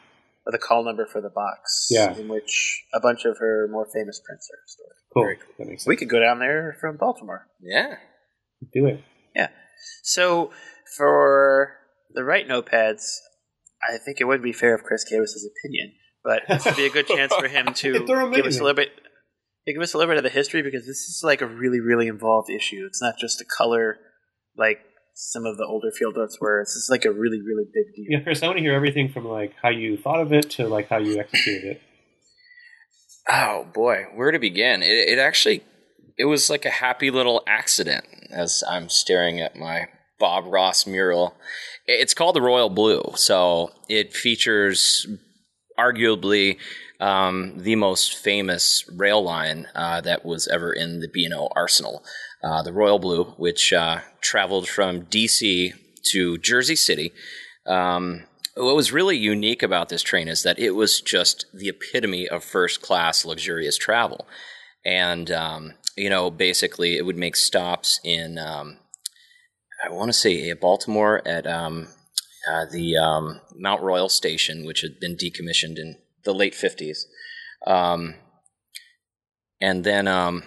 Or 0.47 0.51
the 0.53 0.57
call 0.57 0.85
number 0.85 1.05
for 1.05 1.19
the 1.19 1.29
box, 1.29 1.87
Yeah. 1.91 2.15
in 2.15 2.29
which 2.29 2.85
a 2.93 3.01
bunch 3.01 3.25
of 3.25 3.37
her 3.39 3.67
more 3.69 3.85
famous 3.93 4.21
prints 4.25 4.49
are 4.49 4.63
stored. 4.65 4.95
Cool. 5.13 5.23
Very 5.23 5.35
cool. 5.35 5.53
That 5.59 5.67
makes 5.67 5.83
sense. 5.83 5.87
We 5.89 5.97
could 5.97 6.07
go 6.09 6.21
down 6.21 6.39
there 6.39 6.77
from 6.79 6.95
Baltimore. 6.95 7.47
Yeah. 7.61 7.95
do 8.73 8.85
it. 8.87 9.03
Yeah. 9.35 9.49
So 10.03 10.51
for 10.95 11.73
the 12.13 12.23
Write 12.23 12.47
Notepads, 12.47 13.03
I 13.87 13.97
think 13.97 14.21
it 14.21 14.23
would 14.23 14.41
be 14.41 14.53
fair 14.53 14.73
if 14.73 14.83
Chris 14.83 15.03
gave 15.03 15.19
us 15.21 15.33
his 15.33 15.47
opinion, 15.51 15.93
but 16.23 16.43
this 16.47 16.63
would 16.65 16.77
be 16.77 16.85
a 16.85 16.89
good 16.89 17.07
chance 17.07 17.33
for 17.35 17.47
him 17.49 17.65
to 17.75 18.05
give 18.33 18.45
us 18.45 18.59
a 18.59 18.63
little 18.63 18.73
bit. 18.73 18.89
give 19.67 19.81
us 19.81 19.93
a 19.93 19.97
little 19.97 20.09
bit 20.11 20.17
of 20.17 20.23
the 20.23 20.29
history 20.29 20.61
because 20.61 20.85
this 20.87 20.97
is 21.09 21.21
like 21.25 21.41
a 21.41 21.45
really, 21.45 21.81
really 21.81 22.07
involved 22.07 22.49
issue. 22.49 22.85
It's 22.87 23.01
not 23.01 23.17
just 23.19 23.41
a 23.41 23.45
color 23.45 23.97
like 24.57 24.79
some 25.19 25.47
of 25.47 25.57
the 25.57 25.65
older 25.65 25.89
field 25.91 26.15
notes 26.15 26.37
were. 26.39 26.61
It's 26.61 26.75
just 26.75 26.91
like 26.91 27.03
a 27.03 27.11
really, 27.11 27.41
really 27.41 27.65
big 27.73 27.95
deal. 27.95 28.05
Yeah, 28.07 28.19
Chris, 28.23 28.43
I 28.43 28.47
want 28.47 28.57
to 28.57 28.63
hear 28.63 28.75
everything 28.75 29.09
from 29.09 29.25
like 29.25 29.53
how 29.61 29.69
you 29.69 29.97
thought 29.97 30.21
of 30.21 30.31
it 30.31 30.51
to 30.51 30.67
like 30.67 30.89
how 30.89 30.97
you 30.97 31.19
executed 31.19 31.71
it. 31.71 31.81
Oh 33.29 33.65
boy, 33.73 34.05
where 34.15 34.31
to 34.31 34.39
begin? 34.39 34.83
It, 34.83 35.09
it 35.09 35.19
actually, 35.19 35.63
it 36.17 36.25
was 36.25 36.51
like 36.51 36.65
a 36.65 36.69
happy 36.69 37.09
little 37.09 37.43
accident 37.47 38.05
as 38.31 38.63
I'm 38.69 38.89
staring 38.89 39.41
at 39.41 39.55
my 39.55 39.87
Bob 40.19 40.45
Ross 40.45 40.85
mural. 40.85 41.35
It's 41.87 42.13
called 42.13 42.35
the 42.35 42.41
Royal 42.41 42.69
Blue, 42.69 43.03
so 43.15 43.71
it 43.89 44.13
features 44.13 45.07
arguably 45.79 46.57
um, 46.99 47.55
the 47.57 47.75
most 47.75 48.15
famous 48.15 48.85
rail 48.95 49.23
line 49.23 49.67
uh, 49.73 50.01
that 50.01 50.25
was 50.25 50.47
ever 50.47 50.71
in 50.71 50.99
the 50.99 51.09
B&O 51.11 51.49
arsenal. 51.55 52.03
Uh, 52.43 52.61
the 52.61 52.73
Royal 52.73 52.99
Blue, 52.99 53.25
which 53.37 53.73
uh, 53.73 54.01
traveled 54.21 54.67
from 54.67 55.03
DC 55.03 55.73
to 56.11 56.37
Jersey 56.37 56.75
City. 56.75 57.11
Um, 57.65 58.25
what 58.55 58.75
was 58.75 58.91
really 58.91 59.17
unique 59.17 59.63
about 59.63 59.89
this 59.89 60.03
train 60.03 60.27
is 60.27 60.43
that 60.43 60.59
it 60.59 60.71
was 60.71 61.01
just 61.01 61.45
the 61.53 61.69
epitome 61.69 62.27
of 62.27 62.43
first 62.43 62.81
class 62.81 63.25
luxurious 63.25 63.77
travel. 63.77 64.27
And, 64.85 65.31
um, 65.31 65.73
you 65.95 66.09
know, 66.09 66.29
basically 66.31 66.97
it 66.97 67.05
would 67.05 67.17
make 67.17 67.35
stops 67.35 67.99
in, 68.03 68.37
um, 68.37 68.77
I 69.83 69.91
want 69.91 70.09
to 70.09 70.13
say 70.13 70.51
Baltimore 70.53 71.27
at 71.27 71.45
um, 71.45 71.87
uh, 72.49 72.65
the 72.71 72.97
um, 72.97 73.41
Mount 73.55 73.81
Royal 73.81 74.09
station, 74.09 74.65
which 74.65 74.81
had 74.81 74.99
been 74.99 75.15
decommissioned 75.15 75.77
in 75.77 75.97
the 76.23 76.33
late 76.33 76.53
50s. 76.53 76.99
Um, 77.65 78.15
and 79.59 79.83
then, 79.83 80.07
um, 80.07 80.43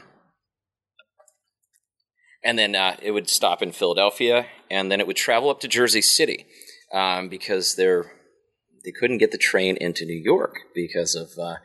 and 2.43 2.59
then 2.59 2.74
uh, 2.74 2.97
it 3.03 3.11
would 3.11 3.28
stop 3.28 3.62
in 3.62 3.72
Philadelphia, 3.72 4.47
and 4.70 4.91
then 4.91 5.01
it 5.01 5.07
would 5.07 5.16
travel 5.16 5.51
up 5.51 5.61
to 5.61 5.68
Jersey 5.68 6.03
City 6.03 6.47
um, 6.93 7.28
because 7.28 7.74
they're 7.74 8.12
they 8.84 8.93
couldn't 8.93 9.18
get 9.18 9.30
the 9.30 9.38
train 9.38 9.76
into 9.76 10.07
New 10.07 10.20
York 10.22 10.57
because 10.74 11.14
of 11.14 11.30
uh, 11.38 11.57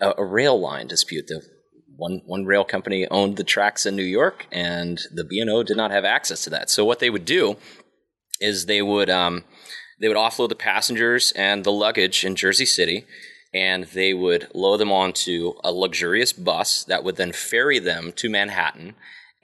a, 0.00 0.14
a, 0.22 0.24
rail 0.24 0.58
line 0.58 0.86
dispute. 0.86 1.26
The 1.26 1.42
one 1.96 2.22
one 2.24 2.46
rail 2.46 2.64
company 2.64 3.06
owned 3.08 3.36
the 3.36 3.44
tracks 3.44 3.84
in 3.84 3.96
New 3.96 4.02
York, 4.02 4.46
and 4.50 5.00
the 5.12 5.24
B 5.24 5.38
and 5.38 5.50
O 5.50 5.62
did 5.62 5.76
not 5.76 5.90
have 5.90 6.04
access 6.04 6.44
to 6.44 6.50
that. 6.50 6.70
So 6.70 6.84
what 6.84 6.98
they 6.98 7.10
would 7.10 7.24
do 7.24 7.56
is 8.40 8.66
they 8.66 8.82
would 8.82 9.10
um, 9.10 9.44
they 10.00 10.08
would 10.08 10.16
offload 10.16 10.48
the 10.48 10.54
passengers 10.54 11.32
and 11.36 11.64
the 11.64 11.72
luggage 11.72 12.24
in 12.24 12.36
Jersey 12.36 12.66
City, 12.66 13.06
and 13.54 13.84
they 13.84 14.14
would 14.14 14.48
load 14.54 14.78
them 14.78 14.90
onto 14.90 15.54
a 15.62 15.72
luxurious 15.72 16.32
bus 16.32 16.84
that 16.84 17.04
would 17.04 17.16
then 17.16 17.32
ferry 17.32 17.78
them 17.78 18.12
to 18.16 18.30
Manhattan, 18.30 18.94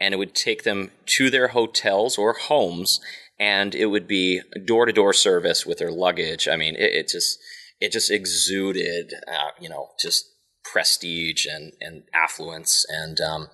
and 0.01 0.14
it 0.14 0.16
would 0.16 0.34
take 0.34 0.62
them 0.62 0.90
to 1.07 1.30
their 1.30 1.49
hotels 1.49 2.18
or 2.18 2.32
homes 2.34 3.01
and 3.38 3.74
it 3.74 3.86
would 3.86 4.07
be 4.07 4.40
door 4.64 4.86
to 4.86 4.92
door 4.92 5.12
service 5.12 5.64
with 5.64 5.78
their 5.78 5.92
luggage. 5.92 6.49
I 6.49 6.57
mean, 6.57 6.74
it, 6.74 6.92
it 6.92 7.09
just 7.09 7.38
it 7.80 7.92
just 7.92 8.11
exuded, 8.11 9.14
uh, 9.28 9.51
you 9.61 9.68
know, 9.68 9.90
just 10.01 10.32
prestige 10.64 11.46
and, 11.46 11.72
and 11.80 12.03
affluence 12.12 12.84
and 12.88 13.20
um, 13.20 13.49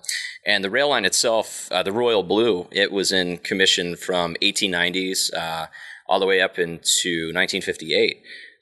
and 0.45 0.63
the 0.63 0.69
rail 0.69 0.89
line 0.89 1.05
itself, 1.05 1.71
uh, 1.71 1.83
the 1.83 1.91
Royal 1.91 2.23
Blue, 2.23 2.67
it 2.71 2.91
was 2.91 3.11
in 3.11 3.37
commission 3.37 3.95
from 3.95 4.35
1890s 4.41 5.33
uh, 5.33 5.67
all 6.07 6.19
the 6.19 6.25
way 6.25 6.41
up 6.41 6.59
into 6.59 7.31
1958. 7.33 8.21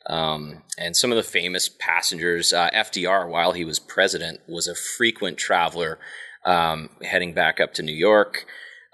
Um, 0.10 0.64
and 0.78 0.98
some 0.98 1.12
of 1.12 1.16
the 1.16 1.24
famous 1.24 1.70
passengers, 1.70 2.52
uh, 2.52 2.70
FDR, 2.72 3.30
while 3.30 3.54
he 3.54 3.64
was 3.64 3.80
president, 3.80 4.42
was 4.48 4.68
a 4.68 4.76
frequent 4.76 5.38
traveler 5.38 5.98
um, 6.46 6.90
heading 7.02 7.34
back 7.34 7.60
up 7.60 7.74
to 7.76 7.84
New 7.84 7.96
York. 7.96 8.46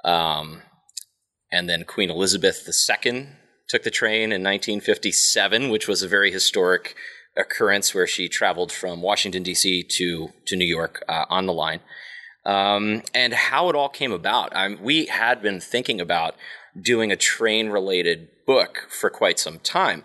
Um, 0.04 0.62
and 1.52 1.70
then 1.70 1.84
Queen 1.84 2.10
Elizabeth 2.10 2.68
II 2.68 3.28
took 3.68 3.84
the 3.84 3.92
train 3.92 4.32
in 4.32 4.44
1957, 4.44 5.70
which 5.70 5.88
was 5.88 6.04
a 6.04 6.08
very 6.08 6.32
historic 6.32 6.96
occurrence 7.38 7.94
where 7.94 8.08
she 8.08 8.28
traveled 8.28 8.72
from 8.72 9.02
Washington, 9.02 9.44
D.C. 9.44 9.84
to, 9.84 10.30
to 10.46 10.56
New 10.56 10.66
York 10.66 11.04
uh, 11.08 11.26
on 11.30 11.46
the 11.46 11.54
line. 11.54 11.80
Um, 12.46 13.04
and 13.14 13.34
how 13.34 13.70
it 13.70 13.76
all 13.76 13.90
came 13.90 14.12
about. 14.12 14.56
Um, 14.56 14.80
we 14.82 15.06
had 15.06 15.42
been 15.42 15.60
thinking 15.60 16.00
about 16.02 16.36
doing 16.80 17.12
a 17.12 17.16
train 17.16 17.70
related 17.70 18.30
book 18.48 18.88
for 18.90 19.10
quite 19.10 19.40
some 19.40 19.60
time. 19.60 20.04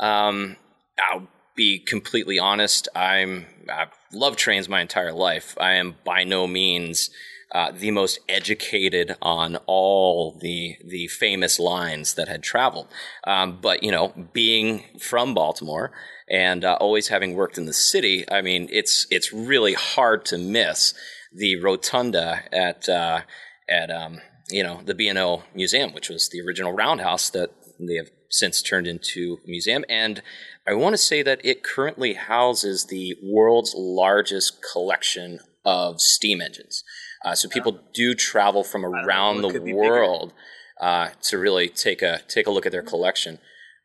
Um, 0.00 0.56
I'll 0.98 1.28
be 1.56 1.78
completely 1.78 2.38
honest. 2.38 2.88
I'm 2.94 3.46
I've 3.68 3.92
loved 4.12 4.38
trains 4.38 4.68
my 4.68 4.80
entire 4.80 5.12
life. 5.12 5.56
I 5.58 5.74
am 5.74 5.96
by 6.04 6.24
no 6.24 6.46
means 6.46 7.10
uh, 7.52 7.72
the 7.72 7.90
most 7.90 8.18
educated 8.28 9.16
on 9.22 9.56
all 9.66 10.38
the 10.40 10.76
the 10.84 11.08
famous 11.08 11.58
lines 11.58 12.14
that 12.14 12.28
had 12.28 12.42
traveled. 12.42 12.88
Um, 13.24 13.58
but 13.60 13.82
you 13.82 13.90
know, 13.90 14.12
being 14.32 14.84
from 15.00 15.34
Baltimore 15.34 15.92
and 16.28 16.64
uh, 16.64 16.76
always 16.80 17.08
having 17.08 17.34
worked 17.34 17.56
in 17.56 17.64
the 17.64 17.72
city, 17.72 18.30
I 18.30 18.42
mean, 18.42 18.68
it's 18.70 19.06
it's 19.10 19.32
really 19.32 19.74
hard 19.74 20.24
to 20.26 20.38
miss 20.38 20.92
the 21.32 21.56
rotunda 21.56 22.42
at 22.52 22.88
uh, 22.88 23.22
at 23.68 23.90
um, 23.90 24.20
you 24.50 24.62
know 24.62 24.82
the 24.84 24.94
B 24.94 25.08
and 25.08 25.18
O 25.18 25.44
Museum, 25.54 25.92
which 25.92 26.10
was 26.10 26.28
the 26.28 26.42
original 26.42 26.72
roundhouse 26.72 27.30
that 27.30 27.50
they 27.80 27.94
have 27.94 28.10
since 28.30 28.60
turned 28.60 28.86
into 28.86 29.38
a 29.46 29.50
museum. 29.50 29.84
And 29.88 30.22
I 30.68 30.74
want 30.74 30.92
to 30.92 30.98
say 30.98 31.22
that 31.22 31.40
it 31.44 31.64
currently 31.64 32.12
houses 32.12 32.86
the 32.86 33.16
world's 33.22 33.74
largest 33.74 34.58
collection 34.72 35.40
of 35.64 36.00
steam 36.00 36.42
engines. 36.42 36.84
Uh, 37.24 37.34
so 37.34 37.48
people 37.48 37.80
do 37.94 38.14
travel 38.14 38.62
from 38.62 38.84
around 38.84 39.42
the 39.42 39.72
world 39.72 40.34
uh, 40.80 41.08
to 41.22 41.38
really 41.38 41.68
take 41.68 42.02
a 42.02 42.20
take 42.28 42.46
a 42.46 42.50
look 42.50 42.66
at 42.66 42.72
their 42.72 42.82
collection, 42.82 43.38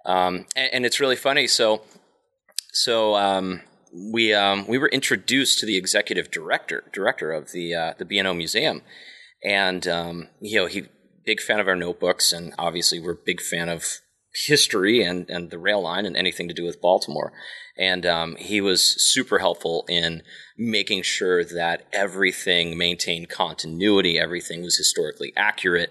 um, 0.05 0.45
and, 0.55 0.73
and, 0.73 0.86
it's 0.86 0.99
really 0.99 1.15
funny. 1.15 1.47
So, 1.47 1.81
so 2.71 3.15
um, 3.15 3.61
we 3.91 4.34
um, 4.34 4.67
we 4.67 4.77
were 4.77 4.89
introduced 4.89 5.59
to 5.59 5.65
the 5.65 5.77
executive 5.77 6.29
director 6.29 6.84
director 6.93 7.31
of 7.31 7.51
the 7.51 7.73
uh, 7.73 7.93
the 7.97 8.05
B&O 8.05 8.34
Museum, 8.34 8.84
and 9.43 9.88
um, 9.88 10.27
you 10.39 10.59
know 10.59 10.67
he 10.67 10.84
big 11.25 11.41
fan 11.41 11.59
of 11.59 11.67
our 11.67 11.75
notebooks, 11.75 12.31
and 12.31 12.53
obviously 12.59 12.99
we're 12.99 13.15
big 13.15 13.41
fan 13.41 13.69
of 13.69 14.01
history 14.34 15.03
and 15.03 15.29
and 15.29 15.51
the 15.51 15.59
rail 15.59 15.81
line 15.81 16.05
and 16.05 16.17
anything 16.17 16.47
to 16.47 16.53
do 16.53 16.63
with 16.63 16.81
Baltimore 16.81 17.34
and 17.77 18.05
um, 18.05 18.36
he 18.36 18.61
was 18.61 18.84
super 18.84 19.39
helpful 19.39 19.86
in 19.89 20.21
making 20.57 21.01
sure 21.01 21.43
that 21.43 21.88
everything 21.91 22.77
maintained 22.77 23.29
continuity, 23.29 24.19
everything 24.19 24.61
was 24.61 24.77
historically 24.77 25.34
accurate. 25.36 25.89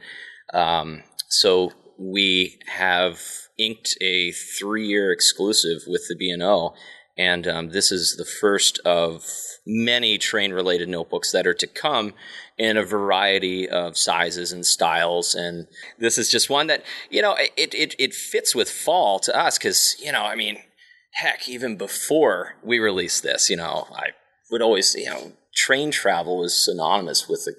Um, 0.54 1.02
so 1.28 1.72
we 1.98 2.60
have 2.66 3.20
inked 3.58 3.96
a 4.00 4.30
three-year 4.32 5.10
exclusive 5.10 5.82
with 5.86 6.06
the 6.08 6.16
B&O, 6.16 6.74
and 7.16 7.46
um, 7.46 7.68
this 7.70 7.92
is 7.92 8.16
the 8.16 8.24
first 8.24 8.78
of 8.84 9.24
many 9.66 10.18
train-related 10.18 10.88
notebooks 10.88 11.30
that 11.32 11.46
are 11.46 11.54
to 11.54 11.66
come 11.66 12.14
in 12.58 12.76
a 12.76 12.84
variety 12.84 13.68
of 13.68 13.96
sizes 13.96 14.50
and 14.50 14.66
styles. 14.66 15.34
And 15.34 15.68
this 15.98 16.18
is 16.18 16.30
just 16.30 16.50
one 16.50 16.66
that 16.66 16.82
you 17.10 17.22
know 17.22 17.36
it 17.56 17.74
it, 17.74 17.94
it 17.98 18.14
fits 18.14 18.54
with 18.54 18.70
fall 18.70 19.18
to 19.20 19.36
us 19.36 19.58
because 19.58 19.96
you 20.00 20.12
know 20.12 20.24
I 20.24 20.34
mean 20.34 20.58
heck, 21.12 21.48
even 21.48 21.76
before 21.76 22.56
we 22.62 22.78
released 22.78 23.22
this, 23.22 23.48
you 23.50 23.56
know, 23.56 23.86
I 23.94 24.08
would 24.50 24.62
always, 24.62 24.94
you 24.94 25.06
know, 25.06 25.32
train 25.54 25.90
travel 25.90 26.38
was 26.38 26.64
synonymous 26.64 27.28
with 27.28 27.44
the, 27.44 27.54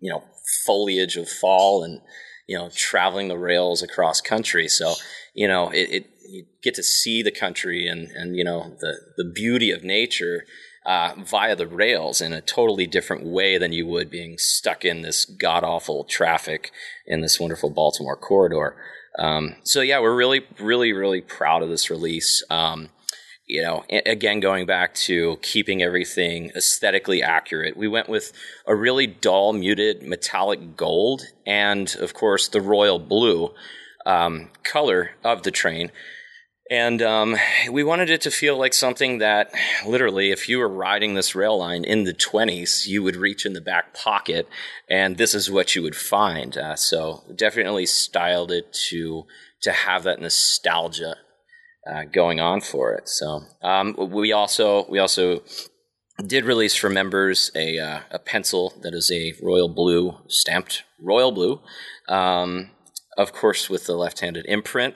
you 0.00 0.10
know, 0.10 0.24
foliage 0.66 1.16
of 1.16 1.28
fall 1.28 1.82
and, 1.82 2.00
you 2.48 2.58
know, 2.58 2.68
traveling 2.74 3.28
the 3.28 3.38
rails 3.38 3.82
across 3.82 4.20
country. 4.20 4.68
So, 4.68 4.94
you 5.34 5.48
know, 5.48 5.70
it, 5.70 5.88
it 5.90 6.06
you 6.28 6.46
get 6.62 6.74
to 6.74 6.82
see 6.82 7.22
the 7.22 7.30
country 7.30 7.86
and, 7.86 8.08
and 8.10 8.36
you 8.36 8.44
know, 8.44 8.76
the, 8.80 8.94
the 9.16 9.24
beauty 9.24 9.70
of 9.70 9.84
nature 9.84 10.44
uh, 10.84 11.14
via 11.18 11.56
the 11.56 11.66
rails 11.66 12.20
in 12.20 12.32
a 12.32 12.40
totally 12.40 12.86
different 12.86 13.24
way 13.24 13.58
than 13.58 13.72
you 13.72 13.86
would 13.86 14.08
being 14.08 14.38
stuck 14.38 14.84
in 14.84 15.02
this 15.02 15.24
god 15.24 15.64
awful 15.64 16.04
traffic 16.04 16.70
in 17.06 17.20
this 17.20 17.40
wonderful 17.40 17.70
Baltimore 17.70 18.16
corridor. 18.16 18.76
Um, 19.18 19.56
so 19.64 19.80
yeah, 19.80 19.98
we're 19.98 20.14
really, 20.14 20.46
really, 20.60 20.92
really 20.92 21.20
proud 21.20 21.62
of 21.62 21.68
this 21.68 21.90
release. 21.90 22.44
Um, 22.50 22.90
you 23.46 23.62
know, 23.62 23.84
again, 24.04 24.40
going 24.40 24.66
back 24.66 24.94
to 24.94 25.38
keeping 25.40 25.80
everything 25.80 26.50
aesthetically 26.56 27.22
accurate, 27.22 27.76
we 27.76 27.86
went 27.86 28.08
with 28.08 28.32
a 28.66 28.74
really 28.74 29.06
dull, 29.06 29.52
muted 29.52 30.02
metallic 30.02 30.76
gold 30.76 31.22
and, 31.46 31.94
of 32.00 32.12
course, 32.12 32.48
the 32.48 32.60
royal 32.60 32.98
blue 32.98 33.54
um, 34.04 34.50
color 34.64 35.12
of 35.22 35.44
the 35.44 35.52
train. 35.52 35.92
And 36.70 37.00
um, 37.00 37.36
we 37.70 37.84
wanted 37.84 38.10
it 38.10 38.20
to 38.22 38.30
feel 38.30 38.58
like 38.58 38.74
something 38.74 39.18
that 39.18 39.52
literally, 39.86 40.32
if 40.32 40.48
you 40.48 40.58
were 40.58 40.68
riding 40.68 41.14
this 41.14 41.34
rail 41.34 41.58
line 41.58 41.84
in 41.84 42.04
the 42.04 42.12
20s, 42.12 42.88
you 42.88 43.04
would 43.04 43.14
reach 43.14 43.46
in 43.46 43.52
the 43.52 43.60
back 43.60 43.94
pocket 43.94 44.48
and 44.88 45.16
this 45.16 45.34
is 45.34 45.50
what 45.50 45.76
you 45.76 45.82
would 45.82 45.94
find. 45.94 46.56
Uh, 46.56 46.74
so 46.74 47.22
definitely 47.34 47.86
styled 47.86 48.50
it 48.50 48.72
to 48.88 49.26
to 49.62 49.72
have 49.72 50.02
that 50.04 50.20
nostalgia 50.20 51.16
uh, 51.90 52.04
going 52.04 52.40
on 52.40 52.60
for 52.60 52.92
it. 52.92 53.08
So 53.08 53.42
um, 53.62 53.94
we 53.96 54.32
also 54.32 54.86
we 54.88 54.98
also 54.98 55.42
did 56.26 56.44
release 56.44 56.74
for 56.74 56.90
members 56.90 57.50
a 57.54 57.78
uh, 57.78 58.00
a 58.10 58.18
pencil 58.18 58.74
that 58.82 58.94
is 58.94 59.10
a 59.12 59.34
royal 59.42 59.68
blue 59.68 60.16
stamped 60.28 60.82
royal 61.00 61.30
blue, 61.30 61.60
um, 62.08 62.70
of 63.16 63.32
course 63.32 63.70
with 63.70 63.86
the 63.86 63.94
left-handed 63.94 64.46
imprint. 64.48 64.94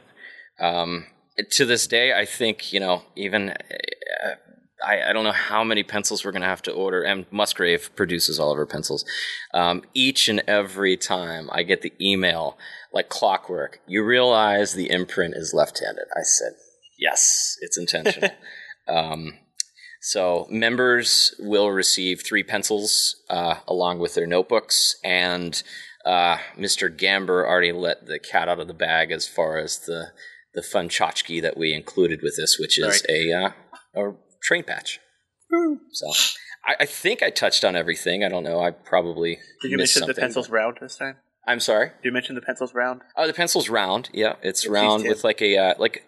To 1.49 1.65
this 1.65 1.87
day, 1.87 2.13
I 2.13 2.25
think 2.25 2.73
you 2.73 2.81
know 2.81 3.03
even. 3.17 3.51
Uh, 3.51 4.35
I, 4.83 5.11
I, 5.11 5.13
don't 5.13 5.25
know 5.25 5.33
how 5.33 5.63
many 5.63 5.83
pencils 5.83 6.25
we're 6.25 6.33
going 6.33 6.41
to 6.41 6.49
have 6.49 6.63
to 6.63 6.73
order. 6.73 7.03
And 7.03 7.27
Musgrave 7.31 7.95
produces 7.97 8.41
all 8.41 8.51
of 8.51 8.57
our 8.57 8.65
pencils. 8.65 9.05
Um, 9.53 9.83
each 9.93 10.27
and 10.27 10.43
every 10.47 10.97
time 10.97 11.51
I 11.53 11.65
get 11.65 11.83
the 11.83 11.93
email, 12.01 12.57
like 12.91 13.11
clockwork, 13.11 13.81
you 13.87 14.03
realize 14.03 14.73
the 14.73 14.91
imprint 14.91 15.35
is 15.37 15.53
left 15.53 15.81
handed. 15.81 16.07
I 16.17 16.23
said, 16.23 16.53
yes, 16.99 17.57
it's 17.61 17.77
intentional. 17.77 18.31
um, 18.89 19.35
so 20.01 20.47
members 20.51 21.35
will 21.39 21.71
receive 21.71 22.23
three 22.23 22.43
pencils 22.43 23.17
uh, 23.29 23.57
along 23.69 23.99
with 23.99 24.15
their 24.15 24.27
notebooks, 24.27 24.97
and 25.05 25.63
uh, 26.07 26.39
Mr. 26.57 26.89
Gamber 26.95 27.47
already 27.47 27.73
let 27.73 28.07
the 28.07 28.19
cat 28.19 28.49
out 28.49 28.61
of 28.61 28.67
the 28.67 28.75
bag 28.75 29.11
as 29.11 29.29
far 29.29 29.59
as 29.59 29.79
the 29.81 30.13
the 30.55 30.63
fun 30.63 30.89
tchotchke 30.89 31.41
that 31.43 31.57
we 31.57 31.73
included 31.73 32.21
with 32.23 32.37
this, 32.37 32.59
which 32.59 32.79
is 32.79 33.05
right. 33.09 33.11
a 33.11 33.33
uh, 33.33 33.51
a 33.95 34.15
train 34.43 34.65
patch. 34.65 35.01
So 35.93 36.07
I, 36.65 36.77
I, 36.81 36.87
think 36.87 37.25
I 37.25 37.31
touched 37.31 37.65
on 37.65 37.75
everything. 37.75 38.23
I 38.23 38.29
don't 38.29 38.45
know. 38.45 38.61
I 38.61 38.71
probably 38.71 39.39
did 39.63 39.73
you 39.73 39.79
mention 39.79 40.07
the 40.07 40.15
pencils 40.15 40.49
round 40.49 40.79
this 40.81 40.97
time? 40.97 41.17
I'm 41.47 41.59
sorry. 41.59 41.89
Did 41.89 42.05
you 42.05 42.13
mention 42.13 42.37
the 42.37 42.41
pencils 42.41 42.73
round? 42.73 43.01
Oh, 43.17 43.27
the 43.27 43.33
pencil's 43.33 43.69
round. 43.69 44.11
Yeah, 44.13 44.37
it's 44.43 44.67
round 44.67 45.05
with 45.05 45.25
like 45.25 45.43
a 45.43 45.57
uh, 45.57 45.75
like 45.79 46.05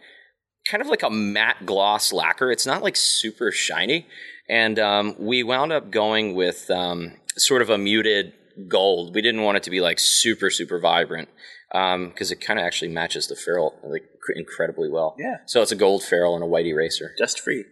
kind 0.69 0.81
of 0.81 0.89
like 0.89 1.03
a 1.03 1.11
matte 1.11 1.67
gloss 1.67 2.13
lacquer. 2.13 2.51
It's 2.53 2.67
not 2.67 2.83
like 2.83 2.97
super 2.97 3.51
shiny. 3.51 4.07
And 4.49 4.79
um, 4.79 5.17
we 5.19 5.43
wound 5.43 5.73
up 5.73 5.91
going 5.91 6.35
with 6.35 6.71
um, 6.71 7.15
sort 7.37 7.63
of 7.63 7.71
a 7.71 7.79
muted 7.79 8.33
gold. 8.69 9.15
We 9.15 9.23
didn't 9.23 9.43
want 9.43 9.57
it 9.57 9.63
to 9.65 9.71
be 9.71 9.81
like 9.81 9.99
super, 9.99 10.51
super 10.51 10.79
vibrant 10.79 11.29
because 11.73 12.31
um, 12.31 12.33
it 12.33 12.41
kind 12.41 12.59
of 12.59 12.67
actually 12.67 12.91
matches 12.91 13.29
the 13.29 13.37
ferrule 13.37 13.75
like 13.83 14.05
incredibly 14.37 14.91
well. 14.91 15.17
Yeah. 15.19 15.39
So 15.47 15.63
it's 15.63 15.73
a 15.73 15.77
gold 15.77 16.03
ferrule 16.03 16.35
and 16.35 16.45
a 16.45 16.47
white 16.47 16.67
eraser. 16.67 17.15
Dust 17.19 17.41
free. 17.41 17.65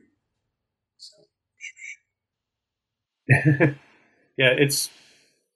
So. 0.96 1.16
yeah, 4.38 4.54
it's 4.56 4.88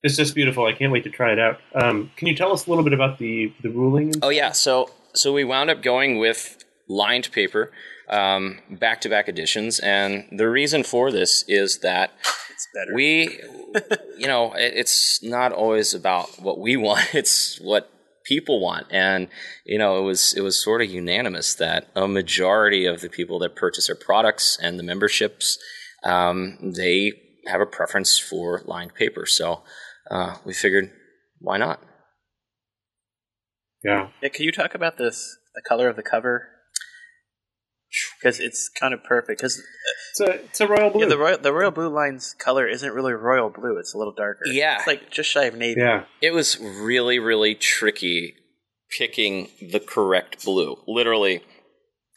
it's 0.02 0.16
just 0.16 0.34
beautiful. 0.34 0.66
I 0.66 0.72
can't 0.72 0.92
wait 0.92 1.04
to 1.04 1.10
try 1.10 1.32
it 1.32 1.38
out. 1.38 1.58
Um, 1.74 2.10
can 2.16 2.28
you 2.28 2.36
tell 2.36 2.52
us 2.52 2.66
a 2.66 2.70
little 2.70 2.84
bit 2.84 2.92
about 2.92 3.18
the 3.18 3.52
the 3.62 3.70
ruling? 3.70 4.12
Oh 4.22 4.28
yeah, 4.28 4.52
so 4.52 4.90
so 5.14 5.32
we 5.32 5.44
wound 5.44 5.70
up 5.70 5.82
going 5.82 6.18
with 6.18 6.62
lined 6.88 7.32
paper, 7.32 7.72
back 8.08 9.00
to 9.00 9.08
back 9.08 9.28
editions. 9.28 9.78
And 9.78 10.26
the 10.30 10.48
reason 10.48 10.84
for 10.84 11.10
this 11.10 11.44
is 11.48 11.78
that 11.78 12.12
we, 12.92 13.40
you 14.18 14.26
know, 14.26 14.52
it's 14.56 15.22
not 15.22 15.52
always 15.52 15.94
about 15.94 16.40
what 16.40 16.58
we 16.58 16.76
want, 16.86 17.14
it's 17.14 17.60
what 17.60 17.90
people 18.24 18.60
want. 18.60 18.86
And 18.90 19.28
you 19.64 19.78
know 19.78 19.98
it 19.98 20.02
was 20.02 20.34
it 20.34 20.40
was 20.40 20.62
sort 20.62 20.82
of 20.82 20.90
unanimous 20.90 21.54
that 21.54 21.88
a 21.94 22.08
majority 22.08 22.86
of 22.86 23.00
the 23.00 23.08
people 23.08 23.38
that 23.40 23.56
purchase 23.56 23.88
our 23.88 23.96
products 23.96 24.58
and 24.60 24.78
the 24.78 24.82
memberships 24.82 25.58
um, 26.04 26.58
they 26.76 27.12
have 27.46 27.60
a 27.60 27.66
preference 27.66 28.18
for 28.18 28.62
lined 28.66 28.94
paper. 28.94 29.26
So 29.26 29.62
uh, 30.10 30.36
we 30.44 30.52
figured 30.52 30.90
why 31.38 31.58
not? 31.58 31.80
Yeah. 33.82 34.08
Yeah 34.22 34.28
can 34.28 34.44
you 34.44 34.52
talk 34.52 34.74
about 34.74 34.98
this 34.98 35.38
the 35.54 35.62
color 35.62 35.88
of 35.88 35.96
the 35.96 36.02
cover 36.02 36.48
because 38.24 38.40
it's 38.40 38.70
kind 38.70 38.94
of 38.94 39.04
perfect. 39.04 39.38
Because 39.38 39.58
uh, 39.58 39.62
it's 40.10 40.20
a 40.20 40.44
it's 40.44 40.60
a 40.60 40.66
royal 40.66 40.90
blue. 40.90 41.02
Yeah, 41.02 41.08
the 41.08 41.18
royal 41.18 41.38
the 41.38 41.52
royal 41.52 41.70
blue 41.70 41.88
line's 41.88 42.34
color 42.38 42.66
isn't 42.66 42.92
really 42.92 43.12
royal 43.12 43.50
blue. 43.50 43.76
It's 43.78 43.94
a 43.94 43.98
little 43.98 44.14
darker. 44.14 44.44
Yeah, 44.46 44.78
it's 44.78 44.86
like 44.86 45.10
just 45.10 45.30
shy 45.30 45.44
of 45.44 45.54
navy. 45.54 45.80
Yeah, 45.80 46.04
it 46.22 46.32
was 46.32 46.58
really 46.58 47.18
really 47.18 47.54
tricky 47.54 48.34
picking 48.96 49.48
the 49.60 49.80
correct 49.80 50.44
blue. 50.44 50.78
Literally, 50.86 51.42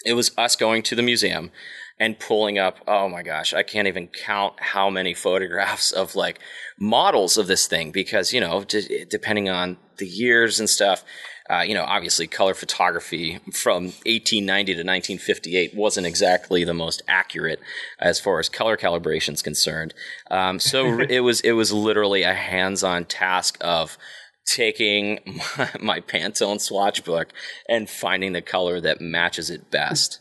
it 0.05 0.13
was 0.13 0.31
us 0.37 0.55
going 0.55 0.81
to 0.83 0.95
the 0.95 1.01
museum 1.01 1.51
and 1.99 2.19
pulling 2.19 2.57
up. 2.57 2.77
Oh 2.87 3.09
my 3.09 3.23
gosh, 3.23 3.53
I 3.53 3.63
can't 3.63 3.87
even 3.87 4.07
count 4.07 4.53
how 4.59 4.89
many 4.89 5.13
photographs 5.13 5.91
of 5.91 6.15
like 6.15 6.39
models 6.79 7.37
of 7.37 7.47
this 7.47 7.67
thing 7.67 7.91
because 7.91 8.31
you 8.31 8.39
know, 8.39 8.63
d- 8.63 9.05
depending 9.09 9.49
on 9.49 9.77
the 9.97 10.07
years 10.07 10.59
and 10.59 10.69
stuff 10.69 11.03
uh, 11.49 11.61
you 11.61 11.73
know, 11.73 11.83
obviously 11.83 12.27
color 12.27 12.53
photography 12.53 13.39
from 13.53 13.85
1890 13.85 14.73
to 14.73 14.79
1958 14.79 15.75
wasn't 15.75 16.05
exactly 16.05 16.63
the 16.63 16.73
most 16.73 17.01
accurate 17.07 17.59
as 17.99 18.19
far 18.19 18.39
as 18.39 18.49
color 18.49 18.75
calibration 18.75 19.33
is 19.33 19.41
concerned. 19.41 19.93
Um, 20.29 20.59
so 20.59 20.99
it 21.09 21.21
was 21.21 21.41
it 21.41 21.53
was 21.53 21.71
literally 21.71 22.23
a 22.23 22.33
hands-on 22.33 23.05
task 23.05 23.57
of 23.61 23.97
taking 24.45 25.19
my, 25.57 25.69
my 25.79 25.99
Pantone 26.01 26.59
swatch 26.59 27.03
book 27.03 27.29
and 27.69 27.89
finding 27.89 28.33
the 28.33 28.41
color 28.41 28.81
that 28.81 29.01
matches 29.01 29.49
it 29.49 29.71
best. 29.71 30.19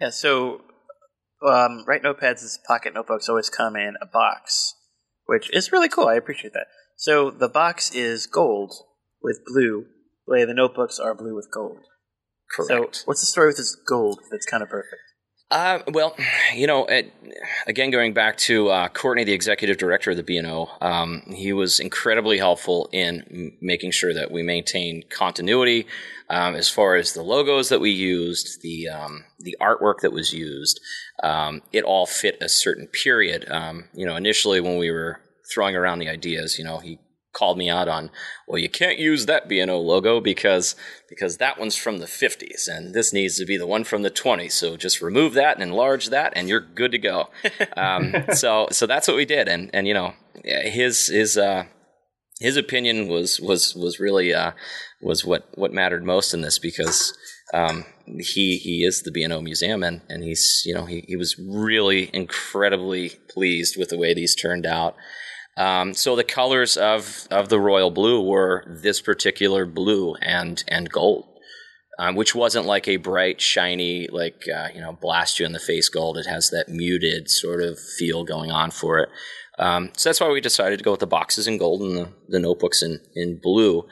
Yeah, 0.00 0.10
so 0.10 0.60
um, 1.46 1.84
Write 1.86 2.02
Notepads' 2.02 2.58
pocket 2.66 2.94
notebooks 2.94 3.28
always 3.28 3.50
come 3.50 3.74
in 3.74 3.94
a 4.00 4.06
box, 4.06 4.74
which 5.26 5.52
is 5.52 5.72
really 5.72 5.88
cool. 5.88 6.06
I 6.06 6.14
appreciate 6.14 6.52
that. 6.52 6.66
So 6.96 7.30
the 7.30 7.48
box 7.48 7.92
is 7.92 8.26
gold 8.26 8.74
with 9.22 9.40
blue 9.46 9.86
way 10.28 10.44
the 10.44 10.54
notebooks 10.54 10.98
are 10.98 11.14
blue 11.14 11.34
with 11.34 11.50
gold. 11.52 11.78
Correct. 12.50 12.96
So, 12.96 13.02
what's 13.06 13.20
the 13.20 13.26
story 13.26 13.48
with 13.48 13.58
this 13.58 13.76
gold 13.88 14.20
that's 14.30 14.46
kind 14.46 14.62
of 14.62 14.68
perfect? 14.68 15.02
Uh, 15.50 15.78
well, 15.88 16.14
you 16.54 16.66
know, 16.66 16.84
it, 16.86 17.10
again, 17.66 17.90
going 17.90 18.12
back 18.12 18.36
to 18.36 18.68
uh, 18.68 18.88
Courtney, 18.88 19.24
the 19.24 19.32
executive 19.32 19.78
director 19.78 20.10
of 20.10 20.18
the 20.18 20.22
B&O, 20.22 20.68
um, 20.82 21.22
he 21.28 21.54
was 21.54 21.80
incredibly 21.80 22.36
helpful 22.36 22.90
in 22.92 23.24
m- 23.30 23.58
making 23.62 23.90
sure 23.90 24.12
that 24.12 24.30
we 24.30 24.42
maintain 24.42 25.04
continuity 25.08 25.86
um, 26.28 26.54
as 26.54 26.68
far 26.68 26.96
as 26.96 27.14
the 27.14 27.22
logos 27.22 27.70
that 27.70 27.80
we 27.80 27.90
used, 27.90 28.60
the 28.60 28.88
um, 28.88 29.24
the 29.38 29.56
artwork 29.58 30.00
that 30.02 30.12
was 30.12 30.34
used. 30.34 30.80
Um, 31.22 31.62
it 31.72 31.82
all 31.82 32.04
fit 32.04 32.36
a 32.42 32.48
certain 32.50 32.86
period. 32.86 33.50
Um, 33.50 33.88
you 33.94 34.04
know, 34.04 34.16
initially 34.16 34.60
when 34.60 34.76
we 34.76 34.90
were 34.90 35.20
throwing 35.50 35.76
around 35.76 36.00
the 36.00 36.10
ideas, 36.10 36.58
you 36.58 36.64
know, 36.64 36.76
he 36.76 36.98
called 37.38 37.56
me 37.56 37.70
out 37.70 37.88
on, 37.88 38.10
well, 38.48 38.58
you 38.58 38.68
can't 38.68 38.98
use 38.98 39.26
that 39.26 39.48
B&O 39.48 39.80
logo 39.80 40.20
because 40.20 40.74
because 41.08 41.36
that 41.36 41.58
one's 41.58 41.76
from 41.76 41.98
the 41.98 42.06
50s 42.06 42.66
and 42.66 42.94
this 42.94 43.12
needs 43.12 43.38
to 43.38 43.46
be 43.46 43.56
the 43.56 43.66
one 43.66 43.84
from 43.84 44.02
the 44.02 44.10
20s. 44.10 44.52
So 44.52 44.76
just 44.76 45.00
remove 45.00 45.34
that 45.34 45.54
and 45.54 45.62
enlarge 45.62 46.08
that, 46.08 46.32
and 46.34 46.48
you're 46.48 46.60
good 46.60 46.92
to 46.92 46.98
go. 46.98 47.28
Um, 47.76 48.14
so 48.34 48.66
so 48.72 48.86
that's 48.86 49.06
what 49.06 49.16
we 49.16 49.24
did, 49.24 49.46
and 49.46 49.70
and 49.72 49.86
you 49.86 49.94
know 49.94 50.14
his 50.44 51.06
his 51.06 51.38
uh, 51.38 51.64
his 52.40 52.56
opinion 52.56 53.06
was 53.06 53.38
was 53.38 53.74
was 53.74 54.00
really 54.00 54.34
uh, 54.34 54.52
was 55.00 55.24
what 55.24 55.48
what 55.54 55.72
mattered 55.72 56.04
most 56.04 56.34
in 56.34 56.40
this 56.40 56.58
because. 56.58 57.16
Um, 57.54 57.86
he 58.04 58.58
he 58.58 58.84
is 58.84 59.02
the 59.02 59.10
B&O 59.10 59.40
Museum, 59.40 59.82
and, 59.82 60.02
and 60.10 60.22
he's 60.22 60.62
you 60.66 60.74
know 60.74 60.84
he, 60.84 61.02
he 61.08 61.16
was 61.16 61.34
really 61.38 62.10
incredibly 62.12 63.12
pleased 63.30 63.78
with 63.78 63.88
the 63.88 63.96
way 63.96 64.12
these 64.12 64.34
turned 64.34 64.66
out. 64.66 64.96
Um, 65.58 65.92
so 65.92 66.14
the 66.14 66.24
colors 66.24 66.76
of, 66.76 67.26
of 67.32 67.48
the 67.48 67.58
royal 67.58 67.90
blue 67.90 68.22
were 68.22 68.64
this 68.68 69.02
particular 69.02 69.66
blue 69.66 70.14
and 70.22 70.62
and 70.68 70.88
gold, 70.88 71.26
um, 71.98 72.14
which 72.14 72.32
wasn't 72.32 72.64
like 72.64 72.86
a 72.86 72.96
bright, 72.96 73.40
shiny, 73.40 74.06
like 74.06 74.44
uh, 74.54 74.68
you 74.72 74.80
know, 74.80 74.92
blast 74.92 75.40
you 75.40 75.46
in 75.46 75.52
the 75.52 75.58
face 75.58 75.88
gold. 75.88 76.16
It 76.16 76.26
has 76.26 76.50
that 76.50 76.68
muted 76.68 77.28
sort 77.28 77.60
of 77.60 77.76
feel 77.98 78.22
going 78.22 78.52
on 78.52 78.70
for 78.70 79.00
it. 79.00 79.08
Um, 79.58 79.90
so 79.96 80.08
that's 80.08 80.20
why 80.20 80.30
we 80.30 80.40
decided 80.40 80.78
to 80.78 80.84
go 80.84 80.92
with 80.92 81.00
the 81.00 81.08
boxes 81.08 81.48
in 81.48 81.58
gold 81.58 81.82
and 81.82 81.96
the, 81.96 82.08
the 82.28 82.38
notebooks 82.38 82.80
in 82.80 83.00
in 83.16 83.40
blue. 83.42 83.84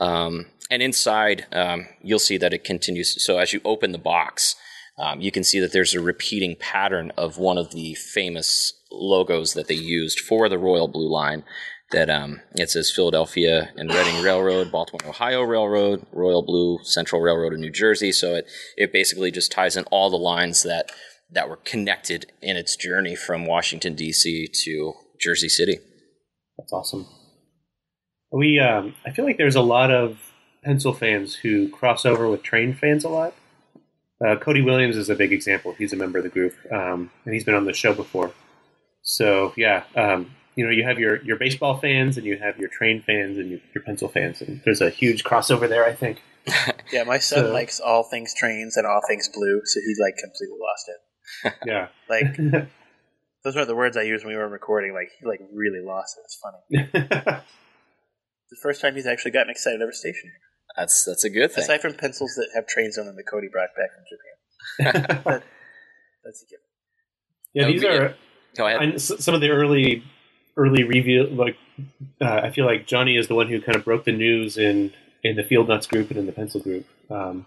Um, 0.00 0.46
and 0.70 0.82
inside, 0.82 1.46
um, 1.52 1.86
you'll 2.02 2.18
see 2.18 2.38
that 2.38 2.52
it 2.52 2.64
continues. 2.64 3.24
So 3.24 3.38
as 3.38 3.52
you 3.52 3.60
open 3.64 3.92
the 3.92 3.98
box, 3.98 4.56
um, 4.98 5.20
you 5.20 5.30
can 5.30 5.44
see 5.44 5.60
that 5.60 5.72
there's 5.72 5.94
a 5.94 6.00
repeating 6.00 6.56
pattern 6.58 7.12
of 7.16 7.38
one 7.38 7.58
of 7.58 7.70
the 7.70 7.94
famous 7.94 8.72
logos 8.92 9.54
that 9.54 9.68
they 9.68 9.74
used 9.74 10.20
for 10.20 10.48
the 10.48 10.58
Royal 10.58 10.88
Blue 10.88 11.10
Line. 11.10 11.44
That 11.90 12.08
um, 12.08 12.40
it 12.54 12.70
says 12.70 12.90
Philadelphia 12.90 13.70
and 13.76 13.90
Reading 13.90 14.22
Railroad, 14.22 14.72
Baltimore, 14.72 15.10
Ohio 15.10 15.42
Railroad, 15.42 16.06
Royal 16.10 16.42
Blue, 16.42 16.78
Central 16.84 17.20
Railroad 17.20 17.52
of 17.52 17.60
New 17.60 17.70
Jersey. 17.70 18.12
So 18.12 18.34
it 18.34 18.46
it 18.78 18.92
basically 18.92 19.30
just 19.30 19.52
ties 19.52 19.76
in 19.76 19.84
all 19.90 20.08
the 20.08 20.16
lines 20.16 20.62
that 20.62 20.90
that 21.30 21.50
were 21.50 21.58
connected 21.58 22.32
in 22.40 22.56
its 22.56 22.76
journey 22.76 23.14
from 23.14 23.44
Washington 23.44 23.94
D.C. 23.94 24.48
to 24.64 24.94
Jersey 25.20 25.50
City. 25.50 25.78
That's 26.56 26.72
awesome. 26.72 27.06
We 28.30 28.58
um, 28.58 28.94
I 29.04 29.10
feel 29.10 29.26
like 29.26 29.36
there's 29.36 29.56
a 29.56 29.62
lot 29.62 29.90
of 29.90 30.18
pencil 30.64 30.94
fans 30.94 31.34
who 31.34 31.68
cross 31.68 32.06
over 32.06 32.28
with 32.28 32.42
train 32.42 32.72
fans 32.74 33.04
a 33.04 33.08
lot. 33.08 33.34
Uh, 34.24 34.36
Cody 34.36 34.62
Williams 34.62 34.96
is 34.96 35.10
a 35.10 35.14
big 35.14 35.32
example. 35.32 35.74
He's 35.76 35.92
a 35.92 35.96
member 35.96 36.18
of 36.18 36.24
the 36.24 36.30
group, 36.30 36.54
um, 36.70 37.10
and 37.24 37.34
he's 37.34 37.44
been 37.44 37.54
on 37.54 37.64
the 37.64 37.72
show 37.72 37.92
before. 37.92 38.32
So 39.02 39.52
yeah, 39.56 39.84
um, 39.96 40.30
you 40.56 40.64
know, 40.64 40.70
you 40.70 40.84
have 40.84 40.98
your 40.98 41.22
your 41.22 41.36
baseball 41.36 41.78
fans, 41.78 42.16
and 42.16 42.26
you 42.26 42.36
have 42.38 42.58
your 42.58 42.68
train 42.68 43.02
fans, 43.02 43.38
and 43.38 43.50
your, 43.50 43.60
your 43.74 43.84
pencil 43.84 44.08
fans, 44.08 44.40
and 44.40 44.60
there's 44.64 44.80
a 44.80 44.90
huge 44.90 45.24
crossover 45.24 45.68
there. 45.68 45.84
I 45.84 45.92
think. 45.92 46.22
yeah, 46.92 47.04
my 47.04 47.18
son 47.18 47.44
so, 47.46 47.52
likes 47.52 47.80
all 47.80 48.02
things 48.04 48.34
trains 48.34 48.76
and 48.76 48.86
all 48.86 49.00
things 49.06 49.28
blue, 49.28 49.60
so 49.64 49.80
he 49.80 49.94
like 50.00 50.16
completely 50.16 50.58
lost 50.60 50.88
it. 50.88 50.96
Yeah, 51.66 51.88
like 52.10 52.68
Those 53.44 53.56
are 53.56 53.64
the 53.64 53.74
words 53.74 53.96
I 53.96 54.02
used 54.02 54.24
when 54.24 54.34
we 54.34 54.38
were 54.38 54.48
recording. 54.48 54.92
Like 54.92 55.08
he 55.18 55.26
like 55.26 55.40
really 55.52 55.80
lost 55.84 56.16
it. 56.18 56.22
It's 56.24 56.38
funny. 56.40 56.88
the 58.50 58.56
first 58.62 58.80
time 58.80 58.94
he's 58.94 59.06
actually 59.06 59.32
gotten 59.32 59.50
excited 59.50 59.80
over 59.82 59.92
station. 59.92 60.30
That's 60.76 61.04
that's 61.04 61.24
a 61.24 61.30
good 61.30 61.52
thing. 61.52 61.64
Aside 61.64 61.80
from 61.80 61.94
pencils 61.94 62.34
that 62.36 62.48
have 62.54 62.66
trains 62.66 62.98
on 62.98 63.06
them 63.06 63.16
that 63.16 63.24
Cody 63.24 63.48
brought 63.50 63.70
back 63.76 63.90
from 63.94 64.04
Japan. 64.94 65.22
That- 65.24 65.42
that's 66.24 66.40
a 66.40 66.46
given. 66.46 66.62
yeah, 67.52 67.64
That 67.64 67.72
these 67.72 67.82
would 67.82 67.90
be 67.90 67.96
are 67.96 68.14
Go 68.56 68.66
ahead. 68.66 68.80
I, 68.82 68.86
s- 68.94 69.12
some 69.24 69.34
of 69.34 69.40
the 69.40 69.50
early 69.50 70.02
early 70.56 70.84
review. 70.84 71.24
Like 71.26 71.56
uh, 72.20 72.40
I 72.44 72.50
feel 72.50 72.66
like 72.66 72.86
Johnny 72.86 73.16
is 73.16 73.28
the 73.28 73.34
one 73.34 73.48
who 73.48 73.60
kind 73.60 73.76
of 73.76 73.84
broke 73.84 74.04
the 74.04 74.12
news 74.12 74.56
in 74.58 74.92
in 75.22 75.36
the 75.36 75.42
Field 75.44 75.68
Notes 75.68 75.86
group 75.86 76.10
and 76.10 76.18
in 76.18 76.26
the 76.26 76.32
Pencil 76.32 76.60
group. 76.60 76.86
Um, 77.10 77.46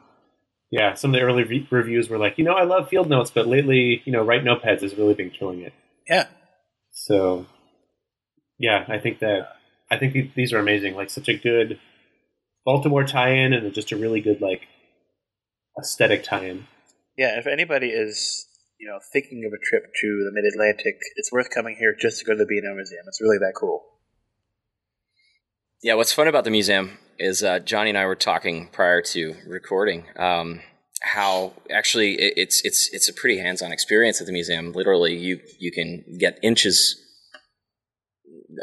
yeah, 0.71 0.93
some 0.95 1.13
of 1.13 1.19
the 1.19 1.25
early 1.25 1.43
re- 1.43 1.67
reviews 1.69 2.09
were 2.09 2.17
like, 2.17 2.37
you 2.37 2.43
know, 2.43 2.53
I 2.53 2.63
love 2.63 2.89
Field 2.89 3.09
Notes, 3.09 3.31
but 3.31 3.47
lately, 3.47 4.01
you 4.05 4.11
know, 4.11 4.23
Write 4.23 4.43
Notepads 4.43 4.81
has 4.81 4.95
really 4.95 5.13
been 5.13 5.29
killing 5.29 5.61
it. 5.61 5.73
Yeah. 6.09 6.27
So, 6.91 7.45
yeah, 8.57 8.85
I 8.87 8.97
think 8.97 9.19
that 9.19 9.49
I 9.91 9.97
think 9.97 10.33
these 10.33 10.53
are 10.53 10.59
amazing. 10.59 10.95
Like 10.95 11.09
such 11.09 11.27
a 11.29 11.37
good 11.37 11.79
Baltimore 12.65 13.03
tie-in, 13.03 13.53
and 13.53 13.71
just 13.73 13.91
a 13.91 13.97
really 13.97 14.21
good 14.21 14.41
like 14.41 14.61
aesthetic 15.79 16.23
tie-in. 16.23 16.65
Yeah, 17.17 17.37
if 17.37 17.45
anybody 17.47 17.89
is 17.89 18.47
you 18.79 18.87
know 18.87 18.99
thinking 19.13 19.43
of 19.45 19.53
a 19.53 19.61
trip 19.63 19.83
to 20.01 20.07
the 20.25 20.31
Mid 20.33 20.45
Atlantic, 20.45 20.99
it's 21.15 21.31
worth 21.31 21.49
coming 21.49 21.75
here 21.77 21.95
just 21.99 22.19
to 22.19 22.25
go 22.25 22.33
to 22.33 22.37
the 22.37 22.45
B&O 22.45 22.73
Museum. 22.75 23.03
It's 23.07 23.21
really 23.21 23.37
that 23.39 23.53
cool. 23.59 23.83
Yeah, 25.81 25.95
what's 25.95 26.13
fun 26.13 26.27
about 26.27 26.45
the 26.45 26.51
museum 26.51 26.97
is 27.19 27.43
uh, 27.43 27.59
Johnny 27.59 27.89
and 27.89 27.97
I 27.97 28.05
were 28.05 28.15
talking 28.15 28.69
prior 28.71 29.01
to 29.01 29.35
recording 29.47 30.05
um, 30.17 30.61
how 31.01 31.53
actually 31.69 32.13
it, 32.13 32.33
it's 32.37 32.61
it's 32.63 32.89
it's 32.91 33.09
a 33.09 33.13
pretty 33.13 33.39
hands-on 33.39 33.71
experience 33.71 34.19
at 34.19 34.27
the 34.27 34.33
museum. 34.33 34.71
Literally, 34.73 35.15
you 35.15 35.39
you 35.59 35.71
can 35.71 36.03
get 36.19 36.39
inches 36.41 37.01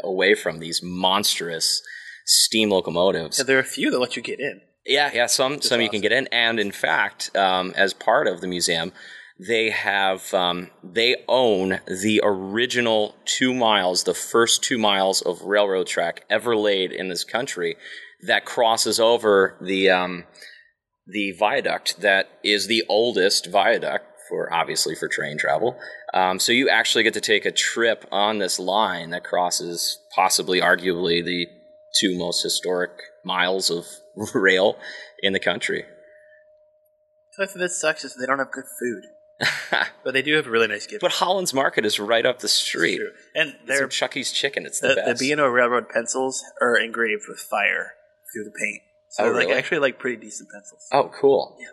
away 0.03 0.35
from 0.35 0.59
these 0.59 0.81
monstrous 0.83 1.81
steam 2.25 2.69
locomotives. 2.69 3.37
Yeah, 3.37 3.45
there 3.45 3.57
are 3.57 3.61
a 3.61 3.65
few 3.65 3.91
that 3.91 3.99
let 3.99 4.15
you 4.15 4.21
get 4.21 4.39
in. 4.39 4.61
Yeah, 4.85 5.11
yeah. 5.13 5.27
Some 5.27 5.61
some 5.61 5.81
you 5.81 5.89
can 5.89 6.01
get 6.01 6.11
in, 6.11 6.27
and 6.27 6.59
in 6.59 6.71
fact, 6.71 7.35
um, 7.35 7.73
as 7.75 7.93
part 7.93 8.27
of 8.27 8.41
the 8.41 8.47
museum, 8.47 8.91
they 9.39 9.71
have 9.71 10.33
um, 10.33 10.69
they 10.83 11.17
own 11.27 11.79
the 11.87 12.21
original 12.23 13.15
two 13.25 13.53
miles, 13.53 14.03
the 14.03 14.13
first 14.13 14.63
two 14.63 14.77
miles 14.77 15.21
of 15.21 15.41
railroad 15.41 15.87
track 15.87 16.23
ever 16.29 16.55
laid 16.55 16.91
in 16.91 17.09
this 17.09 17.23
country, 17.23 17.75
that 18.27 18.45
crosses 18.45 18.99
over 18.99 19.55
the 19.59 19.89
um, 19.89 20.25
the 21.07 21.31
viaduct 21.31 22.01
that 22.01 22.29
is 22.43 22.67
the 22.67 22.83
oldest 22.87 23.47
viaduct 23.47 24.05
for 24.29 24.51
obviously 24.53 24.95
for 24.95 25.07
train 25.07 25.37
travel. 25.37 25.77
Um, 26.13 26.39
so 26.39 26.51
you 26.51 26.69
actually 26.69 27.03
get 27.03 27.13
to 27.15 27.21
take 27.21 27.45
a 27.45 27.51
trip 27.51 28.05
on 28.11 28.37
this 28.37 28.59
line 28.59 29.09
that 29.09 29.23
crosses 29.23 29.99
possibly, 30.15 30.61
arguably, 30.61 31.23
the 31.23 31.47
two 31.99 32.17
most 32.17 32.43
historic 32.43 32.91
miles 33.25 33.69
of 33.69 33.85
rail 34.33 34.77
in 35.21 35.33
the 35.33 35.39
country. 35.39 35.85
The 37.37 37.47
thing 37.47 37.61
that 37.61 37.71
sucks 37.71 38.03
is 38.03 38.15
they 38.15 38.27
don't 38.27 38.39
have 38.39 38.51
good 38.51 38.65
food, 38.79 39.03
but 40.03 40.13
they 40.13 40.21
do 40.21 40.35
have 40.35 40.47
a 40.47 40.49
really 40.49 40.67
nice 40.67 40.85
gift. 40.87 41.01
but 41.01 41.11
Hollins 41.13 41.53
Market 41.53 41.85
is 41.85 41.99
right 41.99 42.25
up 42.25 42.39
the 42.39 42.47
street. 42.47 43.01
And 43.35 43.55
they're 43.65 43.87
Chucky's 43.87 44.31
Chicken. 44.31 44.65
It's 44.65 44.79
the, 44.79 44.89
the, 44.89 45.13
the. 45.13 45.17
B&O 45.19 45.47
Railroad 45.47 45.89
pencils 45.89 46.43
are 46.61 46.77
engraved 46.77 47.23
with 47.27 47.39
fire 47.39 47.93
through 48.33 48.45
the 48.45 48.51
paint. 48.51 48.81
So 49.11 49.23
Oh, 49.23 49.25
they're 49.33 49.47
like 49.47 49.55
actually 49.55 49.79
like 49.79 49.99
pretty 49.99 50.17
decent 50.17 50.49
pencils. 50.51 50.87
oh, 50.91 51.11
cool. 51.19 51.57
Yeah, 51.59 51.67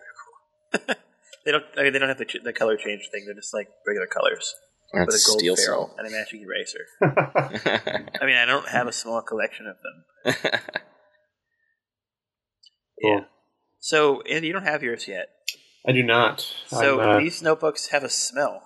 they're 0.73 0.81
cool. 0.87 0.95
they 1.47 1.53
don't 1.53 1.65
I 1.79 1.83
mean, 1.85 1.93
they 1.93 1.99
don't 1.99 2.09
have 2.09 2.19
the, 2.19 2.25
ch- 2.27 2.43
the 2.45 2.53
color 2.53 2.77
change 2.77 3.09
thing. 3.11 3.25
They're 3.27 3.35
just 3.35 3.55
like 3.55 3.69
regular 3.87 4.07
colors 4.07 4.55
with 4.93 5.09
That's 5.09 5.25
a 5.25 5.29
gold 5.29 5.39
steel 5.41 5.57
ferrule 5.57 5.87
cell. 5.89 5.95
and 5.99 6.07
a 6.07 6.11
matching 6.11 6.43
eraser. 6.43 6.87
I 8.21 8.27
mean, 8.27 8.37
I 8.37 8.45
don't 8.45 8.69
have 8.69 8.87
a 8.89 8.93
small 8.93 9.23
collection 9.23 9.67
of 9.67 9.77
them. 9.83 10.61
Cool. 13.03 13.25
So, 13.79 14.21
Andy, 14.23 14.49
you 14.49 14.53
don't 14.53 14.65
have 14.67 14.83
yours 14.83 15.09
yet. 15.09 15.29
I 15.87 15.93
do 15.93 16.03
not. 16.03 16.41
So 16.67 17.01
uh, 17.01 17.19
these 17.19 17.43
notebooks 17.43 17.89
have 17.89 18.05
a 18.05 18.09
smell. 18.11 18.63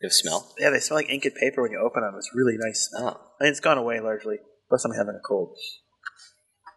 They 0.00 0.06
have 0.06 0.12
smell. 0.12 0.52
Yeah, 0.58 0.70
they 0.70 0.80
smell 0.80 0.98
like 0.98 1.08
inking 1.08 1.32
paper 1.40 1.62
when 1.62 1.72
you 1.72 1.78
open 1.78 2.02
them. 2.02 2.14
It's 2.16 2.30
really 2.34 2.56
nice 2.58 2.88
smell. 2.90 3.20
Oh. 3.20 3.30
I 3.40 3.44
mean, 3.44 3.50
it's 3.50 3.60
gone 3.60 3.78
away 3.78 4.00
largely. 4.00 4.36
Plus, 4.68 4.84
I'm 4.84 4.92
having 4.92 5.14
a 5.18 5.26
cold. 5.26 5.56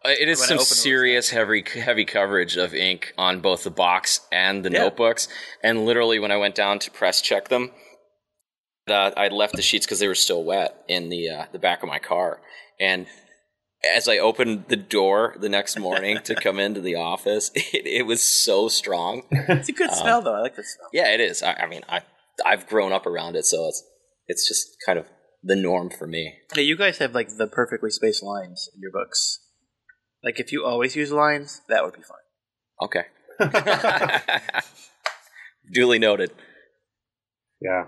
Uh, 0.04 0.10
It 0.18 0.28
is 0.28 0.38
When 0.38 0.48
some 0.48 0.54
open 0.56 0.62
it, 0.62 0.70
it's 0.70 0.76
serious 0.82 1.30
heavy 1.30 1.62
heavy 1.74 2.04
coverage 2.06 2.56
of 2.56 2.74
ink 2.74 3.12
on 3.18 3.40
both 3.40 3.64
the 3.64 3.70
box 3.70 4.20
and 4.32 4.64
the 4.64 4.70
Yeah. 4.70 4.84
notebooks. 4.84 5.28
And 5.62 5.84
literally, 5.84 6.18
when 6.18 6.30
I 6.30 6.36
went 6.38 6.54
down 6.54 6.78
to 6.80 6.90
press 6.90 7.20
check 7.20 7.48
them, 7.48 7.72
uh, 8.88 9.10
I 9.16 9.28
left 9.28 9.54
the 9.56 9.62
sheets 9.62 9.84
because 9.84 9.98
they 9.98 10.08
were 10.08 10.14
still 10.14 10.42
wet 10.42 10.82
in 10.88 11.10
the 11.10 11.28
uh, 11.28 11.44
the 11.52 11.58
back 11.58 11.82
of 11.82 11.88
my 11.88 11.98
car. 11.98 12.40
And 12.78 13.06
as 13.96 14.08
I 14.08 14.18
opened 14.18 14.66
the 14.68 14.76
door 14.76 15.34
the 15.38 15.48
next 15.48 15.78
morning 15.78 16.18
to 16.24 16.34
come 16.34 16.58
into 16.58 16.80
the 16.80 16.96
office, 16.96 17.50
it, 17.54 17.86
it 17.86 18.06
was 18.06 18.22
so 18.22 18.68
strong. 18.68 19.22
It's 19.30 19.68
a 19.68 19.72
good 19.72 19.90
Um, 19.90 19.96
smell, 19.96 20.22
though. 20.22 20.34
I 20.34 20.40
like 20.40 20.56
the 20.56 20.64
smell. 20.64 20.88
Yeah, 20.92 21.12
it 21.14 21.20
is. 21.20 21.42
I, 21.42 21.54
I 21.54 21.66
mean, 21.66 21.82
I 21.88 22.02
I've 22.44 22.66
grown 22.68 22.92
up 22.92 23.06
around 23.06 23.36
it, 23.36 23.44
so 23.46 23.66
it's 23.68 23.82
it's 24.26 24.46
just 24.48 24.76
kind 24.84 24.98
of 24.98 25.06
the 25.42 25.56
norm 25.56 25.90
for 25.90 26.06
me. 26.06 26.34
Hey, 26.54 26.62
you 26.62 26.76
guys 26.76 26.98
have 26.98 27.14
like 27.14 27.36
the 27.36 27.46
perfectly 27.46 27.90
spaced 27.90 28.22
lines 28.22 28.68
in 28.74 28.80
your 28.80 28.92
books. 28.92 29.38
Like, 30.22 30.38
if 30.38 30.52
you 30.52 30.64
always 30.66 30.94
use 30.96 31.10
lines, 31.12 31.62
that 31.70 31.82
would 31.82 31.94
be 31.94 32.02
fine. 32.02 32.18
Okay. 32.82 33.06
Duly 35.72 35.98
noted. 35.98 36.30
yeah, 37.60 37.84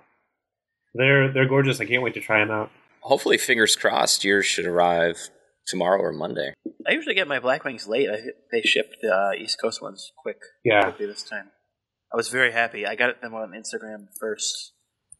they're 0.95 1.33
they're 1.33 1.49
gorgeous. 1.49 1.81
I 1.81 1.85
can't 1.85 2.03
wait 2.03 2.15
to 2.15 2.21
try 2.21 2.39
them 2.39 2.51
out. 2.51 2.71
Hopefully, 3.01 3.37
fingers 3.39 3.75
crossed, 3.77 4.25
yours 4.25 4.47
should 4.47 4.67
arrive 4.67 5.29
tomorrow 5.67 6.01
or 6.01 6.13
Monday. 6.13 6.55
I 6.87 6.93
usually 6.93 7.15
get 7.15 7.29
my 7.29 7.39
Blackwings 7.39 7.89
late. 7.89 8.09
I, 8.11 8.19
they 8.51 8.63
shipped 8.63 8.97
the 9.03 9.15
uh, 9.15 9.33
East 9.39 9.59
Coast 9.61 9.81
ones 9.83 10.13
quick, 10.19 10.39
Yeah, 10.65 10.83
quickly 10.83 11.07
this 11.07 11.23
time. 11.23 11.51
I 12.13 12.17
was 12.17 12.29
very 12.29 12.53
happy. 12.53 12.87
I 12.87 12.95
got 12.95 13.21
them 13.23 13.35
on 13.35 13.53
Instagram 13.53 14.09
first, 14.21 14.73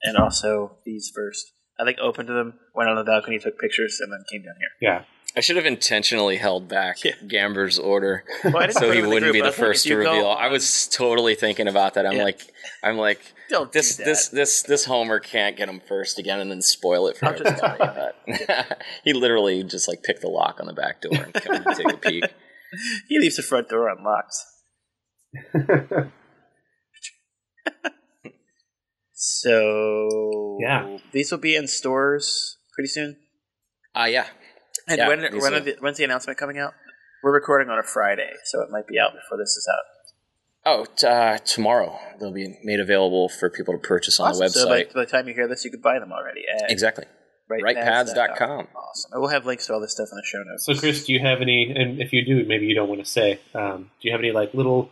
and 0.03 0.17
also 0.17 0.79
these 0.85 1.11
first. 1.15 1.53
I 1.79 1.85
like 1.85 1.99
opened 1.99 2.29
them, 2.29 2.59
went 2.75 2.91
on 2.91 2.97
the 2.97 3.05
balcony, 3.05 3.39
took 3.39 3.59
pictures, 3.59 3.99
and 4.01 4.13
then 4.13 4.25
came 4.31 4.43
down 4.43 4.55
here. 4.59 4.91
yeah. 4.91 5.05
I 5.35 5.41
should 5.41 5.57
have 5.57 5.65
intentionally 5.67 6.37
held 6.37 6.69
back 6.69 7.03
Yeah. 7.05 7.13
Gamber's 7.27 7.79
order 7.79 8.25
Well, 8.45 8.71
so 8.71 8.91
he 8.91 8.97
them 8.97 8.97
in 8.99 9.03
the 9.05 9.09
wouldn't 9.09 9.21
group, 9.23 9.33
be 9.33 9.41
but 9.41 9.47
I 9.47 9.51
the 9.51 9.57
first 9.57 9.85
to 9.85 9.89
you 9.91 10.03
go 10.03 10.11
reveal. 10.13 10.29
I 10.29 10.49
was 10.49 10.89
totally 10.89 11.35
thinking 11.35 11.69
about 11.69 11.95
that. 11.95 12.05
I'm 12.07 12.17
Yeah. 12.17 12.25
like, 12.25 12.41
I'm 12.83 12.99
like, 12.99 13.21
Don't 13.49 13.73
this 13.73 13.97
this 13.97 14.29
this 14.29 14.63
this 14.63 14.85
Homer 14.85 15.21
can't 15.21 15.57
get 15.57 15.69
him 15.69 15.81
first 15.89 16.19
again 16.19 16.39
and 16.41 16.51
then 16.51 16.61
spoil 16.61 17.07
it 17.09 17.17
for 17.17 17.27
I'll 17.27 17.35
everybody. 17.35 17.79
But 18.47 18.83
he 19.05 19.13
literally 19.15 19.63
just 19.65 19.89
like 19.89 20.03
picked 20.03 20.21
the 20.21 20.29
lock 20.29 20.59
on 20.61 20.67
the 20.67 20.75
back 20.75 21.01
door 21.01 21.13
and 21.23 21.33
come 21.33 21.57
in 21.57 21.63
and 21.67 21.77
take 21.77 21.93
a 21.93 21.97
peek. 21.97 22.25
He 23.09 23.19
leaves 23.19 23.37
the 23.37 23.43
front 23.43 23.69
door 23.69 23.89
unlocked. 23.91 24.35
So 29.15 30.59
Yeah. 30.61 30.99
these 31.13 31.31
will 31.31 31.39
be 31.39 31.55
in 31.55 31.67
stores 31.69 32.59
pretty 32.75 32.89
soon. 32.89 33.17
Ah, 33.95 34.07
yeah. 34.07 34.27
And 34.93 34.99
Yeah, 34.99 35.09
when, 35.09 35.21
when 35.41 35.55
are- 35.55 35.57
are 35.57 35.61
the, 35.61 35.77
when's 35.81 35.97
the 35.99 36.05
announcement 36.05 36.39
coming 36.39 36.59
out? 36.59 36.75
We're 37.23 37.33
recording 37.33 37.69
on 37.71 37.79
a 37.79 37.83
Friday, 37.83 38.31
so 38.45 38.61
it 38.63 38.71
might 38.71 38.87
be 38.87 38.99
out 38.99 39.13
before 39.15 39.39
this 39.39 39.51
is 39.57 39.67
out. 39.73 39.85
Oh, 40.65 40.85
t- 40.97 41.07
uh, 41.07 41.39
tomorrow 41.39 41.99
they'll 42.21 42.33
be 42.33 42.59
made 42.63 42.79
available 42.81 43.29
for 43.29 43.49
people 43.49 43.75
to 43.75 43.79
purchase 43.79 44.21
on 44.21 44.31
Awesome. 44.31 44.41
the 44.41 44.45
website. 44.47 44.53
So 44.53 44.69
by, 44.69 44.85
by 44.95 45.01
the 45.05 45.11
time 45.11 45.29
you 45.29 45.35
hear 45.35 45.49
this, 45.49 45.65
you 45.65 45.71
could 45.71 45.83
buy 45.83 45.99
them 45.99 46.13
already. 46.13 46.43
At 46.63 46.71
exactly. 46.71 47.05
writepads.com. 47.51 48.07
Writepads.com. 48.15 48.69
Awesome. 48.77 49.11
And 49.13 49.21
we'll 49.23 49.31
have 49.31 49.47
links 49.47 49.67
to 49.69 49.73
all 49.75 49.81
this 49.81 49.93
stuff 49.93 50.09
in 50.13 50.17
the 50.17 50.23
show 50.25 50.43
notes. 50.45 50.67
So, 50.67 50.75
Chris, 50.75 51.05
do 51.05 51.13
you 51.13 51.21
have 51.21 51.41
any? 51.41 51.73
And 51.75 52.01
if 52.01 52.13
you 52.13 52.25
do, 52.25 52.45
maybe 52.47 52.67
you 52.67 52.75
don't 52.75 52.89
want 52.89 53.05
to 53.05 53.11
say. 53.11 53.41
Um, 53.55 53.91
do 54.01 54.09
you 54.09 54.13
have 54.13 54.21
any 54.21 54.31
like 54.33 54.53
little 54.55 54.91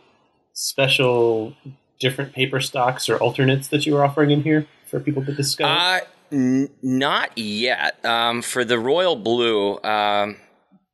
special, 0.53 1.53
different 1.99 2.33
paper 2.33 2.59
stocks 2.59 3.09
or 3.09 3.17
alternates 3.17 3.67
that 3.69 3.85
you 3.85 3.95
are 3.97 4.03
offering 4.05 4.31
in 4.31 4.43
here 4.43 4.67
for 4.89 4.99
people 4.99 5.23
to 5.25 5.33
discover? 5.33 5.71
Uh, 5.71 5.99
n- 6.31 6.69
not 6.81 7.37
yet. 7.37 8.03
Um, 8.05 8.41
for 8.41 8.63
the 8.63 8.79
royal 8.79 9.15
blue, 9.15 9.81
um, 9.83 10.37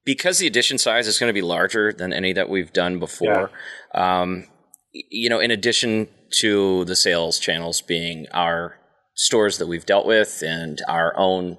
because 0.06 0.40
the 0.40 0.48
edition 0.48 0.78
size 0.78 1.08
is 1.08 1.20
going 1.20 1.30
to 1.30 1.34
be 1.34 1.42
larger 1.42 1.92
than 1.92 2.14
any 2.14 2.34
that 2.34 2.50
we've 2.50 2.72
done 2.72 2.98
before. 2.98 3.52
Um, 3.94 4.46
you 4.94 5.30
know, 5.30 5.40
in 5.40 5.52
addition 5.52 6.08
to 6.40 6.86
the 6.86 6.96
sales 6.96 7.40
channels 7.40 7.82
being 7.82 8.26
our 8.34 8.78
stores 9.16 9.58
that 9.58 9.68
we've 9.68 9.86
dealt 9.86 10.06
with 10.06 10.42
and 10.46 10.80
our 10.88 11.14
own 11.18 11.58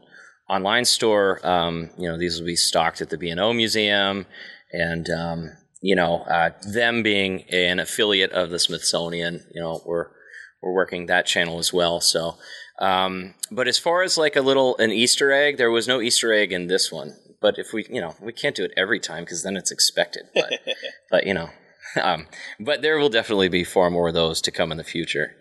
online 0.49 0.85
store, 0.85 1.47
um, 1.47 1.91
you 1.99 2.09
know, 2.09 2.18
these 2.18 2.39
will 2.39 2.47
be 2.47 2.57
stocked 2.57 3.01
at 3.01 3.11
the 3.11 3.18
B&O 3.18 3.53
Museum 3.53 4.26
and, 4.72 5.11
um, 5.11 5.51
you 5.83 5.95
know, 5.95 6.22
uh, 6.22 6.51
them 6.72 7.03
being 7.03 7.43
an 7.51 7.79
affiliate 7.79 8.33
of 8.33 8.51
the 8.51 8.59
Smithsonian, 8.59 9.45
you 9.55 9.61
know, 9.61 9.83
we're, 9.85 10.07
we're 10.62 10.74
working 10.74 11.07
that 11.07 11.26
channel 11.26 11.59
as 11.59 11.72
well. 11.72 12.01
So, 12.01 12.39
um, 12.79 13.35
but 13.51 13.68
as 13.68 13.79
far 13.79 14.03
as 14.03 14.18
like 14.18 14.37
a 14.37 14.41
little, 14.41 14.76
an 14.79 14.91
Easter 14.91 15.33
egg, 15.33 15.57
there 15.57 15.70
was 15.70 15.89
no 15.89 16.01
Easter 16.01 16.33
egg 16.33 16.53
in 16.53 16.66
this 16.66 16.93
one. 16.93 17.16
But 17.41 17.55
if 17.59 17.72
we, 17.72 17.87
you 17.89 18.01
know, 18.01 18.14
we 18.20 18.33
can't 18.33 18.57
do 18.57 18.64
it 18.64 18.72
every 18.76 19.01
time 19.01 19.24
because 19.24 19.43
then 19.43 19.57
it's 19.57 19.70
expected. 19.70 20.24
But, 20.35 20.53
but 21.11 21.26
you 21.26 21.35
know, 21.35 21.51
um, 22.01 22.26
but 22.59 22.83
there 22.83 22.99
will 22.99 23.09
definitely 23.09 23.49
be 23.49 23.64
far 23.64 23.91
more 23.91 24.09
of 24.09 24.14
those 24.14 24.41
to 24.43 24.51
come 24.51 24.72
in 24.72 24.79
the 24.79 24.85
future. 24.85 25.37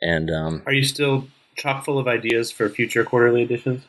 And, 0.00 0.30
um, 0.30 0.62
Are 0.66 0.72
you 0.72 0.84
still 0.84 1.28
chock 1.56 1.84
full 1.84 1.98
of 1.98 2.06
ideas 2.06 2.50
for 2.50 2.68
future 2.68 3.04
quarterly 3.04 3.42
editions? 3.42 3.84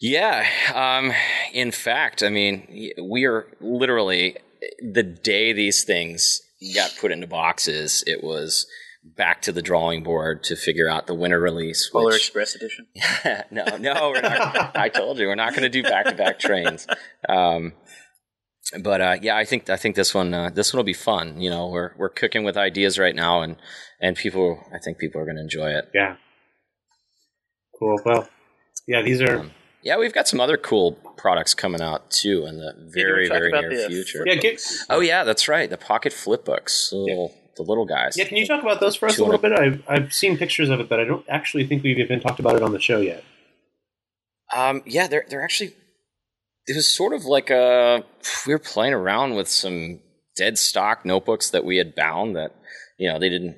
Yeah. 0.00 0.46
Um, 0.74 1.12
in 1.52 1.72
fact, 1.72 2.22
I 2.22 2.28
mean, 2.28 2.92
we 3.02 3.24
are 3.24 3.46
literally 3.60 4.36
the 4.80 5.02
day 5.02 5.52
these 5.52 5.84
things 5.84 6.40
got 6.74 6.96
put 7.00 7.12
into 7.12 7.26
boxes, 7.26 8.02
it 8.06 8.22
was 8.22 8.66
back 9.02 9.42
to 9.42 9.52
the 9.52 9.62
drawing 9.62 10.02
board 10.02 10.42
to 10.44 10.56
figure 10.56 10.88
out 10.88 11.06
the 11.06 11.14
winter 11.14 11.40
release. 11.40 11.88
Polar 11.90 12.06
which- 12.06 12.16
Express 12.16 12.54
edition. 12.54 12.86
no, 13.50 13.64
no, 13.78 14.10
we're 14.10 14.20
not. 14.20 14.76
I 14.76 14.88
told 14.88 15.18
you 15.18 15.26
we're 15.26 15.34
not 15.34 15.50
going 15.50 15.62
to 15.62 15.68
do 15.68 15.82
back 15.82 16.06
to 16.06 16.14
back 16.14 16.38
trains. 16.38 16.86
Um, 17.28 17.72
but 18.82 19.00
uh, 19.00 19.16
yeah, 19.22 19.36
I 19.36 19.44
think 19.44 19.70
I 19.70 19.76
think 19.76 19.96
this 19.96 20.14
one 20.14 20.34
uh, 20.34 20.50
this 20.50 20.72
one 20.72 20.78
will 20.78 20.84
be 20.84 20.92
fun. 20.92 21.40
You 21.40 21.50
know, 21.50 21.68
we're 21.68 21.92
we're 21.96 22.10
cooking 22.10 22.44
with 22.44 22.56
ideas 22.56 22.98
right 22.98 23.14
now, 23.14 23.40
and 23.42 23.56
and 24.00 24.16
people, 24.16 24.62
I 24.74 24.78
think 24.78 24.98
people 24.98 25.20
are 25.20 25.24
going 25.24 25.36
to 25.36 25.42
enjoy 25.42 25.70
it. 25.70 25.90
Yeah. 25.94 26.16
Cool. 27.78 28.00
Well, 28.04 28.28
yeah, 28.86 29.02
these 29.02 29.20
are. 29.22 29.40
Um, 29.40 29.52
yeah, 29.82 29.96
we've 29.96 30.12
got 30.12 30.26
some 30.26 30.40
other 30.40 30.56
cool 30.56 30.92
products 31.16 31.54
coming 31.54 31.80
out 31.80 32.10
too 32.10 32.44
in 32.46 32.58
the 32.58 32.74
very 32.92 33.28
very 33.28 33.52
near 33.52 33.70
the, 33.70 33.86
uh, 33.86 33.88
future. 33.88 34.24
Yeah, 34.26 34.34
get, 34.34 34.60
Oh 34.90 35.00
yeah, 35.00 35.24
that's 35.24 35.48
right. 35.48 35.70
The 35.70 35.78
pocket 35.78 36.12
flip 36.12 36.44
books, 36.44 36.90
the 36.90 36.96
little, 36.96 37.34
the 37.58 37.62
little 37.62 37.84
guys. 37.84 38.16
yeah. 38.16 38.24
Can 38.24 38.38
you 38.38 38.46
talk 38.46 38.62
about 38.62 38.80
those 38.80 38.96
for 38.96 39.06
us 39.06 39.18
a 39.18 39.24
little 39.24 39.40
bit? 39.40 39.52
I've 39.52 39.82
I've 39.86 40.12
seen 40.12 40.38
pictures 40.38 40.70
of 40.70 40.80
it, 40.80 40.88
but 40.88 40.98
I 40.98 41.04
don't 41.04 41.24
actually 41.28 41.66
think 41.66 41.82
we've 41.82 41.98
even 41.98 42.20
talked 42.20 42.40
about 42.40 42.56
it 42.56 42.62
on 42.62 42.72
the 42.72 42.80
show 42.80 43.00
yet. 43.00 43.22
Um, 44.56 44.82
yeah, 44.86 45.06
they're 45.06 45.26
they're 45.28 45.42
actually. 45.42 45.74
It 46.66 46.76
was 46.76 46.90
sort 46.90 47.12
of 47.12 47.24
like 47.24 47.50
a 47.50 48.04
we 48.46 48.54
were 48.54 48.58
playing 48.58 48.94
around 48.94 49.34
with 49.34 49.48
some 49.48 50.00
dead 50.36 50.58
stock 50.58 51.04
notebooks 51.04 51.50
that 51.50 51.64
we 51.64 51.76
had 51.76 51.94
bound 51.94 52.36
that 52.36 52.54
you 52.98 53.10
know 53.10 53.18
they 53.18 53.28
didn't 53.28 53.56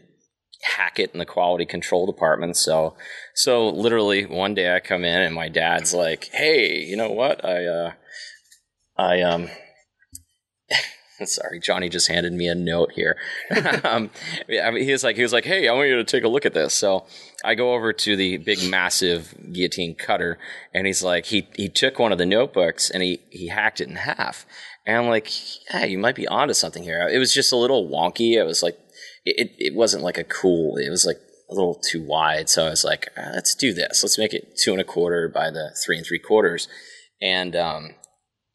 hack 0.63 0.99
it 0.99 1.11
in 1.13 1.19
the 1.19 1.27
quality 1.27 1.67
control 1.67 2.07
department. 2.07 2.57
So 2.57 2.97
so 3.35 3.69
literally 3.69 4.27
one 4.27 4.55
day 4.55 4.75
I 4.75 4.81
come 4.81 5.05
in 5.05 5.21
and 5.21 5.35
my 5.35 5.49
dad's 5.49 5.95
like, 5.95 6.31
"Hey, 6.33 6.83
you 6.83 6.97
know 6.97 7.11
what? 7.11 7.45
I 7.45 7.67
uh, 7.67 7.93
I 8.97 9.23
um." 9.23 9.49
Sorry, 11.25 11.61
Johnny 11.61 11.89
just 11.89 12.09
handed 12.09 12.33
me 12.33 12.49
a 12.49 12.55
note 12.55 12.93
here. 12.93 13.17
um, 13.85 14.11
I 14.63 14.71
mean, 14.71 14.85
he 14.85 14.93
was 14.93 15.05
like, 15.05 15.17
he 15.17 15.23
was 15.23 15.33
like, 15.33 15.45
"Hey, 15.45 15.69
I 15.69 15.73
want 15.73 15.89
you 15.89 15.97
to 15.97 16.05
take 16.05 16.25
a 16.25 16.29
look 16.29 16.47
at 16.47 16.55
this." 16.55 16.75
So 16.75 17.07
I 17.45 17.55
go 17.55 17.75
over 17.75 17.93
to 17.93 18.17
the 18.17 18.39
big, 18.39 18.63
massive 18.69 19.35
guillotine 19.53 19.95
cutter, 19.95 20.39
and 20.73 20.87
he's 20.87 21.03
like, 21.03 21.27
he 21.27 21.49
he 21.55 21.69
took 21.69 21.99
one 21.99 22.13
of 22.13 22.19
the 22.19 22.27
notebooks 22.27 22.91
and 22.91 23.03
he 23.03 23.21
he 23.31 23.49
hacked 23.49 23.81
it 23.81 23.89
in 23.89 23.97
half, 23.97 24.47
and 24.87 24.97
I'm 24.97 25.09
like, 25.09 25.31
"Yeah, 25.73 25.85
you 25.85 25.99
might 25.99 26.17
be 26.17 26.29
onto 26.29 26.55
something 26.55 26.83
here." 26.83 27.09
It 27.09 27.19
was 27.19 27.35
just 27.35 27.53
a 27.53 27.57
little 27.57 27.89
wonky. 27.89 28.33
It 28.35 28.45
was 28.45 28.63
like, 28.63 28.79
it 29.25 29.51
it 29.59 29.75
wasn't 29.75 30.03
like 30.03 30.19
a 30.19 30.25
cool. 30.25 30.77
It 30.77 30.91
was 30.91 31.05
like 31.05 31.19
a 31.51 31.55
little 31.55 31.75
too 31.75 32.03
wide. 32.03 32.49
So 32.49 32.67
I 32.67 32.71
was 32.71 32.85
like, 32.85 33.09
"Ah, 33.17 33.31
let's 33.35 33.55
do 33.55 33.75
this. 33.75 34.03
Let's 34.03 34.19
make 34.19 34.33
it 34.33 34.57
two 34.57 34.73
and 34.73 34.81
a 34.81 34.85
quarter 34.85 35.29
by 35.29 35.51
the 35.51 35.77
three 35.85 35.97
and 35.99 36.07
three 36.07 36.19
quarters, 36.19 36.69
and 37.21 37.55
um, 37.57 37.95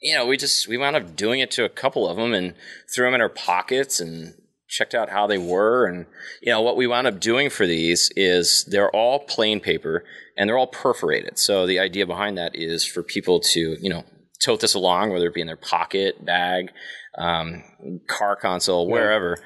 you 0.02 0.16
know, 0.16 0.26
we 0.26 0.38
just 0.38 0.68
we 0.68 0.78
wound 0.78 0.96
up 0.96 1.16
doing 1.16 1.40
it 1.40 1.52
to 1.52 1.66
a 1.66 1.70
couple 1.70 2.08
of 2.08 2.18
them 2.18 2.34
and 2.34 2.54
threw 2.94 3.06
them 3.06 3.16
in 3.16 3.22
our 3.22 3.30
pockets 3.30 4.00
and 4.00 4.34
checked 4.68 4.94
out 4.94 5.10
how 5.10 5.28
they 5.28 5.38
were. 5.38 5.86
And 5.86 6.06
you 6.42 6.52
know, 6.52 6.62
what 6.62 6.78
we 6.78 6.88
wound 6.88 7.08
up 7.08 7.20
doing 7.20 7.50
for 7.50 7.66
these 7.66 8.12
is 8.16 8.66
they're 8.70 8.92
all 8.92 9.20
plain 9.20 9.60
paper 9.60 10.04
and 10.38 10.50
they're 10.50 10.58
all 10.58 10.68
perforated. 10.68 11.38
So 11.38 11.66
the 11.66 11.80
idea 11.80 12.06
behind 12.06 12.38
that 12.38 12.56
is 12.56 12.86
for 12.86 13.04
people 13.04 13.40
to 13.40 13.78
you 13.80 13.90
know 13.90 14.04
tote 14.44 14.60
this 14.62 14.74
along, 14.74 15.12
whether 15.12 15.28
it 15.28 15.34
be 15.34 15.42
in 15.42 15.48
their 15.48 15.56
pocket, 15.56 16.24
bag, 16.24 16.72
um, 17.18 17.64
car 18.08 18.36
console, 18.36 18.88
wherever. 18.88 19.38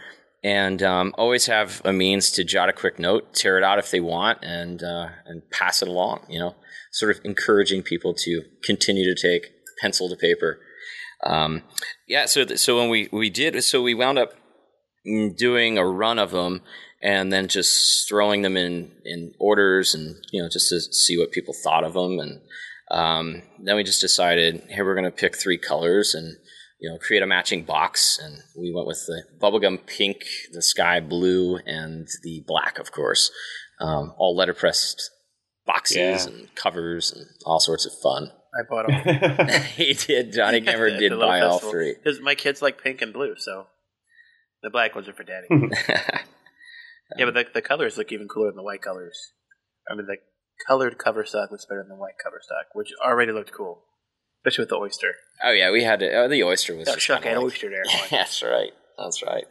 And 0.42 0.82
um, 0.82 1.14
always 1.18 1.48
have 1.48 1.82
a 1.84 1.92
means 1.92 2.32
to 2.32 2.46
jot 2.46 2.70
a 2.70 2.74
quick 2.74 2.98
note, 2.98 3.34
tear 3.34 3.58
it 3.58 3.64
out 3.64 3.78
if 3.78 3.92
they 3.92 4.00
want, 4.00 4.40
and 4.42 4.82
uh, 4.82 5.10
and 5.26 5.42
pass 5.52 5.82
it 5.82 5.88
along. 5.90 6.26
You 6.30 6.40
know, 6.40 6.56
sort 6.92 7.16
of 7.16 7.24
encouraging 7.26 7.84
people 7.84 8.14
to 8.14 8.44
continue 8.64 9.14
to 9.14 9.22
take 9.22 9.59
pencil 9.82 10.10
to 10.10 10.16
paper. 10.16 10.60
Um, 11.24 11.64
yeah, 12.08 12.26
so 12.26 12.46
th- 12.46 12.60
so 12.60 12.78
when 12.80 12.90
we 12.90 13.10
we 13.12 13.30
did, 13.30 13.62
so 13.64 13.82
we 13.82 13.94
wound 13.94 14.18
up 14.18 14.34
mm, 15.08 15.36
doing 15.36 15.78
a 15.78 15.86
run 15.86 16.18
of 16.20 16.32
them, 16.32 16.62
and 17.02 17.32
then 17.32 17.48
just 17.48 18.08
throwing 18.08 18.42
them 18.42 18.56
in 18.56 18.92
in 19.04 19.34
orders, 19.40 19.94
and 19.94 20.16
you 20.32 20.42
know, 20.42 20.50
just 20.50 20.70
to 20.70 20.80
see 20.80 21.18
what 21.18 21.32
people 21.32 21.54
thought 21.64 21.84
of 21.84 21.94
them, 21.94 22.20
and 22.20 22.42
um, 22.92 23.42
then 23.64 23.76
we 23.76 23.84
just 23.84 24.02
decided, 24.02 24.64
hey, 24.70 24.82
we're 24.82 24.96
going 24.96 25.04
to 25.06 25.12
pick 25.12 25.36
three 25.38 25.58
colors 25.58 26.16
and 26.16 26.38
you 26.80 26.90
know 26.90 26.98
create 26.98 27.22
a 27.22 27.28
matching 27.28 27.64
box, 27.66 28.18
and 28.18 28.38
we 28.58 28.72
went 28.74 28.88
with 28.88 29.04
the 29.06 29.24
bubblegum 29.42 29.86
pink, 29.86 30.24
the 30.54 30.62
sky 30.62 31.02
blue, 31.02 31.58
and 31.66 32.08
the 32.24 32.44
black, 32.48 32.80
of 32.80 32.92
course, 32.94 33.30
um, 33.82 34.14
all 34.18 34.38
letterpressed 34.38 35.02
boxes 35.66 35.98
Yeah. 35.98 36.26
and 36.32 36.56
covers 36.56 37.12
and 37.12 37.26
all 37.46 37.60
sorts 37.60 37.86
of 37.86 37.92
fun. 38.02 38.32
I 38.58 38.64
bought 38.70 38.88
them. 39.38 39.62
he 39.76 39.94
did. 39.94 40.34
Johnny 40.34 40.62
Gamber 40.66 40.98
did 40.98 41.12
buy 41.20 41.42
all 41.42 41.60
three. 41.60 41.94
Because 41.94 42.20
my 42.22 42.36
kids 42.36 42.62
like 42.62 42.82
pink 42.82 43.02
and 43.02 43.14
blue, 43.14 43.36
so 43.38 43.68
the 44.64 44.70
black 44.70 44.96
ones 44.96 45.08
are 45.08 45.14
for 45.14 45.24
daddy. 45.24 45.48
Yeah, 47.18 47.26
but 47.26 47.34
the, 47.34 47.46
the 47.56 47.62
colors 47.62 47.98
look 47.98 48.12
even 48.12 48.28
cooler 48.28 48.50
than 48.50 48.58
the 48.58 48.64
white 48.64 48.82
colors. 48.82 49.18
I 49.90 49.96
mean, 49.96 50.06
the 50.06 50.18
colored 50.68 50.98
cover 51.00 51.26
stock 51.26 51.50
looks 51.52 51.66
better 51.66 51.82
than 51.82 51.90
the 51.90 51.96
white 52.02 52.14
cover 52.24 52.40
stock, 52.44 52.66
which 52.74 52.90
already 53.04 53.32
looked 53.32 53.52
cool, 53.52 53.84
especially 54.42 54.64
with 54.64 54.70
the 54.70 54.76
oyster. 54.78 55.14
oh 55.44 55.52
yeah, 55.52 55.72
we 55.72 55.84
had 55.84 56.02
it. 56.04 56.14
oh, 56.14 56.28
the 56.28 56.44
oyster 56.44 56.76
was 56.76 56.88
Oh, 56.88 56.94
just 56.94 57.06
shuck, 57.06 57.26
an 57.26 57.36
like- 57.36 57.44
oyster 57.46 57.70
there. 57.70 57.84
That's 58.12 58.44
right. 58.44 58.72
That's 58.98 59.24
right. 59.24 59.46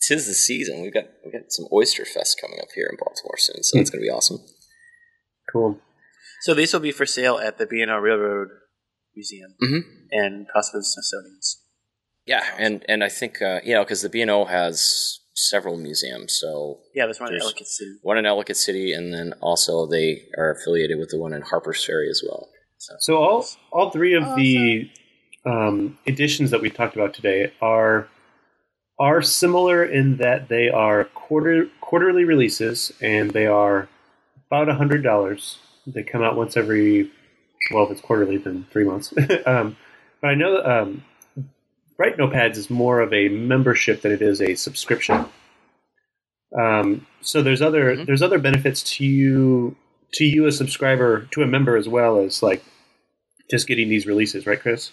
Tis 0.00 0.26
the 0.26 0.34
season. 0.34 0.80
We've 0.82 0.94
got 0.94 1.04
we 1.24 1.30
got 1.30 1.50
some 1.52 1.66
oyster 1.72 2.04
fest 2.04 2.40
coming 2.40 2.58
up 2.60 2.68
here 2.74 2.88
in 2.90 2.96
Baltimore 2.98 3.36
soon, 3.36 3.62
so 3.62 3.78
that's 3.78 3.90
gonna 3.90 4.00
be 4.02 4.10
awesome. 4.10 4.38
cool. 5.52 5.78
So 6.42 6.54
these 6.54 6.72
will 6.72 6.80
be 6.80 6.92
for 6.92 7.06
sale 7.06 7.38
at 7.38 7.58
the 7.58 7.66
B&O 7.66 7.96
Railroad 7.98 8.48
Museum 9.14 9.54
Mhm. 9.62 9.80
and 10.12 10.46
possibly 10.54 10.80
the 10.80 10.84
Smithsonian's. 10.84 11.62
Yeah, 12.26 12.44
and 12.58 12.84
and 12.88 13.02
I 13.02 13.08
think 13.08 13.40
uh, 13.42 13.60
you 13.64 13.72
know 13.74 13.82
because 13.84 14.02
the 14.02 14.08
B 14.10 14.20
and 14.20 14.30
O 14.30 14.44
has 14.44 15.18
several 15.34 15.76
museums, 15.78 16.38
so 16.38 16.80
Yeah, 16.94 17.06
there's 17.06 17.18
one 17.20 17.32
in 17.34 17.40
Ellicott 17.40 17.66
City. 17.66 17.90
one 18.02 18.18
in 18.18 18.26
Ellicott 18.26 18.56
City, 18.56 18.92
and 18.92 19.12
then 19.14 19.32
also 19.40 19.86
they 19.86 20.28
are 20.36 20.50
affiliated 20.50 20.98
with 20.98 21.08
the 21.10 21.18
one 21.18 21.32
in 21.32 21.42
Harper's 21.42 21.82
Ferry 21.84 22.08
as 22.10 22.22
well. 22.28 22.48
So 22.78 22.94
So 23.00 23.16
all 23.16 23.46
all 23.72 23.90
three 23.90 24.14
of 24.14 24.36
the 24.36 24.90
um, 25.46 25.98
editions 26.06 26.50
that 26.50 26.60
we 26.60 26.68
talked 26.70 26.94
about 26.94 27.14
today 27.14 27.52
are 27.62 28.08
are 29.00 29.22
similar 29.22 29.84
in 29.84 30.18
that 30.18 30.48
they 30.48 30.68
are 30.68 31.04
quarter 31.04 31.66
quarterly 31.80 32.24
releases 32.24 32.92
and 33.00 33.30
they 33.30 33.46
are 33.46 33.88
about 34.48 34.68
a 34.68 34.74
hundred 34.74 35.02
dollars. 35.02 35.58
They 35.94 36.02
come 36.02 36.22
out 36.22 36.36
once 36.36 36.56
every 36.56 37.10
well, 37.72 37.84
if 37.84 37.90
it's 37.90 38.00
quarterly, 38.00 38.38
then 38.38 38.66
three 38.70 38.84
months. 38.84 39.12
um, 39.46 39.76
but 40.20 40.28
I 40.28 40.34
know 40.34 40.62
um, 40.62 41.04
Write 41.98 42.16
Notepads 42.16 42.56
is 42.56 42.70
more 42.70 43.00
of 43.00 43.12
a 43.12 43.28
membership 43.28 44.02
than 44.02 44.12
it 44.12 44.22
is 44.22 44.40
a 44.40 44.54
subscription. 44.54 45.26
Um, 46.58 47.06
so 47.20 47.42
there's 47.42 47.60
other 47.62 47.96
Mhm. 47.96 48.06
there's 48.06 48.22
other 48.22 48.38
benefits 48.38 48.82
to 48.96 49.04
you 49.04 49.76
to 50.14 50.24
you 50.24 50.46
a 50.46 50.52
subscriber 50.52 51.28
to 51.32 51.42
a 51.42 51.46
member 51.46 51.76
as 51.76 51.88
well 51.88 52.20
as 52.20 52.42
like 52.42 52.62
just 53.50 53.66
getting 53.66 53.88
these 53.88 54.06
releases, 54.06 54.46
right, 54.46 54.60
Chris? 54.60 54.90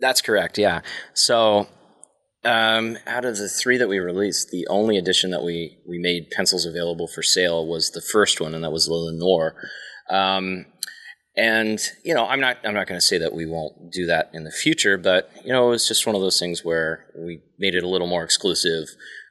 That's 0.00 0.22
correct. 0.22 0.56
Yeah. 0.58 0.80
So, 1.12 1.66
um, 2.44 2.96
out 3.06 3.24
of 3.24 3.36
the 3.36 3.48
three 3.48 3.76
that 3.76 3.88
we 3.88 3.98
released, 3.98 4.50
the 4.50 4.66
only 4.68 4.96
edition 4.96 5.30
that 5.30 5.42
we 5.42 5.78
we 5.86 5.98
made 5.98 6.30
pencils 6.30 6.64
available 6.64 7.06
for 7.06 7.22
sale 7.22 7.66
was 7.66 7.90
the 7.90 8.00
first 8.00 8.40
one, 8.40 8.54
and 8.54 8.64
that 8.64 8.72
was 8.72 8.88
Lenore. 8.88 9.56
Um, 10.08 10.66
and 11.36 11.78
you 12.02 12.14
know, 12.14 12.26
I'm 12.26 12.40
not 12.40 12.58
I'm 12.64 12.74
not 12.74 12.86
going 12.86 12.98
to 13.00 13.06
say 13.06 13.18
that 13.18 13.34
we 13.34 13.44
won't 13.44 13.92
do 13.92 14.06
that 14.06 14.30
in 14.32 14.44
the 14.44 14.50
future, 14.50 14.96
but 14.96 15.30
you 15.44 15.52
know, 15.52 15.66
it 15.68 15.70
was 15.70 15.86
just 15.86 16.06
one 16.06 16.16
of 16.16 16.22
those 16.22 16.38
things 16.38 16.64
where 16.64 17.06
we 17.18 17.42
made 17.58 17.74
it 17.74 17.84
a 17.84 17.88
little 17.88 18.06
more 18.06 18.24
exclusive. 18.24 18.88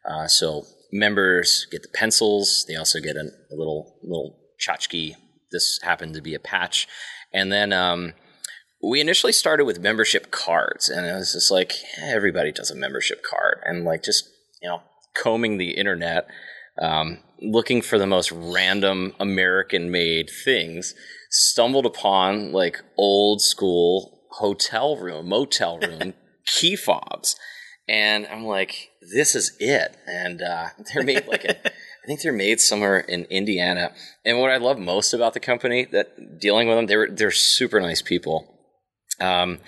Uh, 0.10 0.28
so 0.28 0.64
members 0.92 1.68
get 1.72 1.82
the 1.82 1.90
pencils. 1.94 2.66
They 2.68 2.76
also 2.76 3.00
get 3.00 3.16
a, 3.16 3.22
a 3.52 3.56
little 3.56 3.98
little 4.04 4.38
tchotchke. 4.60 5.16
This 5.52 5.80
happened 5.82 6.14
to 6.14 6.22
be 6.22 6.36
a 6.36 6.40
patch, 6.40 6.88
and 7.34 7.52
then. 7.52 7.74
Um, 7.74 8.14
we 8.82 9.02
initially 9.02 9.34
started 9.34 9.66
with 9.66 9.80
membership 9.80 10.32
cards 10.32 10.90
and 10.90 11.06
it 11.06 11.14
was 11.14 11.34
just 11.34 11.52
like 11.52 11.74
everybody 12.02 12.52
does 12.52 12.72
a 12.72 12.76
membership 12.76 13.22
card 13.24 13.60
and 13.66 13.84
like 13.84 14.04
just 14.04 14.30
you 14.62 14.70
know 14.70 14.82
combing 15.16 15.58
the 15.58 15.72
internet 15.72 16.28
um, 16.82 17.20
looking 17.42 17.82
for 17.82 17.98
the 17.98 18.08
most 18.08 18.32
random 18.32 19.14
american 19.20 19.92
made 19.92 20.30
things 20.30 20.94
stumbled 21.30 21.86
upon 21.86 22.52
like 22.52 22.82
old 22.98 23.42
school 23.42 24.22
hotel 24.32 24.96
room 24.98 25.28
motel 25.28 25.80
room 25.88 26.14
key 26.46 26.76
fobs 26.76 27.36
and 27.88 28.26
i'm 28.28 28.46
like 28.46 28.90
this 29.14 29.36
is 29.36 29.56
it 29.60 29.98
and 30.08 30.42
uh, 30.42 30.68
they're 30.94 31.04
made 31.04 31.28
like 31.28 31.44
a 31.44 31.56
I 32.02 32.08
think 32.08 32.22
they're 32.22 32.34
made 32.34 32.60
somewhere 32.60 33.00
in 33.00 33.26
Indiana. 33.26 33.92
And 34.26 34.40
what 34.40 34.50
I 34.50 34.58
love 34.58 34.80
most 34.80 35.14
about 35.14 35.36
the 35.36 35.40
company 35.40 35.86
that 35.92 36.40
dealing 36.40 36.68
with 36.68 36.78
them, 36.78 36.88
they 36.88 36.96
were 36.96 37.10
they're 37.12 37.30
super 37.30 37.80
nice 37.80 38.02
people 38.02 38.59
um, 39.22 39.60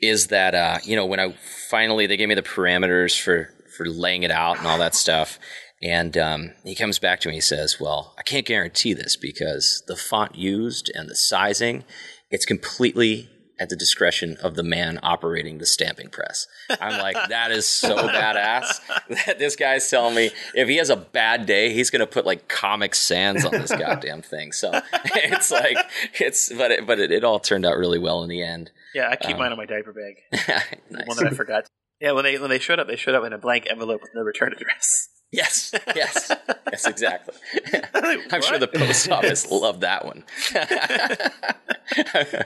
is 0.00 0.28
that 0.28 0.54
uh, 0.54 0.78
you 0.84 0.96
know 0.96 1.06
when 1.06 1.20
I 1.20 1.34
finally 1.68 2.06
they 2.06 2.16
gave 2.16 2.28
me 2.28 2.34
the 2.34 2.42
parameters 2.42 3.20
for 3.20 3.50
for 3.76 3.86
laying 3.88 4.22
it 4.22 4.30
out 4.30 4.58
and 4.58 4.66
all 4.66 4.78
that 4.78 4.94
stuff, 4.94 5.38
And 5.82 6.18
um, 6.18 6.50
he 6.64 6.74
comes 6.74 6.98
back 6.98 7.20
to 7.20 7.28
me. 7.28 7.34
He 7.34 7.40
says, 7.40 7.78
"Well, 7.80 8.14
I 8.18 8.22
can't 8.22 8.46
guarantee 8.46 8.92
this 8.92 9.16
because 9.16 9.82
the 9.86 9.96
font 9.96 10.34
used 10.34 10.90
and 10.94 11.08
the 11.08 11.16
sizing, 11.16 11.84
it's 12.30 12.44
completely 12.44 13.30
at 13.58 13.68
the 13.68 13.76
discretion 13.76 14.36
of 14.42 14.54
the 14.54 14.62
man 14.62 14.98
operating 15.02 15.58
the 15.58 15.66
stamping 15.66 16.10
press." 16.10 16.46
I'm 16.80 16.98
like, 16.98 17.16
"That 17.28 17.50
is 17.50 17.66
so 17.66 17.96
badass 18.08 18.80
that 19.26 19.38
this 19.38 19.56
guy's 19.56 19.88
telling 19.88 20.14
me 20.14 20.30
if 20.54 20.68
he 20.68 20.76
has 20.76 20.90
a 20.90 20.96
bad 20.96 21.46
day, 21.46 21.72
he's 21.72 21.88
going 21.88 22.00
to 22.00 22.06
put 22.06 22.26
like 22.26 22.48
Comic 22.48 22.94
Sans 22.94 23.44
on 23.46 23.52
this 23.52 23.70
goddamn 23.84 24.20
thing." 24.20 24.52
So 24.52 24.70
it's 24.92 25.50
like 25.50 25.78
it's, 26.18 26.52
but 26.52 26.70
it, 26.70 26.86
but 26.86 26.98
it, 26.98 27.10
it 27.10 27.24
all 27.24 27.40
turned 27.40 27.64
out 27.64 27.78
really 27.78 27.98
well 27.98 28.22
in 28.22 28.28
the 28.28 28.42
end. 28.42 28.70
Yeah, 28.94 29.08
I 29.10 29.16
keep 29.16 29.32
Um, 29.32 29.38
mine 29.38 29.52
in 29.52 29.58
my 29.58 29.66
diaper 29.66 29.92
bag. 29.92 30.14
The 30.32 30.76
nice. 30.98 31.06
one 31.06 31.16
that 31.18 31.26
I 31.32 31.34
forgot. 31.36 31.66
Yeah, 32.00 32.12
when 32.12 32.24
they 32.24 32.38
when 32.38 32.50
they 32.50 32.58
showed 32.58 32.78
up, 32.80 32.88
they 32.88 32.96
showed 32.96 33.14
up 33.14 33.24
in 33.24 33.32
a 33.32 33.38
blank 33.38 33.66
envelope 33.70 34.00
with 34.02 34.10
no 34.14 34.22
return 34.22 34.52
address. 34.52 35.08
Yes, 35.32 35.72
yes, 35.94 36.32
yes, 36.72 36.86
exactly. 36.88 37.36
Like, 37.94 38.32
I'm 38.32 38.42
sure 38.42 38.58
the 38.58 38.66
post 38.66 39.08
office 39.12 39.48
loved 39.48 39.82
that 39.82 40.04
one. 40.04 40.24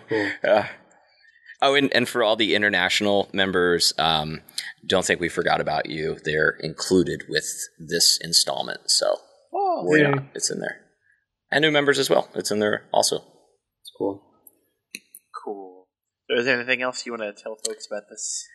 Cool. 0.09 0.29
Uh, 0.47 0.65
oh, 1.63 1.75
and, 1.75 1.91
and 1.95 2.07
for 2.07 2.23
all 2.23 2.37
the 2.37 2.55
international 2.55 3.31
members, 3.33 3.95
um, 3.99 4.43
don't 4.87 5.05
think 5.05 5.19
we 5.19 5.31
forgot 5.31 5.63
about 5.63 5.89
you. 5.89 6.19
They're 6.25 6.59
included 6.61 7.23
with 7.29 7.47
this 7.79 8.19
installment, 8.21 8.91
so 8.91 9.17
Oh, 9.55 9.85
worry 9.87 10.03
Yay. 10.03 10.11
not. 10.11 10.25
It's 10.35 10.51
in 10.51 10.61
there. 10.61 10.81
And 11.51 11.63
new 11.63 11.71
members 11.71 11.99
as 11.99 12.11
well. 12.11 12.29
It's 12.35 12.51
in 12.51 12.59
there 12.59 12.85
also. 12.93 13.17
It's 13.17 13.93
cool. 13.97 14.23
Cool. 16.35 16.37
So 16.37 16.41
is 16.41 16.47
there 16.47 16.57
anything 16.61 16.83
else 16.83 17.07
you 17.07 17.13
want 17.13 17.23
to 17.23 17.33
tell 17.43 17.57
folks 17.57 17.87
about 17.91 18.03
this 18.11 18.47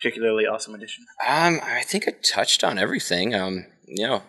particularly 0.00 0.44
awesome 0.46 0.74
edition? 0.74 1.04
Um, 1.26 1.60
I 1.62 1.82
think 1.82 2.06
I 2.08 2.12
touched 2.22 2.64
on 2.64 2.78
everything. 2.78 3.34
Um, 3.34 3.66
you 3.86 4.06
know, 4.06 4.22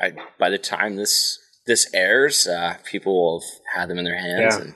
I, 0.00 0.12
by 0.38 0.50
the 0.50 0.58
time 0.58 0.96
this 0.96 1.38
this 1.66 1.88
airs, 1.94 2.46
uh, 2.46 2.76
people 2.84 3.14
will 3.14 3.40
have 3.40 3.80
had 3.80 3.88
them 3.90 3.98
in 3.98 4.04
their 4.04 4.18
hands 4.18 4.56
Yeah. 4.56 4.62
and 4.62 4.74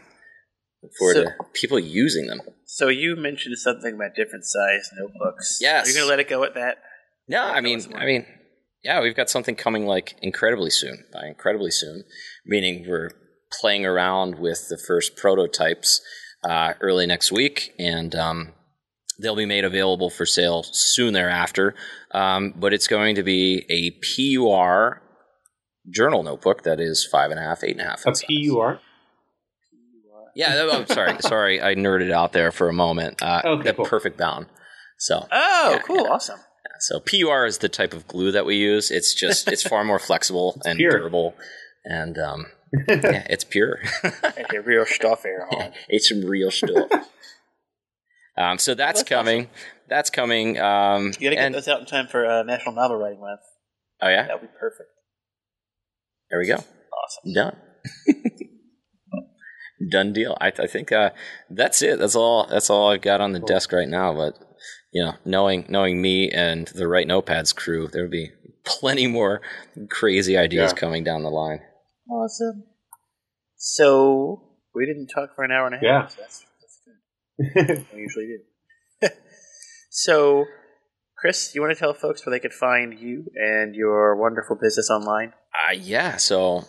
look 0.83 0.93
forward 0.99 1.15
So- 1.17 1.25
to 1.25 1.31
people 1.53 1.79
using 1.79 2.27
them. 2.27 2.41
So 2.69 2.89
you 2.89 3.17
mentioned 3.17 3.59
something 3.59 3.95
about 3.95 4.15
different 4.17 4.45
size 4.45 4.91
notebooks. 4.97 5.59
Yes. 5.61 5.87
Are 5.87 5.89
you 5.91 5.95
going 5.95 6.05
to 6.07 6.11
let 6.11 6.21
it 6.21 6.29
go 6.29 6.43
at 6.45 6.55
that? 6.55 6.79
No, 7.29 7.43
I 7.43 7.61
mean. 7.61 7.81
I 7.95 8.05
mean, 8.05 8.27
yeah, 8.83 9.01
we've 9.01 9.17
got 9.17 9.31
something 9.31 9.55
coming 9.57 9.87
like 9.87 10.17
incredibly 10.23 10.71
soon. 10.71 11.05
By 11.13 11.27
incredibly 11.27 11.71
soon, 11.71 12.05
meaning 12.45 12.85
we're 12.89 13.11
playing 13.61 13.87
around 13.87 14.39
with 14.39 14.69
the 14.69 14.79
first 14.79 15.17
prototypes 15.17 16.01
uh, 16.45 16.75
early 16.81 17.07
next 17.07 17.33
week, 17.33 17.73
and 17.79 18.15
um, 18.15 18.53
they'll 19.21 19.37
be 19.37 19.47
made 19.47 19.65
available 19.65 20.11
for 20.11 20.27
sale 20.27 20.63
soon 20.63 21.13
thereafter. 21.15 21.75
Um, 22.13 22.55
but 22.57 22.73
it's 22.73 22.87
going 22.89 23.17
to 23.17 23.23
be 23.23 23.65
a 23.69 23.91
PUR 24.37 25.03
journal 25.91 26.23
notebook 26.23 26.63
that 26.65 26.81
is 26.81 27.07
five 27.11 27.31
and 27.31 27.39
a 27.41 27.43
half, 27.43 27.63
eight 27.65 27.73
and 27.73 27.81
a 27.81 27.85
half. 27.85 28.01
A 28.07 28.15
size. 28.15 28.23
PUR. 28.25 28.81
Yeah, 30.35 30.69
I'm 30.71 30.87
sorry, 30.87 31.17
sorry, 31.21 31.63
I 31.63 31.75
nerded 31.75 32.11
out 32.13 32.33
there 32.33 32.53
for 32.53 32.69
a 32.69 32.73
moment. 32.73 33.23
Uh, 33.23 33.41
Okay, 33.45 33.71
the 33.71 33.75
cool. 33.75 33.87
perfect 33.87 34.19
bound. 34.19 34.47
So 34.99 35.27
Oh, 35.33 35.71
Yeah, 35.73 35.79
cool. 35.79 35.97
yeah. 36.05 36.11
Awesome. 36.13 36.39
So 36.81 37.01
PUR 37.01 37.47
is 37.47 37.59
the 37.59 37.71
type 37.71 37.95
of 37.95 38.07
glue 38.07 38.33
that 38.33 38.45
we 38.45 38.57
use. 38.57 38.91
It's 38.91 39.15
just 39.15 39.49
it's 39.49 39.63
far 39.67 39.83
more 39.83 39.99
flexible 39.99 40.61
and 40.67 40.77
pure. 40.77 40.91
durable, 40.99 41.35
and 41.87 42.19
um, 42.19 42.47
yeah, 42.73 43.27
it's 43.31 43.45
pure. 43.45 43.81
Okay, 44.05 44.59
real 44.59 44.85
stuff 44.87 45.23
here. 45.23 45.47
Hon. 45.51 45.73
it's 45.89 46.09
some 46.09 46.25
real 46.25 46.51
stuff. 46.51 46.91
um, 48.39 48.59
so 48.59 48.75
that's 48.75 49.01
That's 49.01 49.09
coming. 49.09 49.49
That's 49.89 50.11
coming. 50.11 50.59
Um, 50.59 51.07
You 51.07 51.11
got 51.13 51.19
to 51.19 51.31
get 51.31 51.39
and- 51.39 51.55
those 51.55 51.69
out 51.69 51.81
in 51.81 51.87
time 51.87 52.07
for 52.09 52.27
uh, 52.27 52.43
National 52.43 52.75
Novel 52.75 52.97
Writing 52.99 53.21
Month. 53.21 53.41
oh 54.03 54.09
yeah, 54.09 54.27
That 54.27 54.41
would 54.41 54.49
be 54.51 54.57
perfect. 54.59 54.89
there 56.31 56.39
we 56.41 56.47
go. 56.47 56.55
Awesome. 56.57 57.33
Done. 57.35 57.57
Done 59.91 60.13
deal. 60.15 60.37
I, 60.41 60.49
I 60.59 60.67
think 60.67 60.91
uh, 60.91 61.11
that's 61.51 61.83
it. 61.83 61.99
That's 61.99 62.15
all. 62.17 62.47
That's 62.47 62.71
all 62.71 62.91
I've 62.91 63.03
got 63.03 63.21
on 63.21 63.33
the 63.33 63.41
Cool. 63.41 63.47
desk 63.49 63.73
right 63.73 63.89
now. 63.89 64.15
But 64.15 64.35
you 64.93 65.05
know, 65.05 65.13
knowing 65.27 65.67
knowing 65.69 66.01
me 66.01 66.31
and 66.31 66.67
the 66.69 66.89
Write 66.89 67.07
Notepads 67.07 67.55
crew, 67.55 67.87
there 67.87 68.03
would 68.03 68.11
be 68.11 68.31
plenty 68.65 69.07
more 69.07 69.43
crazy 69.91 70.37
ideas 70.37 70.73
Yeah. 70.73 70.79
coming 70.81 71.05
down 71.05 71.23
the 71.25 71.31
line. 71.31 71.61
Awesome. 72.11 72.65
So 73.57 74.43
we 74.75 74.87
didn't 74.87 75.09
talk 75.09 75.35
for 75.35 75.45
an 75.45 75.51
hour 75.53 75.67
and 75.67 75.75
a 75.75 75.79
half. 75.79 75.85
Yeah. 75.85 76.07
So 76.09 76.21
that's, 76.21 76.45
that's 76.61 77.67
good. 77.67 77.87
We 77.95 78.01
usually 78.01 78.27
do. 79.03 79.09
so, 79.91 80.45
Chris, 81.19 81.55
you 81.55 81.61
want 81.61 81.73
to 81.75 81.79
tell 81.79 81.95
folks 81.95 82.25
where 82.25 82.31
they 82.31 82.41
could 82.41 82.53
find 82.53 82.99
you 82.99 83.25
and 83.35 83.75
your 83.75 84.17
wonderful 84.17 84.57
business 84.61 84.91
online? 84.91 85.33
Uh, 85.55 85.73
yeah, 85.73 86.17
so 86.17 86.65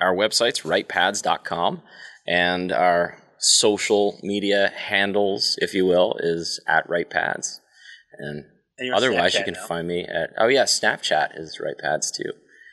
our 0.00 0.14
website's 0.14 0.60
writepads.com 0.62 1.82
and 2.26 2.72
our 2.72 3.18
social 3.38 4.18
media 4.22 4.72
handles, 4.74 5.58
if 5.60 5.74
you 5.74 5.84
will, 5.84 6.16
is 6.20 6.60
at 6.66 6.88
writepads. 6.88 7.58
And 8.18 8.44
And 8.78 8.86
you're 8.86 8.94
on 8.94 8.98
otherwise, 8.98 9.34
you 9.34 9.44
can 9.44 9.54
now. 9.54 9.66
find 9.66 9.86
me 9.86 10.04
at, 10.06 10.30
oh 10.38 10.48
yeah, 10.48 10.64
Snapchat 10.64 11.38
is 11.38 11.60
writepads 11.60 12.12
too. 12.14 12.32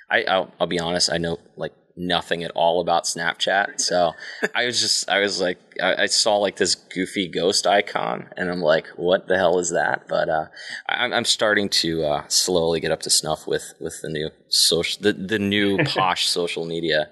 I, 0.10 0.24
I'll, 0.24 0.52
I'll 0.60 0.68
be 0.68 0.80
honest, 0.80 1.12
I 1.12 1.18
know 1.18 1.38
like 1.56 1.74
nothing 2.00 2.44
at 2.44 2.52
all 2.56 2.80
about 2.82 3.04
Snapchat. 3.04 3.80
So 3.82 4.14
I 4.56 4.66
was 4.66 4.80
just, 4.80 5.10
I 5.10 5.20
was 5.20 5.42
like, 5.42 5.60
I, 5.82 6.04
I 6.04 6.06
saw 6.06 6.38
like 6.38 6.56
this 6.56 6.74
goofy 6.76 7.28
ghost 7.28 7.68
icon 7.68 8.30
and 8.38 8.50
I'm 8.50 8.62
like, 8.62 8.88
what 8.96 9.28
the 9.28 9.38
hell 9.38 9.60
is 9.60 9.72
that? 9.72 10.08
But, 10.08 10.30
uh, 10.30 10.46
I, 10.88 11.06
I'm 11.06 11.26
starting 11.26 11.68
to, 11.70 12.04
uh, 12.06 12.24
slowly 12.30 12.80
get 12.80 12.92
up 12.92 13.02
to 13.02 13.10
snuff 13.10 13.46
with, 13.46 13.74
with 13.82 14.00
the 14.02 14.10
new 14.10 14.30
social, 14.48 15.02
the, 15.04 15.14
the 15.14 15.40
new 15.40 15.78
posh 15.84 16.28
social 16.28 16.66
media, 16.66 17.10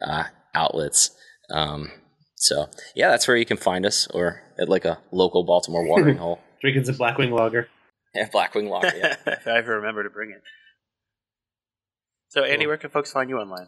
uh, 0.00 0.24
outlets. 0.54 1.10
Um, 1.50 1.90
so 2.36 2.68
yeah, 2.96 3.10
that's 3.10 3.28
where 3.28 3.36
you 3.36 3.44
can 3.46 3.58
find 3.58 3.84
us 3.84 4.06
or 4.08 4.40
at 4.58 4.68
like 4.68 4.86
a 4.86 4.98
local 5.12 5.44
Baltimore 5.44 5.86
watering 5.86 6.16
hole. 6.16 6.40
Drinking 6.62 6.84
some 6.84 6.94
Blackwing 6.96 7.30
Lager. 7.32 7.68
Yeah, 8.14 8.28
Blackwing 8.28 8.68
Lager, 8.68 8.96
yeah. 8.96 9.16
if 9.26 9.46
I 9.46 9.58
ever 9.58 9.76
remember 9.76 10.02
to 10.02 10.10
bring 10.10 10.30
it. 10.30 10.42
So, 12.28 12.44
Andy, 12.44 12.64
Cool. 12.64 12.68
where 12.68 12.76
can 12.78 12.90
folks 12.90 13.12
find 13.12 13.28
you 13.28 13.38
online? 13.38 13.66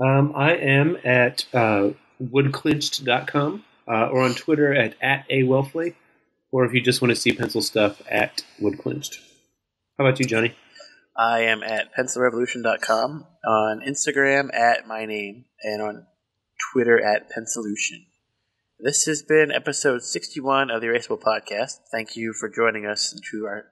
Um, 0.00 0.32
I 0.34 0.54
am 0.54 0.96
at 1.04 1.46
uh, 1.52 1.90
woodclinched.com 2.22 3.64
uh, 3.88 4.06
or 4.08 4.22
on 4.22 4.34
Twitter 4.34 4.74
at, 4.74 4.94
at 5.00 5.28
awelfle, 5.28 5.94
or 6.50 6.64
if 6.64 6.72
you 6.72 6.80
just 6.80 7.02
want 7.02 7.10
to 7.10 7.20
see 7.20 7.32
pencil 7.32 7.62
stuff, 7.62 8.02
at 8.10 8.44
woodclinched. 8.60 9.18
How 9.98 10.06
about 10.06 10.18
you, 10.20 10.26
Johnny? 10.26 10.54
I 11.16 11.40
am 11.40 11.62
at 11.62 11.94
pencilrevolution.com, 11.94 13.26
on 13.46 13.80
Instagram 13.86 14.54
at 14.54 14.86
my 14.86 15.04
name, 15.04 15.44
and 15.62 15.82
on 15.82 16.06
Twitter 16.72 17.00
at 17.00 17.30
pencilution. 17.30 18.06
This 18.78 19.04
has 19.04 19.22
been 19.22 19.52
episode 19.52 20.02
61 20.02 20.70
of 20.70 20.80
the 20.80 20.88
Erasable 20.88 21.20
Podcast. 21.20 21.74
Thank 21.92 22.16
you 22.16 22.32
for 22.32 22.48
joining 22.48 22.86
us 22.86 23.12
into 23.12 23.46
our, 23.46 23.66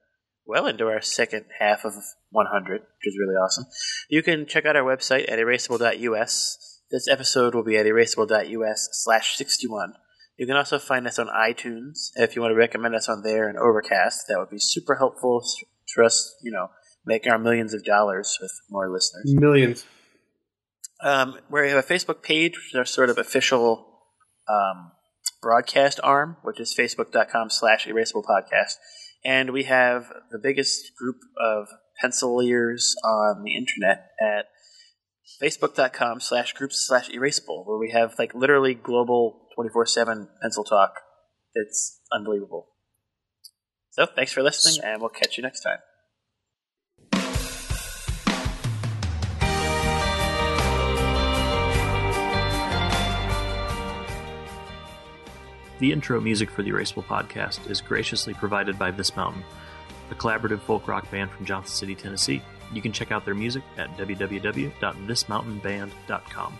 well, 0.50 0.66
into 0.66 0.88
our 0.88 1.00
second 1.00 1.44
half 1.60 1.84
of 1.84 1.94
100, 2.30 2.80
which 2.80 3.06
is 3.06 3.16
really 3.18 3.36
awesome. 3.36 3.64
You 4.08 4.22
can 4.22 4.46
check 4.46 4.66
out 4.66 4.74
our 4.74 4.82
website 4.82 5.30
at 5.30 5.38
erasable.us. 5.38 6.80
This 6.90 7.08
episode 7.08 7.54
will 7.54 7.62
be 7.62 7.76
at 7.76 7.86
erasable.us 7.86 8.88
slash 8.92 9.36
61. 9.36 9.94
You 10.36 10.46
can 10.46 10.56
also 10.56 10.80
find 10.80 11.06
us 11.06 11.20
on 11.20 11.28
iTunes. 11.28 12.10
If 12.16 12.34
you 12.34 12.42
want 12.42 12.50
to 12.50 12.56
recommend 12.56 12.96
us 12.96 13.08
on 13.08 13.22
there 13.22 13.48
and 13.48 13.56
Overcast, 13.56 14.26
that 14.28 14.38
would 14.38 14.50
be 14.50 14.58
super 14.58 14.96
helpful 14.96 15.44
to 15.94 16.02
us, 16.02 16.34
you 16.42 16.50
know, 16.50 16.70
making 17.06 17.30
our 17.30 17.38
millions 17.38 17.72
of 17.72 17.84
dollars 17.84 18.36
with 18.42 18.52
more 18.70 18.90
listeners. 18.90 19.32
Millions. 19.32 19.84
Um, 21.00 21.38
we 21.48 21.68
have 21.68 21.78
a 21.78 21.86
Facebook 21.86 22.22
page, 22.22 22.56
which 22.56 22.74
is 22.74 22.74
our 22.74 22.84
sort 22.84 23.08
of 23.08 23.18
official 23.18 23.86
um, 24.48 24.90
broadcast 25.40 26.00
arm, 26.02 26.38
which 26.42 26.58
is 26.58 26.74
facebook.com 26.76 27.50
slash 27.50 27.86
erasable 27.86 28.24
podcast. 28.24 28.74
And 29.24 29.50
we 29.52 29.64
have 29.64 30.12
the 30.30 30.38
biggest 30.38 30.92
group 30.96 31.16
of 31.38 31.68
penciliers 32.00 32.94
on 33.04 33.42
the 33.44 33.54
internet 33.54 34.10
at 34.20 34.46
facebook.com 35.42 36.20
slash 36.20 36.52
groups 36.54 36.86
slash 36.86 37.10
erasable, 37.10 37.66
where 37.66 37.78
we 37.78 37.90
have 37.90 38.14
like 38.18 38.34
literally 38.34 38.74
global 38.74 39.48
24 39.54 39.86
7 39.86 40.28
pencil 40.40 40.64
talk. 40.64 40.94
It's 41.54 42.00
unbelievable. 42.12 42.68
So 43.90 44.06
thanks 44.06 44.32
for 44.32 44.42
listening, 44.42 44.82
and 44.84 45.00
we'll 45.00 45.10
catch 45.10 45.36
you 45.36 45.42
next 45.42 45.60
time. 45.60 45.78
The 55.80 55.92
intro 55.92 56.20
music 56.20 56.50
for 56.50 56.62
the 56.62 56.70
Erasable 56.70 57.04
podcast 57.04 57.68
is 57.70 57.80
graciously 57.80 58.34
provided 58.34 58.78
by 58.78 58.90
This 58.90 59.16
Mountain, 59.16 59.42
a 60.10 60.14
collaborative 60.14 60.60
folk 60.60 60.86
rock 60.86 61.10
band 61.10 61.30
from 61.30 61.46
Johnson 61.46 61.74
City, 61.74 61.94
Tennessee. 61.94 62.42
You 62.70 62.82
can 62.82 62.92
check 62.92 63.10
out 63.10 63.24
their 63.24 63.34
music 63.34 63.62
at 63.78 63.88
www.thismountainband.com. 63.96 66.58